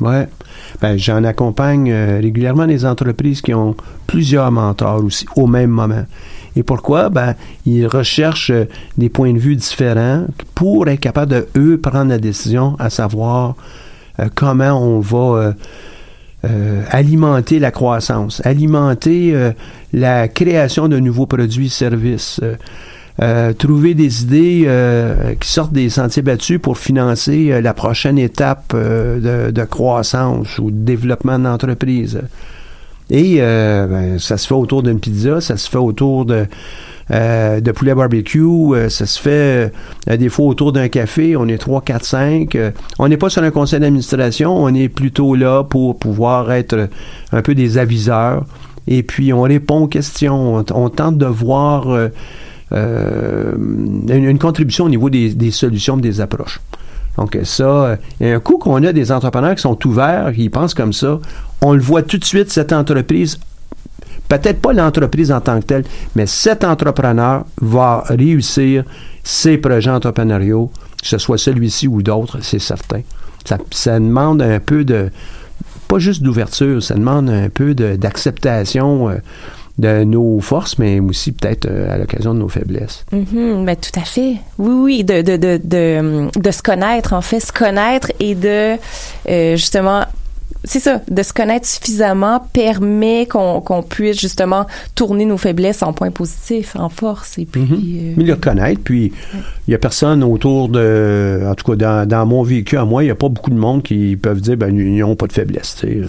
Ouais. 0.01 0.27
Ben, 0.81 0.97
j'en 0.97 1.23
accompagne 1.23 1.91
euh, 1.91 2.19
régulièrement 2.21 2.67
des 2.67 2.85
entreprises 2.85 3.41
qui 3.41 3.53
ont 3.53 3.75
plusieurs 4.05 4.51
mentors 4.51 5.03
aussi 5.03 5.25
au 5.35 5.47
même 5.47 5.71
moment. 5.71 6.05
Et 6.55 6.63
pourquoi? 6.63 7.09
Ben, 7.09 7.35
ils 7.65 7.87
recherchent 7.87 8.51
euh, 8.51 8.65
des 8.97 9.09
points 9.09 9.33
de 9.33 9.39
vue 9.39 9.55
différents 9.55 10.25
pour 10.53 10.87
être 10.87 10.99
capables 10.99 11.31
de, 11.31 11.47
eux, 11.57 11.79
prendre 11.79 12.09
la 12.09 12.19
décision, 12.19 12.75
à 12.79 12.89
savoir 12.89 13.55
comment 14.35 14.81
on 14.81 14.99
va 14.99 15.17
euh, 15.17 15.53
euh, 16.45 16.83
alimenter 16.91 17.59
la 17.59 17.71
croissance, 17.71 18.41
alimenter 18.45 19.31
euh, 19.33 19.51
la 19.93 20.27
création 20.27 20.87
de 20.87 20.99
nouveaux 20.99 21.25
produits 21.25 21.67
et 21.67 21.69
services, 21.69 22.39
euh, 22.43 22.55
euh, 23.21 23.53
trouver 23.53 23.95
des 23.95 24.23
idées 24.23 24.63
euh, 24.67 25.33
qui 25.39 25.49
sortent 25.49 25.73
des 25.73 25.89
sentiers 25.89 26.21
battus 26.21 26.59
pour 26.61 26.77
financer 26.77 27.51
euh, 27.51 27.61
la 27.61 27.73
prochaine 27.73 28.19
étape 28.19 28.73
euh, 28.75 29.47
de, 29.47 29.51
de 29.51 29.63
croissance 29.63 30.59
ou 30.59 30.69
de 30.69 30.77
développement 30.77 31.39
d'entreprise. 31.39 32.21
Et 33.09 33.37
euh, 33.39 33.87
ben, 33.87 34.19
ça 34.19 34.37
se 34.37 34.47
fait 34.47 34.53
autour 34.53 34.83
d'une 34.83 34.99
pizza, 34.99 35.39
ça 35.39 35.55
se 35.55 35.69
fait 35.69 35.77
autour 35.77 36.25
de, 36.25 36.45
euh, 37.11 37.61
de 37.61 37.71
poulet 37.71 37.95
barbecue, 37.95 38.41
euh, 38.41 38.89
ça 38.89 39.05
se 39.05 39.19
fait 39.19 39.71
euh, 40.09 40.17
des 40.17 40.27
fois 40.27 40.45
autour 40.45 40.73
d'un 40.73 40.89
café, 40.89 41.37
on 41.37 41.47
est 41.47 41.57
3, 41.57 41.81
4, 41.81 42.03
5. 42.05 42.55
euh, 42.55 42.71
on 42.99 43.07
n'est 43.07 43.17
pas 43.17 43.29
sur 43.29 43.43
un 43.43 43.51
conseil 43.51 43.79
d'administration, 43.79 44.55
on 44.55 44.73
est 44.73 44.89
plutôt 44.89 45.35
là 45.35 45.63
pour 45.63 45.97
pouvoir 45.97 46.51
être 46.51 46.89
un 47.31 47.41
peu 47.41 47.55
des 47.55 47.77
aviseurs. 47.77 48.45
Et 48.89 49.03
puis 49.03 49.31
on 49.33 49.41
répond 49.41 49.83
aux 49.83 49.87
questions, 49.87 50.63
on, 50.73 50.89
tente 50.89 51.17
de 51.17 51.25
voir 51.25 51.89
euh, 51.89 52.09
euh, 52.73 53.53
une, 53.55 54.25
une 54.25 54.39
contribution 54.39 54.85
au 54.85 54.89
niveau 54.89 55.09
des, 55.09 55.33
des 55.33 55.51
solutions, 55.51 55.95
des 55.97 56.19
approches. 56.21 56.59
Donc 57.17 57.37
ça, 57.43 57.97
et 58.21 58.31
un 58.31 58.39
coup 58.39 58.57
qu'on 58.59 58.83
a 58.83 58.93
des 58.93 59.11
entrepreneurs 59.11 59.55
qui 59.55 59.61
sont 59.61 59.87
ouverts, 59.87 60.31
qui 60.35 60.49
pensent 60.49 60.75
comme 60.75 60.93
ça, 60.93 61.19
on 61.61 61.73
le 61.73 61.79
voit 61.79 62.03
tout 62.03 62.17
de 62.17 62.25
suite, 62.25 62.51
cette 62.51 62.73
entreprise, 62.73 63.39
peut-être 64.27 64.61
pas 64.61 64.73
l'entreprise 64.73 65.31
en 65.31 65.41
tant 65.41 65.59
que 65.59 65.65
telle, 65.65 65.83
mais 66.15 66.25
cet 66.25 66.63
entrepreneur 66.63 67.45
va 67.61 68.03
réussir 68.07 68.83
ses 69.23 69.57
projets 69.57 69.91
entrepreneuriaux, 69.91 70.71
que 71.01 71.07
ce 71.07 71.17
soit 71.17 71.37
celui-ci 71.37 71.87
ou 71.87 72.01
d'autres, 72.01 72.39
c'est 72.41 72.59
certain. 72.59 73.01
Ça, 73.45 73.57
ça 73.71 73.99
demande 73.99 74.41
un 74.41 74.59
peu 74.59 74.83
de, 74.83 75.09
pas 75.87 75.99
juste 75.99 76.21
d'ouverture, 76.21 76.83
ça 76.83 76.95
demande 76.95 77.29
un 77.29 77.49
peu 77.49 77.73
d'acceptation 77.73 79.09
euh, 79.09 79.15
de 79.77 80.03
nos 80.03 80.39
forces, 80.39 80.79
mais 80.79 80.99
aussi 80.99 81.31
peut-être 81.31 81.67
euh, 81.69 81.93
à 81.93 81.97
l'occasion 81.97 82.33
de 82.33 82.39
nos 82.39 82.49
faiblesses. 82.49 83.05
Ben, 83.11 83.75
tout 83.75 83.99
à 83.99 84.03
fait. 84.03 84.37
Oui, 84.57 84.73
oui, 84.73 85.03
de, 85.03 85.21
de, 85.21 85.37
de, 85.37 85.61
de, 85.63 86.39
de 86.39 86.51
se 86.51 86.61
connaître, 86.61 87.13
en 87.13 87.21
fait, 87.21 87.39
se 87.39 87.51
connaître 87.51 88.11
et 88.19 88.35
de, 88.35 88.75
euh, 89.29 89.55
justement, 89.55 90.03
c'est 90.67 90.79
ça, 90.79 91.01
de 91.09 91.23
se 91.23 91.33
connaître 91.33 91.65
suffisamment 91.65 92.41
permet 92.51 93.25
qu'on 93.25 93.83
puisse, 93.87 94.19
justement, 94.19 94.65
tourner 94.95 95.25
nos 95.25 95.37
faiblesses 95.37 95.81
en 95.81 95.93
points 95.93 96.11
positifs, 96.11 96.75
en 96.75 96.89
force. 96.89 97.37
Et 97.37 97.45
puis, 97.45 97.61
euh, 97.63 98.13
Mais 98.17 98.23
le 98.25 98.35
connaître, 98.35 98.81
puis 98.83 99.13
il 99.67 99.71
y 99.71 99.75
a 99.75 99.77
personne 99.77 100.23
autour 100.23 100.69
de, 100.69 101.41
en 101.45 101.55
tout 101.55 101.71
cas 101.71 101.75
dans, 101.75 102.07
dans 102.07 102.25
mon 102.25 102.43
vécu 102.43 102.77
à 102.77 102.85
moi, 102.85 103.03
il 103.03 103.07
n'y 103.07 103.11
a 103.11 103.15
pas 103.15 103.29
beaucoup 103.29 103.49
de 103.49 103.55
monde 103.55 103.83
qui 103.83 104.17
peuvent 104.17 104.41
dire 104.41 104.57
ben 104.57 104.77
ils 104.77 104.97
n'ont 104.97 105.15
pas 105.15 105.27
de 105.27 105.33
faiblesse. 105.33 105.77
Il 105.83 106.07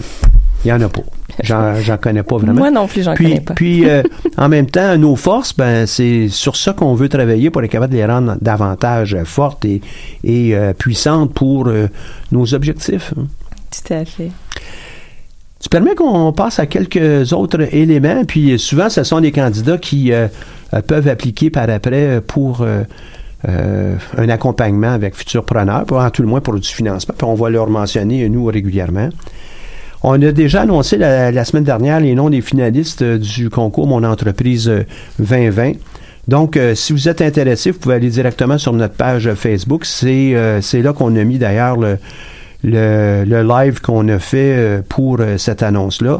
n'y 0.65 0.71
en 0.71 0.81
a 0.81 0.89
pas. 0.89 1.01
J'en, 1.43 1.97
connais 1.97 2.23
pas 2.23 2.37
vraiment. 2.37 2.59
Moi 2.59 2.71
non 2.71 2.87
plus, 2.87 3.03
j'en 3.03 3.15
connais 3.15 3.39
pas. 3.39 3.53
Puis 3.53 3.87
euh, 3.87 4.03
en 4.37 4.49
même 4.49 4.65
temps, 4.65 4.97
nos 4.97 5.15
forces, 5.15 5.55
ben 5.55 5.85
c'est 5.85 6.27
sur 6.27 6.57
ça 6.57 6.73
qu'on 6.73 6.95
veut 6.95 7.07
travailler 7.07 7.49
pour 7.49 7.63
être 7.63 7.71
capable 7.71 7.93
de 7.93 7.97
les 7.97 8.05
rendre 8.05 8.35
davantage 8.41 9.15
fortes 9.23 9.63
et, 9.63 9.81
et 10.25 10.55
euh, 10.55 10.73
puissantes 10.73 11.33
pour 11.33 11.71
nos 12.31 12.53
objectifs. 12.53 13.13
hein. 13.17 13.27
tout 13.71 13.93
à 13.93 14.03
fait. 14.03 14.31
Tu 15.61 15.69
permets 15.69 15.95
qu'on 15.95 16.31
passe 16.31 16.59
à 16.59 16.65
quelques 16.65 17.33
autres 17.33 17.73
éléments, 17.75 18.23
puis 18.25 18.57
souvent, 18.57 18.89
ce 18.89 19.03
sont 19.03 19.19
des 19.19 19.31
candidats 19.31 19.77
qui 19.77 20.13
euh, 20.13 20.27
euh, 20.73 20.81
peuvent 20.81 21.07
appliquer 21.07 21.49
par 21.49 21.69
après 21.69 22.21
pour 22.21 22.61
euh, 22.61 22.83
euh, 23.47 23.95
un 24.17 24.29
accompagnement 24.29 24.91
avec 24.91 25.15
futurs 25.15 25.43
preneurs, 25.43 25.85
en 25.91 26.09
tout 26.09 26.21
le 26.21 26.27
moins 26.27 26.41
pour 26.41 26.55
du 26.55 26.67
financement, 26.67 27.15
puis 27.17 27.27
on 27.27 27.35
va 27.35 27.49
leur 27.49 27.69
mentionner, 27.69 28.27
nous, 28.29 28.45
régulièrement. 28.45 29.09
On 30.01 30.21
a 30.21 30.31
déjà 30.31 30.61
annoncé 30.61 30.97
la, 30.97 31.43
semaine 31.45 31.65
dernière 31.65 31.99
les 31.99 32.15
noms 32.15 32.29
des 32.29 32.41
finalistes 32.41 33.01
euh, 33.01 33.17
du 33.17 33.49
concours 33.49 33.87
Mon 33.87 34.03
entreprise 34.03 34.69
euh, 34.69 34.83
2020. 35.19 35.73
Donc, 36.29 36.55
euh, 36.55 36.75
si 36.75 36.93
vous 36.93 37.09
êtes 37.09 37.21
intéressé, 37.21 37.71
vous 37.71 37.79
pouvez 37.79 37.95
aller 37.95 38.09
directement 38.09 38.57
sur 38.57 38.71
notre 38.71 38.93
page 38.93 39.33
Facebook. 39.33 39.83
C'est 39.83 40.35
euh, 40.35 40.61
c'est 40.61 40.81
là 40.81 40.93
qu'on 40.93 41.15
a 41.15 41.23
mis 41.23 41.37
d'ailleurs 41.37 41.75
le, 41.75 41.97
le, 42.63 43.23
le 43.25 43.43
live 43.43 43.81
qu'on 43.81 44.07
a 44.09 44.19
fait 44.19 44.55
euh, 44.57 44.81
pour 44.87 45.17
euh, 45.19 45.37
cette 45.37 45.63
annonce-là. 45.63 46.17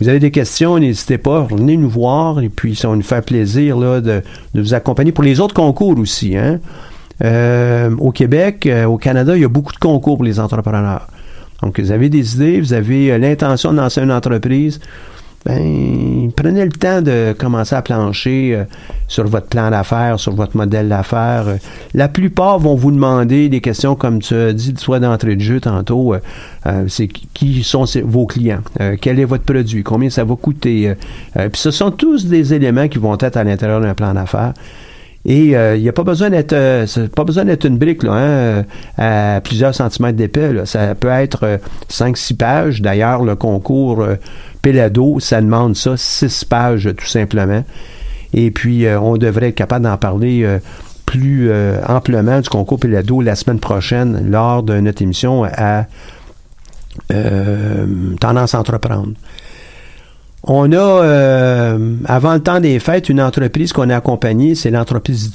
Vous 0.00 0.08
avez 0.08 0.18
des 0.18 0.30
questions, 0.30 0.78
n'hésitez 0.78 1.18
pas, 1.18 1.46
venez 1.48 1.76
nous 1.76 1.88
voir 1.88 2.40
et 2.40 2.48
puis 2.48 2.74
ça 2.74 2.88
va 2.88 2.96
nous 2.96 3.02
faire 3.02 3.22
plaisir 3.22 3.78
là, 3.78 4.00
de, 4.00 4.22
de 4.54 4.60
vous 4.60 4.74
accompagner 4.74 5.12
pour 5.12 5.22
les 5.22 5.38
autres 5.38 5.54
concours 5.54 5.98
aussi. 5.98 6.36
Hein. 6.36 6.58
Euh, 7.22 7.94
au 7.98 8.10
Québec, 8.10 8.66
euh, 8.66 8.84
au 8.84 8.96
Canada, 8.96 9.36
il 9.36 9.42
y 9.42 9.44
a 9.44 9.48
beaucoup 9.48 9.72
de 9.72 9.78
concours 9.78 10.16
pour 10.16 10.24
les 10.24 10.40
entrepreneurs. 10.40 11.06
Donc, 11.62 11.78
vous 11.78 11.92
avez 11.92 12.08
des 12.08 12.34
idées, 12.34 12.60
vous 12.60 12.72
avez 12.72 13.16
l'intention 13.18 13.72
de 13.72 13.78
lancer 13.78 14.00
une 14.00 14.10
entreprise, 14.10 14.80
ben, 15.44 16.30
prenez 16.36 16.64
le 16.64 16.70
temps 16.70 17.02
de 17.02 17.34
commencer 17.36 17.74
à 17.74 17.82
plancher 17.82 18.54
euh, 18.54 18.64
sur 19.08 19.26
votre 19.26 19.48
plan 19.48 19.70
d'affaires, 19.70 20.20
sur 20.20 20.34
votre 20.34 20.56
modèle 20.56 20.88
d'affaires. 20.88 21.48
Euh, 21.48 21.56
la 21.94 22.08
plupart 22.08 22.58
vont 22.60 22.76
vous 22.76 22.92
demander 22.92 23.48
des 23.48 23.60
questions 23.60 23.96
comme 23.96 24.20
tu 24.20 24.34
as 24.34 24.52
dit, 24.52 24.72
soit 24.76 25.00
d'entrée 25.00 25.34
de 25.34 25.40
jeu 25.40 25.60
tantôt. 25.60 26.14
euh, 26.14 26.20
euh, 26.66 26.84
c'est 26.88 27.08
qui- 27.08 27.64
sont 27.64 27.84
vos 28.04 28.26
clients? 28.26 28.60
Euh, 28.80 28.96
quel 29.00 29.18
est 29.18 29.24
votre 29.24 29.42
produit? 29.44 29.82
Combien 29.82 30.10
ça 30.10 30.22
va 30.24 30.36
coûter? 30.36 30.90
Euh, 30.90 30.94
euh, 31.36 31.48
Puis 31.48 31.60
ce 31.60 31.70
sont 31.72 31.90
tous 31.90 32.26
des 32.26 32.54
éléments 32.54 32.86
qui 32.86 32.98
vont 32.98 33.16
être 33.18 33.36
à 33.36 33.42
l'intérieur 33.44 33.80
d'un 33.80 33.94
plan 33.94 34.14
d'affaires. 34.14 34.52
Et 35.24 35.56
euh, 35.56 35.76
il 35.76 35.82
n'y 35.82 35.88
a 35.88 35.92
pas 35.92 36.02
besoin 36.02 36.30
d'être 36.30 36.52
euh, 36.52 36.84
pas 37.14 37.22
besoin 37.22 37.44
d'être 37.44 37.64
une 37.64 37.78
brique 37.78 38.02
là, 38.02 38.12
hein, 38.12 38.18
euh, 38.98 39.36
à 39.36 39.40
plusieurs 39.40 39.72
centimètres 39.72 40.16
d'épais. 40.16 40.50
Ça 40.66 40.96
peut 40.96 41.08
être 41.10 41.60
5-6 41.88 42.34
pages. 42.36 42.82
D'ailleurs, 42.82 43.22
le 43.22 43.36
concours 43.36 44.02
euh, 44.02 44.16
Pelado, 44.62 45.18
ça 45.20 45.40
demande 45.40 45.76
ça, 45.76 45.96
6 45.96 46.44
pages 46.44 46.88
tout 46.96 47.06
simplement. 47.06 47.64
Et 48.32 48.50
puis, 48.50 48.86
euh, 48.86 48.98
on 49.00 49.16
devrait 49.16 49.48
être 49.48 49.54
capable 49.54 49.84
d'en 49.84 49.96
parler 49.98 50.42
euh, 50.44 50.58
plus 51.04 51.50
euh, 51.50 51.78
amplement 51.86 52.40
du 52.40 52.48
concours 52.48 52.78
Pelado 52.78 53.20
la 53.20 53.34
semaine 53.34 53.58
prochaine 53.58 54.30
lors 54.30 54.62
de 54.62 54.80
notre 54.80 55.02
émission 55.02 55.44
à 55.44 55.84
euh, 57.12 57.86
Tendance 58.20 58.54
à 58.54 58.60
entreprendre. 58.60 59.12
On 60.44 60.72
a, 60.72 61.76
avant 62.06 62.34
le 62.34 62.40
temps 62.40 62.58
des 62.58 62.80
fêtes, 62.80 63.08
une 63.08 63.20
entreprise 63.20 63.72
qu'on 63.72 63.90
a 63.90 63.96
accompagnée, 63.96 64.56
c'est 64.56 64.72
l'entreprise 64.72 65.30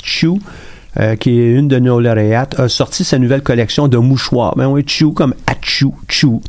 euh, 0.99 1.15
qui 1.15 1.39
est 1.39 1.51
une 1.51 1.67
de 1.67 1.77
nos 1.77 1.99
lauréates, 1.99 2.59
a 2.59 2.67
sorti 2.67 3.03
sa 3.03 3.19
nouvelle 3.19 3.43
collection 3.43 3.87
de 3.87 3.97
mouchoirs. 3.97 4.55
Ben 4.55 4.67
oui, 4.67 4.83
Chou 4.87 5.11
comme 5.11 5.35
Achou, 5.45 5.93
Chou. 6.07 6.41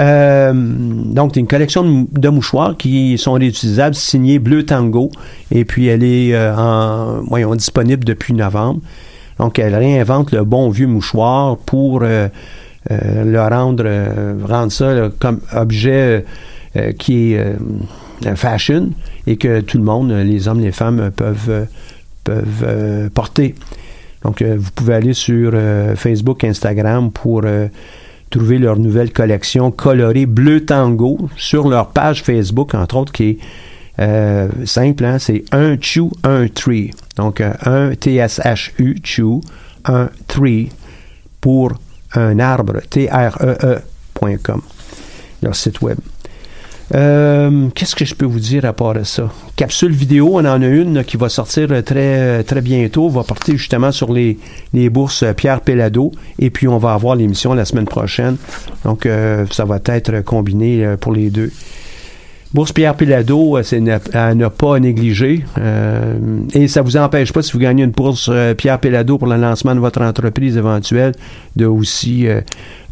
Euh, 0.00 0.52
donc, 0.54 1.32
c'est 1.34 1.40
une 1.40 1.46
collection 1.46 2.06
de, 2.10 2.28
mouchoirs 2.28 2.76
qui 2.76 3.16
sont 3.18 3.34
réutilisables, 3.34 3.94
signée 3.94 4.38
Bleu 4.38 4.64
Tango, 4.64 5.10
et 5.50 5.64
puis 5.64 5.86
elle 5.86 6.02
est 6.02 6.34
euh, 6.34 6.54
en, 6.56 7.22
voyons, 7.28 7.54
disponible 7.54 8.04
depuis 8.04 8.34
novembre. 8.34 8.80
Donc, 9.38 9.58
elle 9.58 9.74
réinvente 9.74 10.32
le 10.32 10.44
bon 10.44 10.70
vieux 10.70 10.86
mouchoir 10.86 11.56
pour 11.58 12.02
euh, 12.02 12.28
euh, 12.90 13.24
le 13.24 13.40
rendre, 13.40 13.84
rendre 14.46 14.72
ça 14.72 15.10
comme 15.18 15.40
objet 15.52 16.24
qui 16.98 17.34
est 17.34 18.34
fashion 18.34 18.90
et 19.28 19.36
que 19.36 19.60
tout 19.60 19.78
le 19.78 19.84
monde, 19.84 20.10
les 20.10 20.48
hommes, 20.48 20.60
les 20.60 20.72
femmes, 20.72 21.12
peuvent, 21.14 21.68
peuvent 22.24 23.10
porter. 23.10 23.54
Donc, 24.24 24.42
vous 24.42 24.70
pouvez 24.74 24.94
aller 24.94 25.14
sur 25.14 25.52
Facebook, 25.94 26.42
Instagram 26.42 27.12
pour 27.12 27.42
trouver 28.34 28.58
leur 28.58 28.76
nouvelle 28.76 29.12
collection 29.12 29.70
colorée 29.70 30.26
bleu 30.26 30.64
tango 30.64 31.28
sur 31.36 31.68
leur 31.68 31.90
page 31.90 32.24
Facebook, 32.24 32.74
entre 32.74 32.96
autres, 32.96 33.12
qui 33.12 33.24
est 33.30 33.38
euh, 34.00 34.48
simple, 34.64 35.04
hein, 35.04 35.20
c'est 35.20 35.44
un 35.52 35.76
chew, 35.80 36.10
un 36.24 36.48
tree. 36.48 36.90
Donc, 37.16 37.40
euh, 37.40 37.52
un 37.64 37.94
T-S-H-U, 37.94 38.96
chew, 39.04 39.40
un 39.84 40.10
tree 40.26 40.70
pour 41.40 41.74
un 42.14 42.40
arbre, 42.40 42.80
T-R-E-E.com, 42.90 44.62
leur 45.40 45.54
site 45.54 45.80
web. 45.80 45.98
Euh, 46.94 47.68
Qu'est-ce 47.74 47.94
que 47.94 48.04
je 48.04 48.14
peux 48.14 48.26
vous 48.26 48.40
dire 48.40 48.64
à 48.64 48.72
part 48.72 48.94
ça? 49.04 49.30
Capsule 49.56 49.92
vidéo, 49.92 50.30
on 50.34 50.44
en 50.44 50.62
a 50.62 50.66
une 50.66 51.04
qui 51.04 51.16
va 51.16 51.28
sortir 51.28 51.68
euh, 51.70 51.82
très, 51.82 52.44
très 52.44 52.60
bientôt, 52.60 53.08
va 53.08 53.22
porter 53.22 53.56
justement 53.56 53.90
sur 53.90 54.12
les, 54.12 54.38
les 54.72 54.90
bourses 54.90 55.22
euh, 55.22 55.32
Pierre 55.32 55.60
Pellado, 55.60 56.12
et 56.38 56.50
puis 56.50 56.68
on 56.68 56.78
va 56.78 56.92
avoir 56.92 57.16
l'émission 57.16 57.54
la 57.54 57.64
semaine 57.64 57.86
prochaine. 57.86 58.36
Donc, 58.84 59.06
euh, 59.06 59.46
ça 59.50 59.64
va 59.64 59.80
être 59.86 60.20
combiné 60.22 60.84
euh, 60.84 60.96
pour 60.96 61.12
les 61.12 61.30
deux. 61.30 61.50
Bourse 62.54 62.72
Pierre 62.72 62.94
Pilado, 62.94 63.60
c'est 63.64 63.80
ne- 63.80 63.98
à 64.12 64.32
ne 64.34 64.46
pas 64.46 64.78
négliger. 64.78 65.44
Euh, 65.58 66.16
et 66.54 66.68
ça 66.68 66.82
vous 66.82 66.96
empêche 66.96 67.32
pas, 67.32 67.42
si 67.42 67.52
vous 67.52 67.58
gagnez 67.58 67.82
une 67.82 67.90
bourse 67.90 68.30
euh, 68.32 68.54
Pierre 68.54 68.78
Pilado 68.78 69.18
pour 69.18 69.26
le 69.26 69.36
lancement 69.36 69.74
de 69.74 69.80
votre 69.80 70.00
entreprise 70.00 70.56
éventuelle, 70.56 71.14
de 71.56 71.66
aussi 71.66 72.28
euh, 72.28 72.40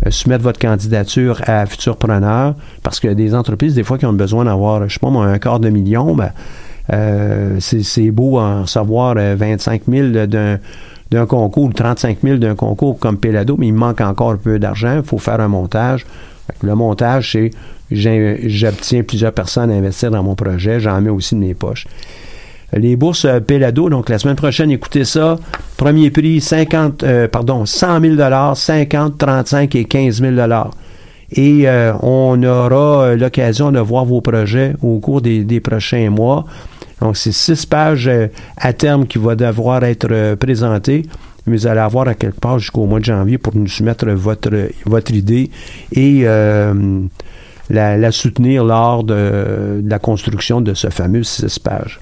euh, 0.04 0.10
soumettre 0.10 0.42
votre 0.42 0.58
candidature 0.58 1.40
à 1.46 1.64
Futur 1.66 1.96
Preneur. 1.96 2.56
Parce 2.82 2.98
que 2.98 3.06
des 3.06 3.36
entreprises, 3.36 3.76
des 3.76 3.84
fois, 3.84 3.98
qui 3.98 4.06
ont 4.06 4.12
besoin 4.12 4.44
d'avoir, 4.46 4.88
je 4.88 4.94
sais 4.94 5.00
pas 5.00 5.10
moi, 5.10 5.26
un 5.26 5.38
quart 5.38 5.60
de 5.60 5.68
million, 5.68 6.16
ben, 6.16 6.30
euh, 6.92 7.56
c'est 7.60 7.84
c'est 7.84 8.10
beau 8.10 8.40
en 8.40 8.64
euh, 8.66 9.36
25 9.38 9.82
000 9.88 10.08
d'un 10.26 10.58
d'un 11.12 11.26
concours, 11.26 11.72
35 11.72 12.18
000 12.24 12.38
d'un 12.38 12.56
concours 12.56 12.98
comme 12.98 13.16
Pelado, 13.18 13.56
mais 13.58 13.68
il 13.68 13.74
manque 13.74 14.00
encore 14.00 14.32
un 14.32 14.36
peu 14.36 14.58
d'argent. 14.58 14.96
Il 14.96 15.04
faut 15.04 15.18
faire 15.18 15.38
un 15.40 15.46
montage. 15.48 16.04
Le 16.62 16.74
montage, 16.74 17.30
c'est 17.32 17.50
j'obtiens 17.95 19.03
plusieurs 19.03 19.32
personnes 19.32 19.70
à 19.70 19.74
investir 19.74 20.11
dans 20.11 20.22
mon 20.22 20.34
projet. 20.34 20.80
J'en 20.80 21.01
mets 21.01 21.11
aussi 21.11 21.34
de 21.34 21.40
mes 21.40 21.55
poches. 21.55 21.86
Les 22.74 22.97
bourses 22.97 23.26
euh, 23.26 23.40
Pelado, 23.40 23.90
donc 23.90 24.09
la 24.09 24.18
semaine 24.18 24.36
prochaine, 24.36 24.70
écoutez 24.70 25.05
ça. 25.05 25.38
Premier 25.76 26.11
prix, 26.11 26.40
50, 26.40 27.03
euh, 27.03 27.28
pardon, 27.28 27.66
100 27.66 28.01
000 28.16 28.55
50, 28.55 29.18
35 29.18 29.74
et 29.74 29.84
15 29.84 30.22
000 30.22 30.34
Et 31.32 31.68
euh, 31.68 31.93
on 32.01 32.43
aura 32.43 33.14
l'occasion 33.14 33.72
de 33.72 33.78
voir 33.78 34.07
vos 34.07 34.22
projets 34.22 34.74
au 34.80 35.01
cours 35.01 35.20
des, 35.20 35.61
prochains 35.61 36.09
mois. 36.09 36.47
Donc, 37.03 37.16
c'est 37.18 37.32
six 37.32 37.66
pages 37.66 38.11
à 38.57 38.72
terme 38.72 39.07
qui 39.07 39.18
vont 39.18 39.34
devoir 39.34 39.84
être 39.84 40.34
présentées 40.36 41.03
mais 41.45 41.57
vous 41.57 41.66
allez 41.66 41.80
avoir 41.80 42.07
à 42.07 42.14
quelque 42.14 42.38
part 42.38 42.61
jusqu'au 42.61 42.86
mois 42.86 43.01
de 43.01 43.05
janvier 43.05 43.36
pour 43.36 43.57
nous 43.57 43.66
soumettre 43.66 44.07
votre, 44.11 44.68
votre 44.86 45.12
idée 45.12 45.51
et 45.90 46.24
la, 47.70 48.12
soutenir 48.12 48.64
lors 48.64 49.04
de, 49.04 49.82
la 49.84 49.98
construction 49.98 50.60
de 50.60 50.74
ce 50.74 50.88
fameux 50.90 51.22
six 51.22 51.58
pages. 51.58 52.00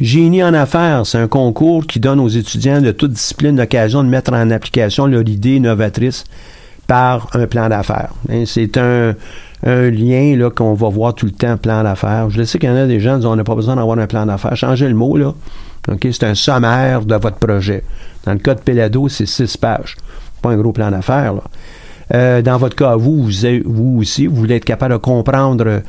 Génie 0.00 0.44
en 0.44 0.54
affaires, 0.54 1.04
c'est 1.06 1.18
un 1.18 1.26
concours 1.26 1.86
qui 1.86 1.98
donne 1.98 2.20
aux 2.20 2.28
étudiants 2.28 2.80
de 2.80 2.92
toute 2.92 3.12
discipline 3.12 3.56
l'occasion 3.56 4.04
de 4.04 4.08
mettre 4.08 4.32
en 4.32 4.50
application 4.50 5.06
leur 5.06 5.28
idée 5.28 5.58
novatrice 5.58 6.24
par 6.86 7.28
un 7.34 7.46
plan 7.46 7.68
d'affaires. 7.68 8.12
Hein, 8.30 8.44
c'est 8.46 8.76
un, 8.76 9.14
lien 9.64 10.36
là, 10.36 10.50
qu'on 10.50 10.74
va 10.74 10.88
voir 10.88 11.14
tout 11.14 11.26
le 11.26 11.32
temps, 11.32 11.56
plan 11.56 11.82
d'affaires. 11.82 12.30
Je 12.30 12.44
sais 12.44 12.60
qu'il 12.60 12.68
y 12.68 12.72
en 12.72 12.76
a 12.76 12.86
des 12.86 13.00
gens 13.00 13.14
qui 13.14 13.18
disent 13.18 13.26
on 13.26 13.34
n'a 13.34 13.42
pas 13.42 13.56
besoin 13.56 13.74
d'avoir 13.74 13.98
un 13.98 14.06
plan 14.06 14.24
d'affaires. 14.24 14.56
Changez 14.56 14.88
le 14.88 14.94
mot, 14.94 15.16
là. 15.16 15.34
c'est 16.00 16.22
un 16.22 16.36
sommaire 16.36 17.04
de 17.04 17.16
votre 17.16 17.38
projet. 17.38 17.82
Dans 18.24 18.32
le 18.32 18.38
cas 18.38 18.54
de 18.54 18.60
Pelado, 18.60 19.08
c'est 19.08 19.26
six 19.26 19.56
pages. 19.56 19.96
Pas 20.42 20.50
un 20.50 20.56
gros 20.56 20.72
plan 20.72 20.92
d'affaires. 20.92 21.34
Euh, 22.14 22.42
dans 22.42 22.56
votre 22.56 22.76
cas, 22.76 22.96
vous, 22.96 23.24
vous, 23.24 23.30
vous, 23.64 23.98
aussi, 24.00 24.26
vous 24.26 24.36
voulez 24.36 24.56
être 24.56 24.64
capable 24.64 24.94
de 24.94 24.98
comprendre 24.98 25.82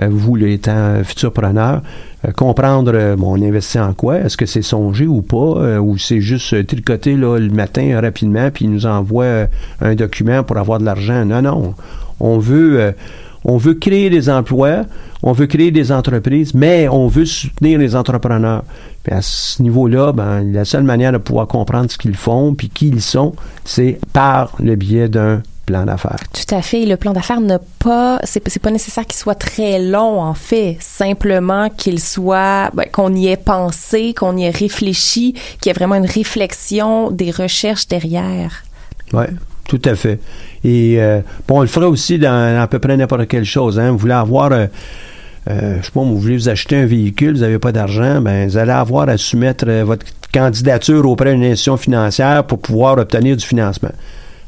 euh, 0.00 0.08
vous 0.10 0.38
étant 0.38 1.04
futur 1.04 1.32
preneur, 1.32 1.82
euh, 2.26 2.32
comprendre 2.32 2.92
euh, 2.94 3.14
bon, 3.14 3.38
on 3.38 3.42
investit 3.42 3.78
en 3.78 3.92
quoi, 3.92 4.20
est-ce 4.20 4.38
que 4.38 4.46
c'est 4.46 4.62
songé 4.62 5.06
ou 5.06 5.20
pas, 5.20 5.80
ou 5.80 5.98
c'est 5.98 6.22
juste 6.22 6.66
tricoter 6.66 7.14
là, 7.16 7.38
le 7.38 7.50
matin 7.50 8.00
rapidement, 8.00 8.50
puis 8.50 8.64
il 8.64 8.70
nous 8.70 8.86
envoie 8.86 9.46
un 9.82 9.94
document 9.94 10.42
pour 10.44 10.56
avoir 10.56 10.78
de 10.78 10.84
l'argent? 10.84 11.24
Non, 11.26 11.42
non. 11.42 11.74
On 12.20 12.38
veut 12.38 12.94
on 13.44 13.56
veut 13.56 13.74
créer 13.74 14.08
des 14.08 14.30
emplois, 14.30 14.84
on 15.24 15.32
veut 15.32 15.46
créer 15.46 15.72
des 15.72 15.90
entreprises, 15.90 16.54
mais 16.54 16.88
on 16.88 17.08
veut 17.08 17.24
soutenir 17.24 17.78
les 17.78 17.96
entrepreneurs. 17.96 18.62
Puis 19.02 19.12
à 19.12 19.20
ce 19.20 19.60
niveau-là, 19.60 20.12
ben, 20.12 20.42
la 20.52 20.64
seule 20.64 20.84
manière 20.84 21.12
de 21.12 21.18
pouvoir 21.18 21.48
comprendre 21.48 21.90
ce 21.90 21.98
qu'ils 21.98 22.14
font 22.14 22.54
puis 22.54 22.68
qui 22.68 22.88
ils 22.88 23.02
sont, 23.02 23.34
c'est 23.64 23.98
par 24.12 24.54
le 24.60 24.76
biais 24.76 25.08
d'un 25.08 25.42
plan 25.64 25.84
d'affaires. 25.84 26.20
Tout 26.32 26.54
à 26.54 26.62
fait. 26.62 26.84
Le 26.84 26.96
plan 26.96 27.12
d'affaires 27.12 27.40
n'a 27.40 27.58
pas, 27.78 28.18
c'est, 28.24 28.40
pas 28.58 28.70
nécessaire 28.70 29.06
qu'il 29.06 29.18
soit 29.18 29.34
très 29.34 29.78
long, 29.78 30.20
en 30.20 30.34
fait. 30.34 30.76
Simplement 30.80 31.68
qu'il 31.70 32.00
soit, 32.00 32.70
ben, 32.74 32.86
qu'on 32.90 33.14
y 33.14 33.28
ait 33.28 33.36
pensé, 33.36 34.14
qu'on 34.14 34.36
y 34.36 34.44
ait 34.44 34.50
réfléchi, 34.50 35.34
qu'il 35.60 35.66
y 35.66 35.70
ait 35.70 35.74
vraiment 35.74 35.96
une 35.96 36.06
réflexion 36.06 37.10
des 37.10 37.30
recherches 37.30 37.88
derrière. 37.88 38.64
Oui, 39.12 39.24
tout 39.68 39.82
à 39.84 39.94
fait. 39.94 40.20
Et 40.64 40.96
euh, 40.98 41.20
bon, 41.46 41.58
on 41.58 41.60
le 41.62 41.66
fera 41.66 41.88
aussi 41.88 42.18
dans 42.18 42.60
à 42.60 42.66
peu 42.66 42.78
près 42.78 42.96
n'importe 42.96 43.28
quelle 43.28 43.44
chose. 43.44 43.78
Hein. 43.78 43.90
Vous 43.90 43.98
voulez 43.98 44.12
avoir, 44.14 44.52
euh, 44.52 44.66
euh, 45.50 45.78
je 45.80 45.86
sais 45.86 45.92
pas, 45.92 46.00
vous 46.00 46.18
voulez 46.18 46.36
vous 46.36 46.48
acheter 46.48 46.76
un 46.76 46.86
véhicule, 46.86 47.34
vous 47.34 47.40
n'avez 47.40 47.58
pas 47.58 47.72
d'argent, 47.72 48.20
ben 48.20 48.48
vous 48.48 48.56
allez 48.56 48.72
avoir 48.72 49.08
à 49.08 49.16
soumettre 49.16 49.66
votre 49.82 50.06
candidature 50.32 51.08
auprès 51.08 51.32
d'une 51.34 51.44
institution 51.44 51.76
financière 51.76 52.44
pour 52.44 52.58
pouvoir 52.58 52.98
obtenir 52.98 53.36
du 53.36 53.44
financement. 53.44 53.92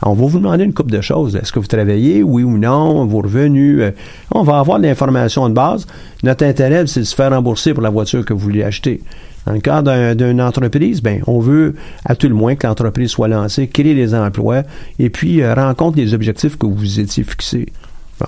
On 0.03 0.13
va 0.13 0.27
vous 0.27 0.39
demander 0.39 0.65
une 0.65 0.75
coupe 0.75 0.91
de 0.91 1.01
choses. 1.01 1.37
Est-ce 1.37 1.53
que 1.53 1.59
vous 1.59 1.67
travaillez, 1.67 2.23
oui 2.23 2.43
ou 2.43 2.59
non, 2.59 3.07
vos 3.07 3.21
revenus? 3.21 3.79
Euh, 3.81 3.91
on 4.31 4.43
va 4.43 4.59
avoir 4.59 4.79
de 4.79 4.85
l'information 4.85 5.49
de 5.49 5.55
base. 5.55 5.87
Notre 6.23 6.45
intérêt, 6.45 6.87
c'est 6.87 7.01
de 7.01 7.05
se 7.05 7.15
faire 7.15 7.31
rembourser 7.31 7.73
pour 7.73 7.83
la 7.83 7.91
voiture 7.91 8.25
que 8.25 8.33
vous 8.33 8.41
voulez 8.41 8.63
acheter. 8.63 9.01
Dans 9.47 9.53
le 9.53 9.61
cas 9.61 9.83
d'une 10.15 10.41
entreprise, 10.41 11.03
ben, 11.03 11.21
on 11.27 11.39
veut 11.39 11.75
à 12.05 12.15
tout 12.15 12.29
le 12.29 12.35
moins 12.35 12.55
que 12.55 12.67
l'entreprise 12.67 13.11
soit 13.11 13.29
lancée, 13.29 13.67
créer 13.67 13.95
des 13.95 14.15
emplois 14.15 14.63
et 14.99 15.11
puis 15.11 15.43
euh, 15.43 15.55
rencontre 15.55 15.99
les 15.99 16.15
objectifs 16.15 16.57
que 16.57 16.67
vous 16.67 17.01
étiez 17.01 17.25
fixés. 17.25 17.67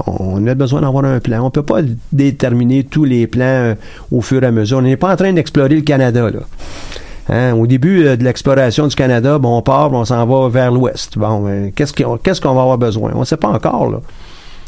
On 0.06 0.46
a 0.46 0.54
besoin 0.54 0.82
d'avoir 0.82 1.04
un 1.04 1.20
plan. 1.20 1.40
On 1.42 1.46
ne 1.46 1.50
peut 1.50 1.62
pas 1.62 1.80
déterminer 2.12 2.84
tous 2.84 3.04
les 3.04 3.26
plans 3.26 3.44
euh, 3.44 3.74
au 4.10 4.20
fur 4.20 4.42
et 4.42 4.46
à 4.46 4.50
mesure. 4.50 4.78
On 4.78 4.82
n'est 4.82 4.96
pas 4.96 5.12
en 5.12 5.16
train 5.16 5.32
d'explorer 5.32 5.76
le 5.76 5.82
Canada. 5.82 6.30
Là. 6.30 6.40
Hein, 7.28 7.54
au 7.54 7.66
début 7.66 8.06
euh, 8.06 8.16
de 8.16 8.22
l'exploration 8.22 8.86
du 8.86 8.94
Canada, 8.94 9.38
bon, 9.38 9.58
on 9.58 9.62
part, 9.62 9.92
on 9.92 10.04
s'en 10.04 10.24
va 10.26 10.48
vers 10.48 10.70
l'ouest. 10.70 11.18
Bon, 11.18 11.40
ben, 11.40 11.72
qu'est-ce 11.72 11.92
qu'on 12.40 12.54
va 12.54 12.62
avoir 12.62 12.78
besoin? 12.78 13.12
On 13.14 13.20
ne 13.20 13.24
sait 13.24 13.36
pas 13.36 13.48
encore. 13.48 13.90
Là. 13.90 14.00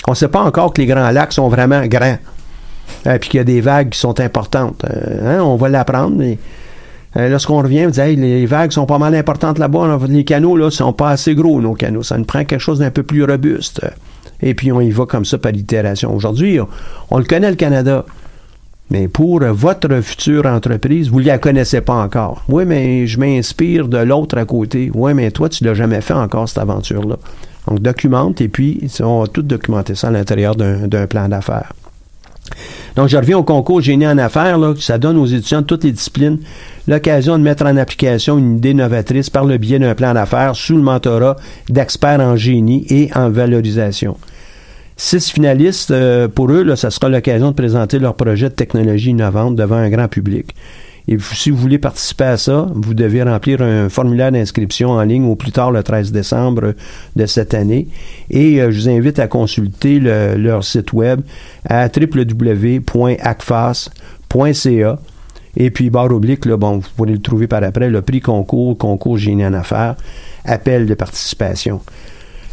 On 0.08 0.12
ne 0.12 0.16
sait 0.16 0.28
pas 0.28 0.42
encore 0.42 0.72
que 0.72 0.80
les 0.80 0.86
grands 0.86 1.10
lacs 1.10 1.32
sont 1.32 1.48
vraiment 1.48 1.86
grands. 1.86 2.18
et 3.06 3.08
euh, 3.08 3.18
puis 3.18 3.30
qu'il 3.30 3.38
y 3.38 3.40
a 3.40 3.44
des 3.44 3.60
vagues 3.60 3.90
qui 3.90 3.98
sont 3.98 4.18
importantes. 4.18 4.84
Euh, 4.84 5.38
hein, 5.38 5.42
on 5.42 5.56
va 5.56 5.68
l'apprendre, 5.68 6.16
mais 6.16 6.38
lorsqu'on 7.14 7.58
revient, 7.58 7.86
on 7.86 7.90
dit 7.90 8.16
les 8.16 8.46
vagues 8.46 8.72
sont 8.72 8.86
pas 8.86 8.98
mal 8.98 9.14
importantes 9.14 9.58
là-bas. 9.58 9.98
Les 10.08 10.24
canaux 10.24 10.56
là 10.56 10.70
sont 10.70 10.92
pas 10.92 11.10
assez 11.10 11.34
gros, 11.36 11.60
nos 11.60 11.74
canaux. 11.74 12.02
Ça 12.02 12.18
nous 12.18 12.24
prend 12.24 12.44
quelque 12.44 12.60
chose 12.60 12.80
d'un 12.80 12.90
peu 12.90 13.04
plus 13.04 13.24
robuste. 13.24 13.80
Et 14.40 14.54
puis 14.54 14.72
on 14.72 14.80
y 14.80 14.90
va 14.90 15.06
comme 15.06 15.24
ça 15.24 15.38
par 15.38 15.52
itération. 15.52 16.14
Aujourd'hui, 16.14 16.58
on 17.10 17.18
le 17.18 17.24
connaît 17.24 17.50
le 17.50 17.56
Canada. 17.56 18.04
Mais 18.90 19.06
pour 19.08 19.40
votre 19.40 20.00
future 20.00 20.46
entreprise, 20.46 21.10
vous 21.10 21.20
ne 21.20 21.26
la 21.26 21.38
connaissez 21.38 21.80
pas 21.80 21.94
encore. 21.94 22.42
Oui, 22.48 22.64
mais 22.64 23.06
je 23.06 23.18
m'inspire 23.20 23.86
de 23.86 23.98
l'autre 23.98 24.38
à 24.38 24.44
côté. 24.44 24.90
Oui, 24.94 25.12
mais 25.14 25.30
toi, 25.30 25.48
tu 25.48 25.62
ne 25.64 25.68
l'as 25.68 25.74
jamais 25.74 26.00
fait 26.00 26.14
encore, 26.14 26.48
cette 26.48 26.58
aventure-là. 26.58 27.16
Donc, 27.66 27.80
documente 27.80 28.40
et 28.40 28.48
puis 28.48 28.90
on 29.00 29.20
va 29.20 29.26
tout 29.26 29.42
documenter 29.42 29.94
ça 29.94 30.08
à 30.08 30.10
l'intérieur 30.10 30.56
d'un 30.56 31.06
plan 31.06 31.28
d'affaires. 31.28 31.72
Donc, 32.96 33.08
je 33.08 33.16
reviens 33.18 33.38
au 33.38 33.42
concours 33.42 33.82
Génie 33.82 34.06
en 34.06 34.16
affaires. 34.16 34.58
Là, 34.58 34.72
ça 34.78 34.96
donne 34.96 35.18
aux 35.18 35.26
étudiants 35.26 35.60
de 35.60 35.66
toutes 35.66 35.84
les 35.84 35.92
disciplines 35.92 36.38
l'occasion 36.86 37.36
de 37.36 37.42
mettre 37.42 37.66
en 37.66 37.76
application 37.76 38.38
une 38.38 38.56
idée 38.56 38.72
novatrice 38.72 39.28
par 39.28 39.44
le 39.44 39.58
biais 39.58 39.78
d'un 39.78 39.94
plan 39.94 40.14
d'affaires 40.14 40.56
sous 40.56 40.76
le 40.76 40.82
mentorat 40.82 41.36
d'experts 41.68 42.20
en 42.20 42.36
génie 42.36 42.86
et 42.88 43.10
en 43.14 43.28
valorisation. 43.28 44.16
Six 45.00 45.30
finalistes, 45.30 45.92
euh, 45.92 46.26
pour 46.26 46.50
eux, 46.50 46.64
là, 46.64 46.74
ça 46.74 46.90
sera 46.90 47.08
l'occasion 47.08 47.50
de 47.50 47.54
présenter 47.54 48.00
leur 48.00 48.16
projet 48.16 48.48
de 48.48 48.54
technologie 48.54 49.10
innovante 49.10 49.54
devant 49.54 49.76
un 49.76 49.88
grand 49.90 50.08
public. 50.08 50.56
Et 51.06 51.16
si 51.20 51.50
vous 51.50 51.56
voulez 51.56 51.78
participer 51.78 52.24
à 52.24 52.36
ça, 52.36 52.66
vous 52.74 52.94
devez 52.94 53.22
remplir 53.22 53.62
un 53.62 53.88
formulaire 53.88 54.32
d'inscription 54.32 54.90
en 54.90 55.02
ligne 55.02 55.24
au 55.24 55.36
plus 55.36 55.52
tard 55.52 55.70
le 55.70 55.84
13 55.84 56.10
décembre 56.10 56.74
de 57.14 57.26
cette 57.26 57.54
année. 57.54 57.86
Et 58.28 58.60
euh, 58.60 58.72
je 58.72 58.80
vous 58.80 58.88
invite 58.88 59.20
à 59.20 59.28
consulter 59.28 60.00
leur 60.00 60.64
site 60.64 60.92
web 60.92 61.20
à 61.64 61.86
www.acfas.ca. 61.86 62.88
Et 65.56 65.70
puis, 65.70 65.90
barre 65.90 66.12
oblique, 66.12 66.44
là, 66.44 66.56
bon, 66.56 66.78
vous 66.78 66.88
pourrez 66.96 67.12
le 67.12 67.20
trouver 67.20 67.46
par 67.46 67.62
après, 67.62 67.88
le 67.88 68.02
prix 68.02 68.20
concours, 68.20 68.76
concours 68.76 69.16
génie 69.16 69.46
en 69.46 69.54
affaires, 69.54 69.94
appel 70.44 70.86
de 70.86 70.94
participation. 70.94 71.82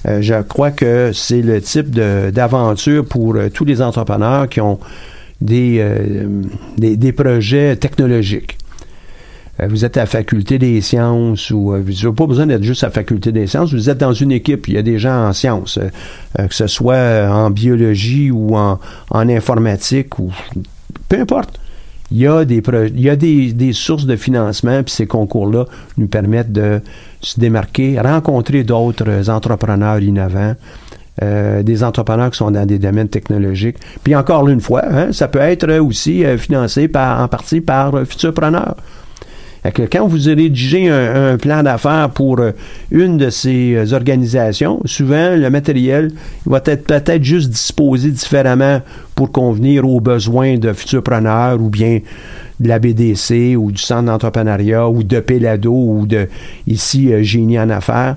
Euh, 0.07 0.21
je 0.21 0.41
crois 0.41 0.71
que 0.71 1.11
c'est 1.13 1.41
le 1.41 1.61
type 1.61 1.89
d'aventure 1.89 3.05
pour 3.05 3.35
euh, 3.35 3.49
tous 3.49 3.65
les 3.65 3.81
entrepreneurs 3.81 4.47
qui 4.49 4.61
ont 4.61 4.79
des, 5.41 5.77
euh, 5.79 6.43
des, 6.77 7.11
projets 7.11 7.75
technologiques. 7.75 8.57
Vous 9.69 9.85
êtes 9.85 9.95
à 9.95 10.01
la 10.01 10.05
faculté 10.05 10.59
des 10.59 10.81
sciences 10.81 11.49
ou 11.49 11.71
vous 11.71 11.77
n'avez 11.77 12.15
pas 12.15 12.25
besoin 12.25 12.45
d'être 12.45 12.63
juste 12.63 12.83
à 12.83 12.87
la 12.87 12.91
faculté 12.91 13.31
des 13.31 13.47
sciences, 13.47 13.73
vous 13.73 13.89
êtes 13.89 13.97
dans 13.97 14.11
une 14.11 14.33
équipe, 14.33 14.67
il 14.67 14.73
y 14.73 14.77
a 14.77 14.81
des 14.81 14.99
gens 14.99 15.27
en 15.29 15.31
sciences, 15.31 15.79
que 16.37 16.53
ce 16.53 16.67
soit 16.67 17.29
en 17.31 17.51
biologie 17.51 18.31
ou 18.31 18.57
en, 18.57 18.79
en 19.11 19.29
informatique 19.29 20.19
ou 20.19 20.29
peu 21.07 21.21
importe 21.21 21.57
il 22.15 22.21
y 22.21 22.27
a 22.27 22.45
des, 22.45 22.63
il 22.95 23.01
y 23.01 23.09
a 23.09 23.17
des, 23.17 23.51
des 23.51 23.73
sources 23.73 24.05
de 24.05 24.15
financement, 24.15 24.81
puis 24.83 24.93
ces 24.93 25.05
concours-là 25.05 25.65
nous 25.97 26.07
permettent 26.07 26.53
de 26.53 26.79
se 27.19 27.37
démarquer, 27.37 27.99
rencontrer 27.99 28.63
d'autres 28.63 29.29
entrepreneurs 29.29 29.99
innovants, 29.99 30.55
euh, 31.21 31.61
des 31.61 31.83
entrepreneurs 31.83 32.31
qui 32.31 32.37
sont 32.37 32.51
dans 32.51 32.65
des 32.65 32.79
domaines 32.79 33.09
technologiques. 33.09 33.75
Puis 34.01 34.15
encore 34.15 34.47
une 34.47 34.61
fois, 34.61 34.83
hein, 34.89 35.11
ça 35.11 35.27
peut 35.27 35.39
être 35.39 35.69
aussi 35.79 36.23
euh, 36.23 36.37
financé 36.37 36.87
par, 36.87 37.19
en 37.19 37.27
partie 37.27 37.59
par 37.59 37.93
euh, 37.95 38.05
Futurpreneurs 38.05 38.77
que 39.71 39.83
quand 39.83 40.07
vous 40.07 40.25
rédigez 40.25 40.89
un, 40.89 41.33
un 41.33 41.37
plan 41.37 41.63
d'affaires 41.63 42.09
pour 42.09 42.39
euh, 42.39 42.51
une 42.91 43.17
de 43.17 43.29
ces 43.29 43.75
euh, 43.75 43.93
organisations, 43.93 44.79
souvent 44.85 45.35
le 45.35 45.49
matériel 45.49 46.11
va 46.45 46.61
être 46.65 46.85
peut-être 46.85 47.23
juste 47.23 47.49
disposé 47.49 48.11
différemment 48.11 48.81
pour 49.15 49.31
convenir 49.31 49.87
aux 49.87 49.99
besoins 49.99 50.57
de 50.57 50.73
futurs 50.73 51.03
preneurs 51.03 51.61
ou 51.61 51.69
bien 51.69 51.99
de 52.59 52.67
la 52.67 52.79
BDC 52.79 53.55
ou 53.57 53.71
du 53.71 53.81
centre 53.81 54.03
d'entrepreneuriat 54.03 54.87
ou 54.87 55.03
de 55.03 55.19
Pelado 55.19 55.73
ou 55.73 56.05
de 56.05 56.27
ici 56.67 57.11
euh, 57.11 57.23
Génie 57.23 57.59
en 57.59 57.69
affaires. 57.69 58.15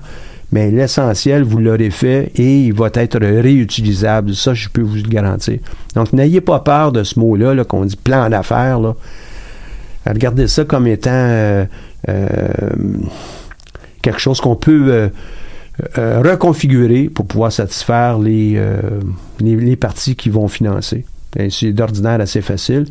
Mais 0.51 0.71
l'essentiel, 0.71 1.43
vous 1.43 1.59
l'aurez 1.59 1.91
fait 1.91 2.31
et 2.35 2.61
il 2.63 2.73
va 2.73 2.89
être 2.95 3.19
réutilisable. 3.19 4.33
Ça, 4.33 4.55
je 4.55 4.67
peux 4.67 4.81
vous 4.81 4.95
le 4.95 5.01
garantir. 5.03 5.59
Donc, 5.93 6.11
n'ayez 6.11 6.41
pas 6.41 6.59
peur 6.59 6.91
de 6.91 7.03
ce 7.03 7.19
mot-là 7.19 7.53
-là, 7.53 7.63
qu'on 7.63 7.85
dit 7.85 7.95
plan 7.95 8.29
d'affaires. 8.29 8.79
Là 10.05 10.13
regardez 10.13 10.47
ça 10.47 10.65
comme 10.65 10.87
étant 10.87 11.09
euh, 11.11 11.65
quelque 14.01 14.19
chose 14.19 14.39
qu'on 14.41 14.55
peut 14.55 15.09
reconfigurer 15.95 17.03
pour 17.05 17.25
pouvoir 17.25 17.51
satisfaire 17.51 18.19
les, 18.19 18.61
les, 19.39 19.55
les, 19.55 19.75
parties 19.75 20.15
qui 20.15 20.29
vont 20.29 20.47
financer. 20.47 21.05
C'est 21.49 21.71
d'ordinaire 21.71 22.19
assez 22.21 22.41
facile. 22.41 22.85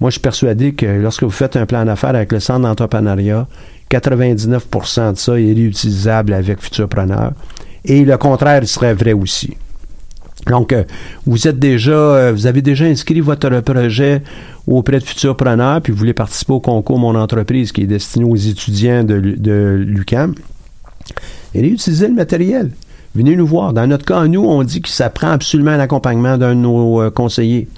Moi, 0.00 0.10
je 0.10 0.14
suis 0.14 0.20
persuadé 0.20 0.74
que 0.74 0.86
lorsque 0.86 1.22
vous 1.22 1.30
faites 1.30 1.56
un 1.56 1.66
plan 1.66 1.84
d'affaires 1.84 2.14
avec 2.14 2.32
le 2.32 2.40
centre 2.40 2.60
d'entrepreneuriat, 2.60 3.46
99% 3.90 5.12
de 5.12 5.18
ça 5.18 5.40
est 5.40 5.52
réutilisable 5.52 6.32
avec 6.32 6.60
Futurpreneur. 6.60 7.32
Et 7.84 8.04
le 8.04 8.16
contraire 8.16 8.66
serait 8.66 8.94
vrai 8.94 9.12
aussi. 9.12 9.56
Donc, 10.46 10.72
euh, 10.72 10.84
vous 11.26 11.48
êtes 11.48 11.58
déjà, 11.58 11.92
euh, 11.92 12.32
vous 12.32 12.46
avez 12.46 12.62
déjà 12.62 12.84
inscrit 12.84 13.20
votre 13.20 13.48
projet 13.60 14.22
auprès 14.66 14.98
de 14.98 15.04
Futurpreneur, 15.04 15.80
puis 15.80 15.92
vous 15.92 15.98
voulez 15.98 16.14
participer 16.14 16.52
au 16.52 16.60
concours 16.60 16.98
Mon 16.98 17.14
entreprise 17.14 17.72
qui 17.72 17.82
est 17.82 17.86
destiné 17.86 18.24
aux 18.24 18.36
étudiants 18.36 19.04
de, 19.04 19.20
de 19.20 19.84
l'UCAM. 19.86 20.34
Et 21.54 21.60
réutilisez 21.60 22.08
le 22.08 22.14
matériel. 22.14 22.70
Venez 23.14 23.36
nous 23.36 23.46
voir. 23.46 23.72
Dans 23.72 23.86
notre 23.86 24.04
cas, 24.04 24.26
nous, 24.26 24.44
on 24.44 24.62
dit 24.64 24.82
que 24.82 24.88
ça 24.88 25.08
prend 25.08 25.30
absolument 25.30 25.76
l'accompagnement 25.76 26.36
d'un 26.36 26.54
de 26.54 26.60
nos 26.60 27.00
euh, 27.00 27.10
conseillers. 27.10 27.68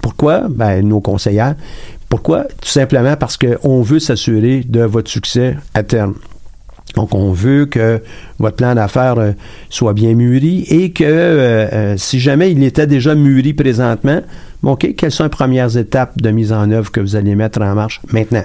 pourquoi? 0.00 0.48
Ben, 0.48 0.86
nos 0.86 1.00
conseillères. 1.00 1.54
Pourquoi? 2.08 2.44
Tout 2.44 2.68
simplement 2.68 3.16
parce 3.16 3.36
qu'on 3.36 3.82
veut 3.82 3.98
s'assurer 3.98 4.62
de 4.66 4.82
votre 4.82 5.10
succès 5.10 5.56
à 5.74 5.82
terme. 5.82 6.14
Donc, 6.94 7.14
on 7.14 7.32
veut 7.32 7.66
que 7.66 8.00
votre 8.38 8.56
plan 8.56 8.74
d'affaires 8.74 9.18
euh, 9.18 9.32
soit 9.68 9.92
bien 9.92 10.14
mûri 10.14 10.64
et 10.68 10.92
que 10.92 11.04
euh, 11.04 11.68
euh, 11.72 11.94
si 11.96 12.20
jamais 12.20 12.52
il 12.52 12.62
était 12.62 12.86
déjà 12.86 13.14
mûri 13.14 13.52
présentement, 13.52 14.20
OK, 14.62 14.94
quelles 14.96 15.10
sont 15.10 15.24
les 15.24 15.30
premières 15.30 15.76
étapes 15.76 16.20
de 16.20 16.30
mise 16.30 16.52
en 16.52 16.70
œuvre 16.70 16.90
que 16.90 17.00
vous 17.00 17.16
allez 17.16 17.34
mettre 17.34 17.60
en 17.60 17.74
marche 17.74 18.00
maintenant? 18.12 18.44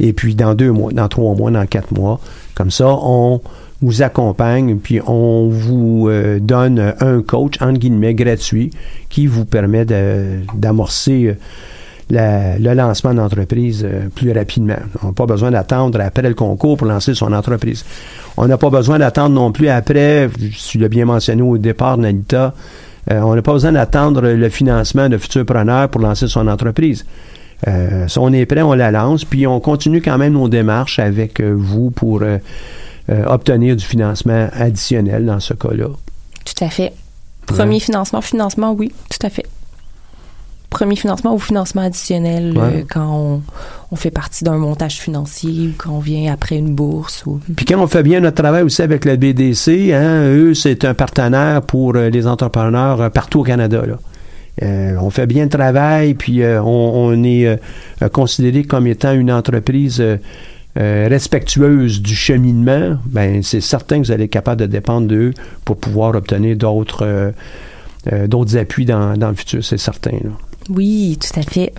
Et 0.00 0.12
puis, 0.12 0.34
dans 0.34 0.54
deux 0.54 0.72
mois, 0.72 0.92
dans 0.92 1.08
trois 1.08 1.34
mois, 1.34 1.50
dans 1.50 1.66
quatre 1.66 1.92
mois, 1.92 2.20
comme 2.54 2.70
ça, 2.70 2.88
on 2.88 3.42
vous 3.82 4.02
accompagne, 4.02 4.76
puis 4.76 5.00
on 5.06 5.48
vous 5.48 6.10
donne 6.40 6.94
un 7.00 7.22
coach, 7.22 7.54
entre 7.60 7.78
guillemets, 7.78 8.14
gratuit, 8.14 8.70
qui 9.10 9.26
vous 9.26 9.44
permet 9.44 9.84
d'amorcer 10.54 11.36
le 12.10 12.74
lancement 12.74 13.14
d'entreprise 13.14 13.84
euh, 13.84 14.08
plus 14.14 14.32
rapidement. 14.32 14.78
On 15.02 15.08
n'a 15.08 15.12
pas 15.12 15.26
besoin 15.26 15.50
d'attendre 15.50 16.00
après 16.00 16.28
le 16.28 16.34
concours 16.34 16.76
pour 16.76 16.86
lancer 16.86 17.14
son 17.14 17.32
entreprise. 17.32 17.84
On 18.36 18.46
n'a 18.46 18.58
pas 18.58 18.70
besoin 18.70 18.98
d'attendre 18.98 19.34
non 19.34 19.52
plus 19.52 19.68
après, 19.68 20.28
tu 20.68 20.78
l'as 20.78 20.88
bien 20.88 21.04
mentionné 21.04 21.42
au 21.42 21.58
départ, 21.58 21.98
Nalita, 21.98 22.54
euh, 23.10 23.20
on 23.20 23.34
n'a 23.34 23.42
pas 23.42 23.52
besoin 23.52 23.72
d'attendre 23.72 24.22
le 24.22 24.48
financement 24.48 25.08
de 25.08 25.18
futurs 25.18 25.46
preneurs 25.46 25.88
pour 25.88 26.00
lancer 26.00 26.28
son 26.28 26.46
entreprise. 26.48 27.04
Euh, 27.68 28.08
si 28.08 28.18
on 28.18 28.32
est 28.32 28.46
prêt, 28.46 28.62
on 28.62 28.72
la 28.72 28.90
lance, 28.90 29.24
puis 29.24 29.46
on 29.46 29.60
continue 29.60 30.00
quand 30.00 30.18
même 30.18 30.32
nos 30.32 30.48
démarches 30.48 30.98
avec 30.98 31.40
vous 31.40 31.90
pour 31.90 32.22
obtenir 33.26 33.74
du 33.74 33.84
financement 33.84 34.48
additionnel 34.52 35.26
dans 35.26 35.40
ce 35.40 35.52
cas-là. 35.52 35.88
Tout 36.44 36.64
à 36.64 36.68
fait. 36.68 36.92
Premier 37.46 37.80
financement, 37.80 38.20
financement, 38.20 38.72
oui, 38.72 38.92
tout 39.08 39.26
à 39.26 39.30
fait 39.30 39.46
premier 40.70 40.94
financement 40.94 41.34
ou 41.34 41.38
financement 41.38 41.82
additionnel 41.82 42.54
euh, 42.56 42.82
quand 42.88 43.42
on, 43.90 43.96
fait 43.96 44.12
partie 44.12 44.44
d'un 44.44 44.56
montage 44.56 45.00
financier 45.00 45.68
ou 45.68 45.72
quand 45.76 45.90
on 45.90 45.98
vient 45.98 46.32
après 46.32 46.56
une 46.56 46.74
bourse. 46.74 47.24
Ou... 47.26 47.40
Puis 47.56 47.66
quand 47.66 47.82
on 47.82 47.88
fait 47.88 48.04
bien 48.04 48.20
notre 48.20 48.40
travail 48.40 48.62
aussi 48.62 48.80
avec 48.80 49.04
la 49.04 49.16
BDC, 49.16 49.92
hein, 49.92 50.30
eux, 50.30 50.54
c'est 50.54 50.84
un 50.84 50.94
partenaire 50.94 51.60
pour 51.62 51.96
euh, 51.96 52.08
les 52.08 52.26
entrepreneurs 52.26 53.00
euh, 53.00 53.08
partout 53.10 53.40
au 53.40 53.42
Canada. 53.42 53.82
on 54.62 55.10
fait 55.10 55.26
bien 55.26 55.44
le 55.44 55.50
travail, 55.50 56.14
puis 56.14 56.42
on, 56.44 57.24
est 57.24 57.60
considéré 58.12 58.62
comme 58.62 58.86
étant 58.86 59.12
une 59.12 59.32
entreprise 59.32 60.02
respectueuse 60.76 62.00
du 62.00 62.14
cheminement. 62.14 62.96
Ben, 63.06 63.42
c'est 63.42 63.60
certain 63.60 64.00
que 64.00 64.06
vous 64.06 64.12
allez 64.12 64.24
être 64.24 64.30
capable 64.30 64.60
de 64.60 64.66
dépendre 64.66 65.08
d'eux 65.08 65.32
pour 65.64 65.78
pouvoir 65.78 66.14
obtenir 66.14 66.56
d'autres 66.56 67.32
d'autres 68.26 68.56
appuis 68.56 68.84
dans, 68.84 69.16
dans, 69.16 69.28
le 69.28 69.34
futur, 69.34 69.64
c'est 69.64 69.78
certain. 69.78 70.12
Là. 70.12 70.30
Oui, 70.68 71.18
tout 71.20 71.38
à 71.38 71.42
fait. 71.42 71.72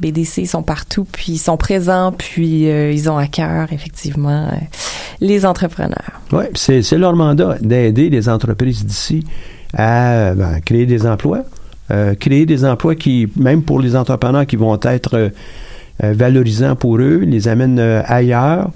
BDC 0.00 0.46
sont 0.46 0.62
partout, 0.62 1.06
puis 1.10 1.32
ils 1.32 1.38
sont 1.38 1.56
présents, 1.56 2.12
puis 2.12 2.68
euh, 2.70 2.90
ils 2.90 3.10
ont 3.10 3.18
à 3.18 3.26
cœur, 3.26 3.72
effectivement, 3.72 4.48
euh, 4.48 4.56
les 5.20 5.44
entrepreneurs. 5.44 6.20
Oui, 6.32 6.44
c'est, 6.54 6.82
leur 6.92 7.14
mandat 7.14 7.58
d'aider 7.60 8.08
les 8.08 8.28
entreprises 8.28 8.84
d'ici 8.84 9.24
à 9.74 10.34
ben, 10.34 10.60
créer 10.64 10.86
des 10.86 11.06
emplois, 11.06 11.44
euh, 11.90 12.14
créer 12.14 12.46
des 12.46 12.64
emplois 12.64 12.94
qui, 12.94 13.28
même 13.36 13.62
pour 13.62 13.80
les 13.80 13.94
entrepreneurs 13.94 14.46
qui 14.46 14.56
vont 14.56 14.78
être 14.82 15.30
valorisants 16.02 16.76
pour 16.76 16.96
eux, 16.96 17.18
les 17.26 17.46
amènent 17.46 17.78
ailleurs. 18.06 18.70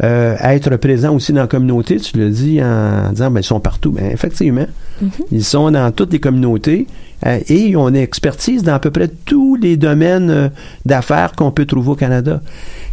être 0.00 0.76
présents 0.78 1.14
aussi 1.14 1.32
dans 1.32 1.42
la 1.42 1.46
communauté, 1.46 1.96
tu 1.98 2.18
le 2.18 2.28
dis 2.28 2.60
en 2.60 3.12
disant 3.12 3.30
ben, 3.30 3.40
ils 3.40 3.44
sont 3.44 3.60
partout. 3.60 3.92
Ben, 3.92 4.10
effectivement, 4.10 4.66
mm-hmm. 5.00 5.22
ils 5.30 5.44
sont 5.44 5.70
dans 5.70 5.92
toutes 5.92 6.12
les 6.12 6.18
communautés. 6.18 6.88
Euh, 7.24 7.38
et 7.48 7.76
on 7.76 7.92
expertise 7.94 8.62
dans 8.62 8.74
à 8.74 8.78
peu 8.78 8.90
près 8.90 9.08
tous 9.08 9.56
les 9.56 9.76
domaines 9.76 10.30
euh, 10.30 10.48
d'affaires 10.84 11.32
qu'on 11.32 11.50
peut 11.50 11.64
trouver 11.64 11.90
au 11.90 11.94
Canada. 11.94 12.40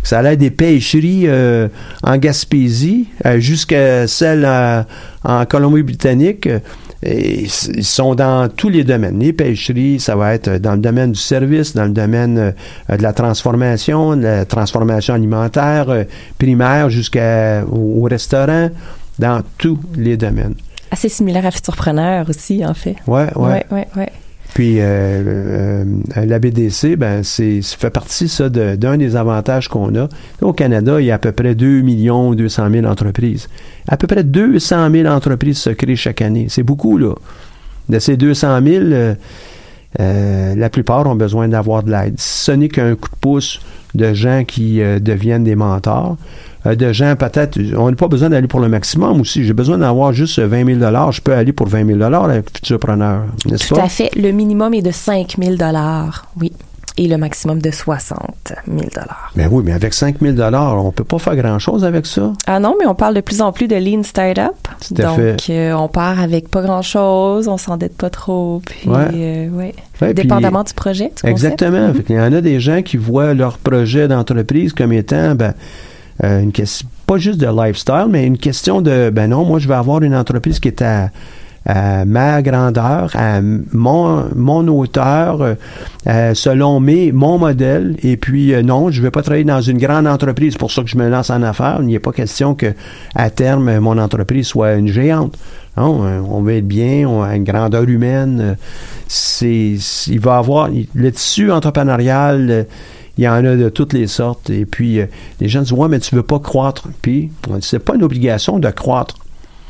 Ça 0.01 0.19
a 0.19 0.35
des 0.35 0.49
pêcheries 0.49 1.23
euh, 1.25 1.67
en 2.03 2.17
Gaspésie 2.17 3.07
jusqu'à 3.37 4.07
celles 4.07 4.45
en 5.23 5.45
Colombie-Britannique. 5.45 6.49
ils 7.05 7.49
sont 7.49 8.13
dans 8.13 8.49
tous 8.49 8.67
les 8.67 8.83
domaines. 8.83 9.19
Les 9.19 9.31
pêcheries, 9.31 10.01
ça 10.01 10.17
va 10.17 10.33
être 10.33 10.57
dans 10.57 10.73
le 10.73 10.79
domaine 10.81 11.13
du 11.13 11.19
service, 11.19 11.73
dans 11.73 11.85
le 11.85 11.91
domaine 11.91 12.53
de 12.89 13.01
la 13.01 13.13
transformation, 13.13 14.17
de 14.17 14.23
la 14.23 14.45
transformation 14.45 15.13
alimentaire 15.13 16.05
primaire 16.37 16.89
jusqu'au 16.89 18.03
restaurant, 18.03 18.69
dans 19.19 19.41
tous 19.57 19.79
les 19.95 20.17
domaines 20.17 20.55
assez 20.93 21.09
similaire 21.09 21.45
à 21.45 21.51
Futurpreneur 21.51 22.29
aussi, 22.29 22.65
en 22.65 22.73
fait. 22.73 22.95
Ouais, 23.07 23.27
ouais. 23.35 23.65
ouais, 23.71 23.87
ouais, 23.97 24.09
Puis 24.53 24.79
euh, 24.79 25.83
euh, 26.15 26.25
la 26.25 26.39
BDC, 26.39 26.95
ben 26.95 27.23
c'est 27.23 27.61
fait 27.63 27.89
partie 27.89 28.29
ça 28.29 28.47
d'un 28.49 28.97
des 28.97 29.15
avantages 29.15 29.67
qu'on 29.67 29.93
a. 29.95 30.07
Au 30.41 30.53
Canada, 30.53 31.01
il 31.01 31.07
y 31.07 31.11
a 31.11 31.15
à 31.15 31.17
peu 31.17 31.31
près 31.31 31.55
2 31.55 31.81
millions 31.81 32.33
200 32.33 32.69
000 32.71 32.85
entreprises. 32.85 33.49
À 33.87 33.97
peu 33.97 34.07
près 34.07 34.23
200 34.23 34.91
000 34.91 35.07
entreprises 35.07 35.57
se 35.57 35.71
créent 35.71 35.95
chaque 35.95 36.21
année. 36.21 36.45
C'est 36.49 36.63
beaucoup 36.63 36.97
là. 36.97 37.15
De 37.89 37.99
ces 37.99 38.15
200 38.15 38.61
000, 38.63 38.83
euh, 39.99 40.55
la 40.55 40.69
plupart 40.69 41.07
ont 41.07 41.15
besoin 41.15 41.47
d'avoir 41.47 41.83
de 41.83 41.91
l'aide. 41.91 42.15
Ce 42.17 42.51
n'est 42.51 42.69
qu'un 42.69 42.95
coup 42.95 43.09
de 43.09 43.19
pouce 43.19 43.59
de 43.95 44.13
gens 44.13 44.43
qui 44.45 44.79
deviennent 45.01 45.43
des 45.43 45.55
mentors. 45.55 46.17
Euh, 46.65 46.75
de 46.75 46.93
gens, 46.93 47.15
peut-être, 47.15 47.59
on 47.77 47.89
n'a 47.89 47.95
pas 47.95 48.07
besoin 48.07 48.29
d'aller 48.29 48.47
pour 48.47 48.59
le 48.59 48.69
maximum 48.69 49.21
aussi. 49.21 49.43
J'ai 49.43 49.53
besoin 49.53 49.77
d'avoir 49.77 50.13
juste 50.13 50.39
20 50.39 50.79
000 50.79 51.11
Je 51.11 51.21
peux 51.21 51.33
aller 51.33 51.53
pour 51.53 51.67
20 51.67 51.97
000 51.99 52.01
avec 52.01 52.45
Futurpreneur, 52.55 53.23
n'est-ce 53.45 53.67
pas? 53.69 53.75
Tout 53.75 53.81
à 53.81 53.89
fait. 53.89 54.11
Le 54.15 54.31
minimum 54.31 54.73
est 54.73 54.81
de 54.81 54.91
5 54.91 55.35
000 55.39 55.55
oui 56.39 56.51
et 56.97 57.07
le 57.07 57.17
maximum 57.17 57.59
de 57.59 57.71
60 57.71 58.53
000 58.67 58.79
Mais 59.35 59.47
oui, 59.47 59.63
mais 59.65 59.71
avec 59.71 59.93
5 59.93 60.17
000 60.21 60.37
on 60.53 60.91
peut 60.91 61.03
pas 61.03 61.17
faire 61.17 61.35
grand-chose 61.35 61.83
avec 61.83 62.05
ça. 62.05 62.33
Ah 62.45 62.59
non, 62.59 62.75
mais 62.79 62.85
on 62.85 62.93
parle 62.93 63.15
de 63.15 63.21
plus 63.21 63.41
en 63.41 63.51
plus 63.51 63.67
de 63.67 63.75
lean 63.75 64.03
startup. 64.03 64.53
Donc, 64.91 65.19
euh, 65.49 65.73
on 65.73 65.87
part 65.87 66.19
avec 66.19 66.49
pas 66.49 66.61
grand-chose, 66.61 67.47
on 67.47 67.57
s'endette 67.57 67.97
pas 67.97 68.09
trop, 68.09 68.61
puis 68.63 68.89
ouais. 68.89 69.73
Euh, 70.01 70.13
dépendamment 70.13 70.63
du 70.63 70.73
projet, 70.73 71.11
du 71.23 71.29
Exactement. 71.29 71.93
Il 72.09 72.15
y 72.15 72.19
en 72.19 72.33
a 72.33 72.41
des 72.41 72.59
gens 72.59 72.81
qui 72.83 72.97
voient 72.97 73.33
leur 73.33 73.57
projet 73.57 74.07
d'entreprise 74.07 74.73
comme 74.73 74.93
étant, 74.93 75.33
ben, 75.33 75.53
euh, 76.23 76.41
une 76.41 76.51
question, 76.51 76.87
pas 77.07 77.17
juste 77.17 77.39
de 77.39 77.47
lifestyle, 77.47 78.07
mais 78.09 78.25
une 78.25 78.37
question 78.37 78.81
de, 78.81 79.09
ben 79.09 79.29
non, 79.29 79.45
moi 79.45 79.59
je 79.59 79.67
vais 79.67 79.73
avoir 79.73 80.01
une 80.03 80.15
entreprise 80.15 80.59
qui 80.59 80.67
est 80.67 80.81
à, 80.81 81.09
ma 82.05 82.41
grandeur, 82.41 83.11
à 83.15 83.39
mon, 83.41 84.25
mon 84.35 84.67
hauteur, 84.67 85.55
euh, 86.07 86.33
selon 86.33 86.81
mes, 86.81 87.13
mon 87.13 87.37
modèle. 87.37 87.95
Et 88.03 88.17
puis, 88.17 88.53
euh, 88.53 88.61
non, 88.61 88.91
je 88.91 88.99
ne 88.99 89.03
vais 89.03 89.11
pas 89.11 89.21
travailler 89.21 89.45
dans 89.45 89.61
une 89.61 89.77
grande 89.77 90.05
entreprise 90.05 90.57
pour 90.57 90.71
ça 90.71 90.83
que 90.83 90.89
je 90.89 90.97
me 90.97 91.07
lance 91.07 91.29
en 91.29 91.41
affaires. 91.41 91.77
Il 91.79 91.85
n'y 91.85 91.95
a 91.95 92.01
pas 92.01 92.11
question 92.11 92.53
que 92.53 92.73
à 93.15 93.29
terme, 93.29 93.79
mon 93.79 93.97
entreprise 93.97 94.47
soit 94.47 94.73
une 94.73 94.89
géante. 94.89 95.37
Non, 95.77 96.01
on 96.29 96.41
veut 96.41 96.57
être 96.57 96.67
bien, 96.67 97.07
on 97.07 97.23
a 97.23 97.33
une 97.33 97.45
grandeur 97.45 97.83
humaine. 97.83 98.57
C'est, 99.07 99.77
il 100.07 100.19
va 100.19 100.37
avoir 100.37 100.69
le 100.69 101.11
tissu 101.11 101.49
entrepreneurial 101.49 102.67
il 103.17 103.23
y 103.23 103.27
en 103.27 103.45
a 103.45 103.55
de 103.55 103.69
toutes 103.69 103.93
les 103.93 104.07
sortes. 104.07 104.49
Et 104.49 104.65
puis, 104.65 104.99
euh, 104.99 105.05
les 105.39 105.47
gens 105.47 105.61
disent, 105.61 105.73
ouais, 105.73 105.87
mais 105.87 105.99
tu 105.99 106.15
veux 106.15 106.23
pas 106.23 106.39
croître. 106.39 106.87
Puis, 107.01 107.31
c'est 107.61 107.79
pas 107.79 107.95
une 107.95 108.03
obligation 108.03 108.59
de 108.59 108.69
croître. 108.69 109.15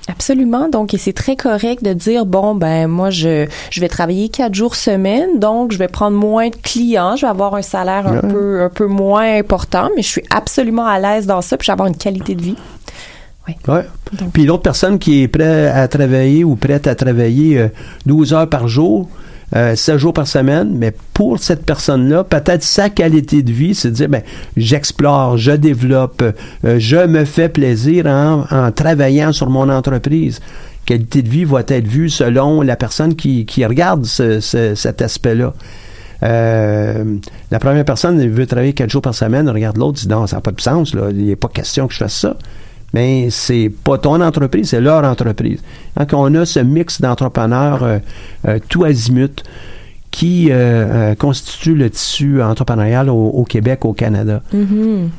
Absolument. 0.08 0.68
Donc, 0.70 0.94
et 0.94 0.98
c'est 0.98 1.14
très 1.14 1.36
correct 1.36 1.84
de 1.84 1.94
dire, 1.94 2.26
bon, 2.26 2.56
ben, 2.56 2.88
moi, 2.88 3.10
je, 3.10 3.48
je 3.70 3.80
vais 3.80 3.88
travailler 3.88 4.30
quatre 4.30 4.54
jours 4.54 4.76
semaine, 4.76 5.40
donc 5.40 5.72
je 5.72 5.78
vais 5.78 5.88
prendre 5.88 6.18
moins 6.18 6.50
de 6.50 6.56
clients, 6.56 7.16
je 7.16 7.26
vais 7.26 7.30
avoir 7.30 7.56
un 7.56 7.62
salaire 7.62 8.08
un 8.08 8.20
peu, 8.20 8.64
un 8.64 8.70
peu 8.70 8.88
moins 8.88 9.38
important, 9.38 9.90
mais 9.96 10.02
je 10.02 10.10
suis 10.10 10.24
absolument 10.30 10.86
à 10.86 11.00
l'aise 11.00 11.26
dans 11.26 11.42
ça, 11.42 11.56
puis 11.58 11.66
je 11.66 11.72
vais 11.72 11.74
avoir 11.74 11.88
une 11.88 11.96
qualité 11.96 12.36
de 12.36 12.42
vie. 12.42 12.56
Oui. 13.48 13.56
Ouais. 13.68 13.86
Puis 14.34 14.46
l'autre 14.46 14.64
personne 14.64 15.00
qui 15.00 15.24
est 15.24 15.28
prête 15.28 15.72
à 15.74 15.88
travailler 15.88 16.44
ou 16.44 16.56
prête 16.56 16.88
à 16.88 16.96
travailler 16.96 17.70
12 18.06 18.34
euh, 18.34 18.36
heures 18.36 18.50
par 18.50 18.68
jour, 18.68 19.10
euh, 19.56 19.76
7 19.76 19.98
jours 19.98 20.14
par 20.14 20.28
semaine, 20.28 20.70
mais 20.76 20.94
pour 21.14 21.40
cette 21.40 21.66
personne-là, 21.66 22.24
peut-être 22.24 22.64
sa 22.64 22.90
qualité 22.90 23.44
de 23.44 23.52
vie, 23.52 23.76
c'est 23.76 23.90
de 23.92 23.96
dire, 23.96 24.10
ben, 24.10 24.24
j'explore, 24.58 25.38
je 25.38 25.52
développe, 25.52 26.24
euh, 26.66 26.76
je 26.80 27.06
me 27.06 27.24
fais 27.26 27.50
plaisir 27.50 28.08
en, 28.08 28.46
en 28.50 28.72
travaillant 28.72 29.32
sur 29.32 29.50
mon 29.50 29.70
entreprise. 29.70 30.40
Qualité 30.86 31.22
de 31.22 31.30
vie 31.30 31.46
va 31.46 31.62
être 31.68 31.88
vue 31.88 32.10
selon 32.10 32.62
la 32.62 32.76
personne 32.76 33.16
qui, 33.16 33.46
qui 33.46 33.64
regarde 33.66 34.06
ce- 34.06 34.40
ce- 34.40 34.76
cet 34.76 35.02
aspect-là. 35.02 35.54
Euh, 36.24 37.04
la 37.52 37.60
première 37.60 37.86
personne 37.86 38.26
veut 38.28 38.46
travailler 38.48 38.74
quatre 38.74 38.90
jours 38.90 39.02
par 39.02 39.14
semaine, 39.16 39.50
regarde 39.50 39.78
l'autre, 39.78 40.00
dit 40.00 40.08
non, 40.08 40.26
ça 40.28 40.38
n'a 40.38 40.42
pas 40.42 40.52
de 40.52 40.62
sens, 40.62 40.94
là. 40.94 41.10
il 41.12 41.26
n'est 41.26 41.36
pas 41.36 41.50
question 41.50 41.88
que 41.88 41.94
je 41.94 42.00
fasse 42.00 42.14
ça. 42.16 42.36
Mais 42.94 43.30
c'est 43.32 43.72
pas 43.84 43.98
ton 43.98 44.22
entreprise, 44.22 44.70
c'est 44.70 44.82
leur 44.82 45.04
entreprise. 45.04 45.60
Donc, 45.98 46.10
on 46.14 46.34
a 46.36 46.46
ce 46.46 46.60
mix 46.60 47.02
d'entrepreneurs 47.02 47.84
euh, 47.84 48.00
euh, 48.48 48.60
tout 48.70 48.84
azimut 48.84 49.44
qui 50.12 50.52
euh, 50.52 50.54
euh, 50.54 51.16
constitue 51.16 51.74
le 51.74 51.90
tissu 51.90 52.42
entrepreneurial 52.42 53.10
au, 53.10 53.30
au 53.30 53.44
Québec, 53.46 53.84
au 53.86 53.94
Canada. 53.94 54.44
Mhm. 54.54 55.10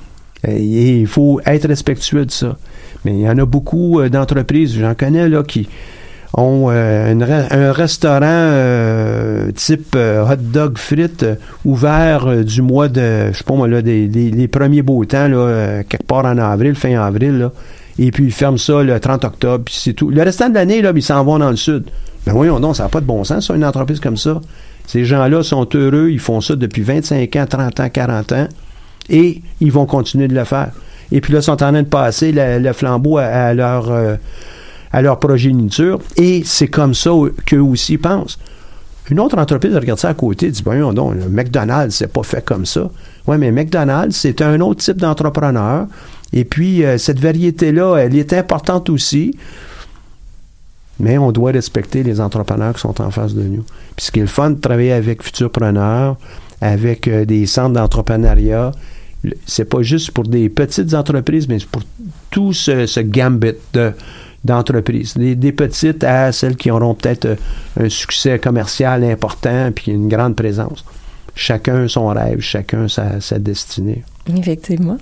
Et 0.46 1.00
il 1.00 1.06
faut 1.06 1.40
être 1.46 1.66
respectueux 1.66 2.26
de 2.26 2.30
ça. 2.30 2.56
Mais 3.04 3.12
il 3.14 3.20
y 3.20 3.28
en 3.28 3.38
a 3.38 3.44
beaucoup 3.44 4.00
d'entreprises, 4.08 4.78
j'en 4.78 4.94
connais 4.94 5.28
là, 5.28 5.42
qui 5.42 5.68
ont 6.36 6.68
euh, 6.70 7.46
un 7.50 7.72
restaurant 7.72 8.20
euh, 8.24 9.50
type 9.52 9.94
euh, 9.96 10.24
hot 10.24 10.36
dog 10.36 10.78
frites 10.78 11.24
ouvert 11.64 12.44
du 12.44 12.62
mois 12.62 12.88
de, 12.88 13.28
je 13.32 13.38
sais 13.38 13.44
pas 13.44 13.54
moi, 13.54 13.68
là, 13.68 13.82
des, 13.82 14.08
des- 14.08 14.30
les 14.30 14.48
premiers 14.48 14.82
beaux 14.82 15.04
temps, 15.04 15.28
là, 15.28 15.82
quelque 15.88 16.06
part 16.06 16.24
en 16.24 16.36
avril, 16.38 16.74
fin 16.74 17.00
avril, 17.00 17.38
là. 17.38 17.52
Et 17.98 18.10
puis 18.10 18.24
ils 18.24 18.32
ferment 18.32 18.56
ça 18.58 18.82
le 18.82 18.98
30 18.98 19.24
octobre, 19.24 19.64
puis 19.64 19.74
c'est 19.78 19.92
tout. 19.92 20.10
Le 20.10 20.22
restant 20.22 20.48
de 20.48 20.54
l'année, 20.54 20.82
là, 20.82 20.92
ils 20.94 21.02
s'en 21.02 21.22
vont 21.24 21.38
dans 21.38 21.50
le 21.50 21.56
sud. 21.56 21.84
Ben 22.26 22.32
voyons 22.32 22.58
donc, 22.58 22.74
ça 22.74 22.84
n'a 22.84 22.88
pas 22.88 23.00
de 23.00 23.06
bon 23.06 23.22
sens, 23.22 23.46
ça, 23.46 23.54
une 23.54 23.64
entreprise 23.64 24.00
comme 24.00 24.16
ça. 24.16 24.40
Ces 24.86 25.04
gens-là 25.04 25.42
sont 25.42 25.68
heureux, 25.74 26.08
ils 26.10 26.18
font 26.18 26.40
ça 26.40 26.56
depuis 26.56 26.82
25 26.82 27.36
ans, 27.36 27.46
30 27.48 27.80
ans, 27.80 27.88
40 27.88 28.32
ans 28.32 28.48
et 29.08 29.42
ils 29.60 29.70
vont 29.70 29.86
continuer 29.86 30.26
de 30.28 30.34
le 30.34 30.44
faire. 30.44 30.70
Et 31.12 31.20
puis 31.20 31.32
là, 31.32 31.38
ils 31.38 31.42
sont 31.42 31.52
en 31.52 31.56
train 31.56 31.72
de 31.72 31.82
passer 31.82 32.32
le, 32.32 32.58
le 32.58 32.72
flambeau 32.72 33.18
à, 33.18 33.24
à 33.24 33.54
leur, 33.54 33.90
euh, 33.90 34.16
à 34.94 35.02
leur 35.02 35.18
progéniture, 35.18 35.98
et 36.16 36.42
c'est 36.44 36.68
comme 36.68 36.94
ça 36.94 37.10
qu'eux 37.46 37.58
aussi 37.58 37.98
pensent. 37.98 38.38
Une 39.10 39.18
autre 39.18 39.36
entreprise 39.36 39.74
regarde 39.74 39.98
ça 39.98 40.10
à 40.10 40.14
côté, 40.14 40.52
dit, 40.52 40.62
non, 40.64 41.10
le 41.10 41.28
McDonald's, 41.28 41.96
c'est 41.96 42.12
pas 42.12 42.22
fait 42.22 42.44
comme 42.44 42.64
ça. 42.64 42.88
Oui, 43.26 43.36
mais 43.36 43.50
McDonald's, 43.50 44.16
c'est 44.16 44.40
un 44.40 44.60
autre 44.60 44.84
type 44.84 44.98
d'entrepreneur, 44.98 45.88
et 46.32 46.44
puis 46.44 46.84
euh, 46.84 46.96
cette 46.96 47.18
variété-là, 47.18 47.96
elle 47.96 48.16
est 48.16 48.32
importante 48.34 48.88
aussi, 48.88 49.36
mais 51.00 51.18
on 51.18 51.32
doit 51.32 51.50
respecter 51.50 52.04
les 52.04 52.20
entrepreneurs 52.20 52.74
qui 52.74 52.80
sont 52.82 53.00
en 53.02 53.10
face 53.10 53.34
de 53.34 53.42
nous. 53.42 53.64
Puis 53.96 54.06
ce 54.06 54.12
qui 54.12 54.20
est 54.20 54.22
le 54.22 54.28
fun 54.28 54.50
de 54.50 54.60
travailler 54.60 54.92
avec 54.92 55.24
Futurpreneurs, 55.24 56.16
avec 56.60 57.08
euh, 57.08 57.24
des 57.24 57.46
centres 57.46 57.72
d'entrepreneuriat, 57.72 58.70
c'est 59.44 59.64
pas 59.64 59.82
juste 59.82 60.12
pour 60.12 60.22
des 60.22 60.48
petites 60.48 60.94
entreprises, 60.94 61.48
mais 61.48 61.58
pour 61.72 61.82
tout 62.30 62.52
ce, 62.52 62.86
ce 62.86 63.00
gambit 63.00 63.54
de 63.72 63.92
d'entreprises, 64.44 65.14
des, 65.16 65.34
des 65.34 65.52
petites 65.52 66.04
à 66.04 66.32
celles 66.32 66.56
qui 66.56 66.70
auront 66.70 66.94
peut-être 66.94 67.24
euh, 67.24 67.36
un 67.80 67.88
succès 67.88 68.38
commercial 68.38 69.02
important 69.04 69.70
puis 69.74 69.92
une 69.92 70.08
grande 70.08 70.36
présence. 70.36 70.84
Chacun 71.34 71.88
son 71.88 72.08
rêve, 72.08 72.40
chacun 72.40 72.86
sa, 72.88 73.20
sa 73.20 73.38
destinée. 73.38 74.04
Effectivement. 74.28 74.98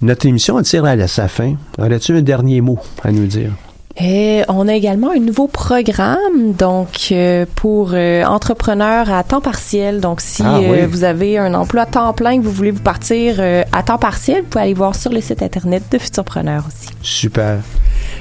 Notre 0.00 0.26
émission 0.26 0.60
tire 0.62 0.84
à 0.84 1.08
sa 1.08 1.28
fin. 1.28 1.54
Aurais-tu 1.78 2.16
un 2.16 2.22
dernier 2.22 2.60
mot 2.60 2.78
à 3.02 3.12
nous 3.12 3.26
dire? 3.26 3.52
Et 3.96 4.42
on 4.48 4.66
a 4.66 4.74
également 4.74 5.12
un 5.12 5.20
nouveau 5.20 5.46
programme 5.46 6.52
donc 6.58 7.08
euh, 7.12 7.46
pour 7.54 7.90
euh, 7.94 8.24
entrepreneurs 8.24 9.10
à 9.12 9.22
temps 9.22 9.40
partiel. 9.40 10.00
Donc 10.00 10.20
si 10.20 10.42
Ah, 10.44 10.58
euh, 10.58 10.86
vous 10.90 11.04
avez 11.04 11.38
un 11.38 11.54
emploi 11.54 11.82
à 11.82 11.86
temps 11.86 12.12
plein 12.12 12.38
que 12.38 12.42
vous 12.42 12.50
voulez 12.50 12.72
vous 12.72 12.82
partir 12.82 13.40
à 13.40 13.82
temps 13.82 13.98
partiel, 13.98 14.42
vous 14.42 14.48
pouvez 14.48 14.64
aller 14.64 14.74
voir 14.74 14.94
sur 14.96 15.12
le 15.12 15.20
site 15.20 15.42
internet 15.42 15.84
de 15.90 15.98
Futurpreneur 15.98 16.64
aussi. 16.66 16.90
Super. 17.02 17.58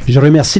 Je 0.07 0.19
remercie 0.19 0.51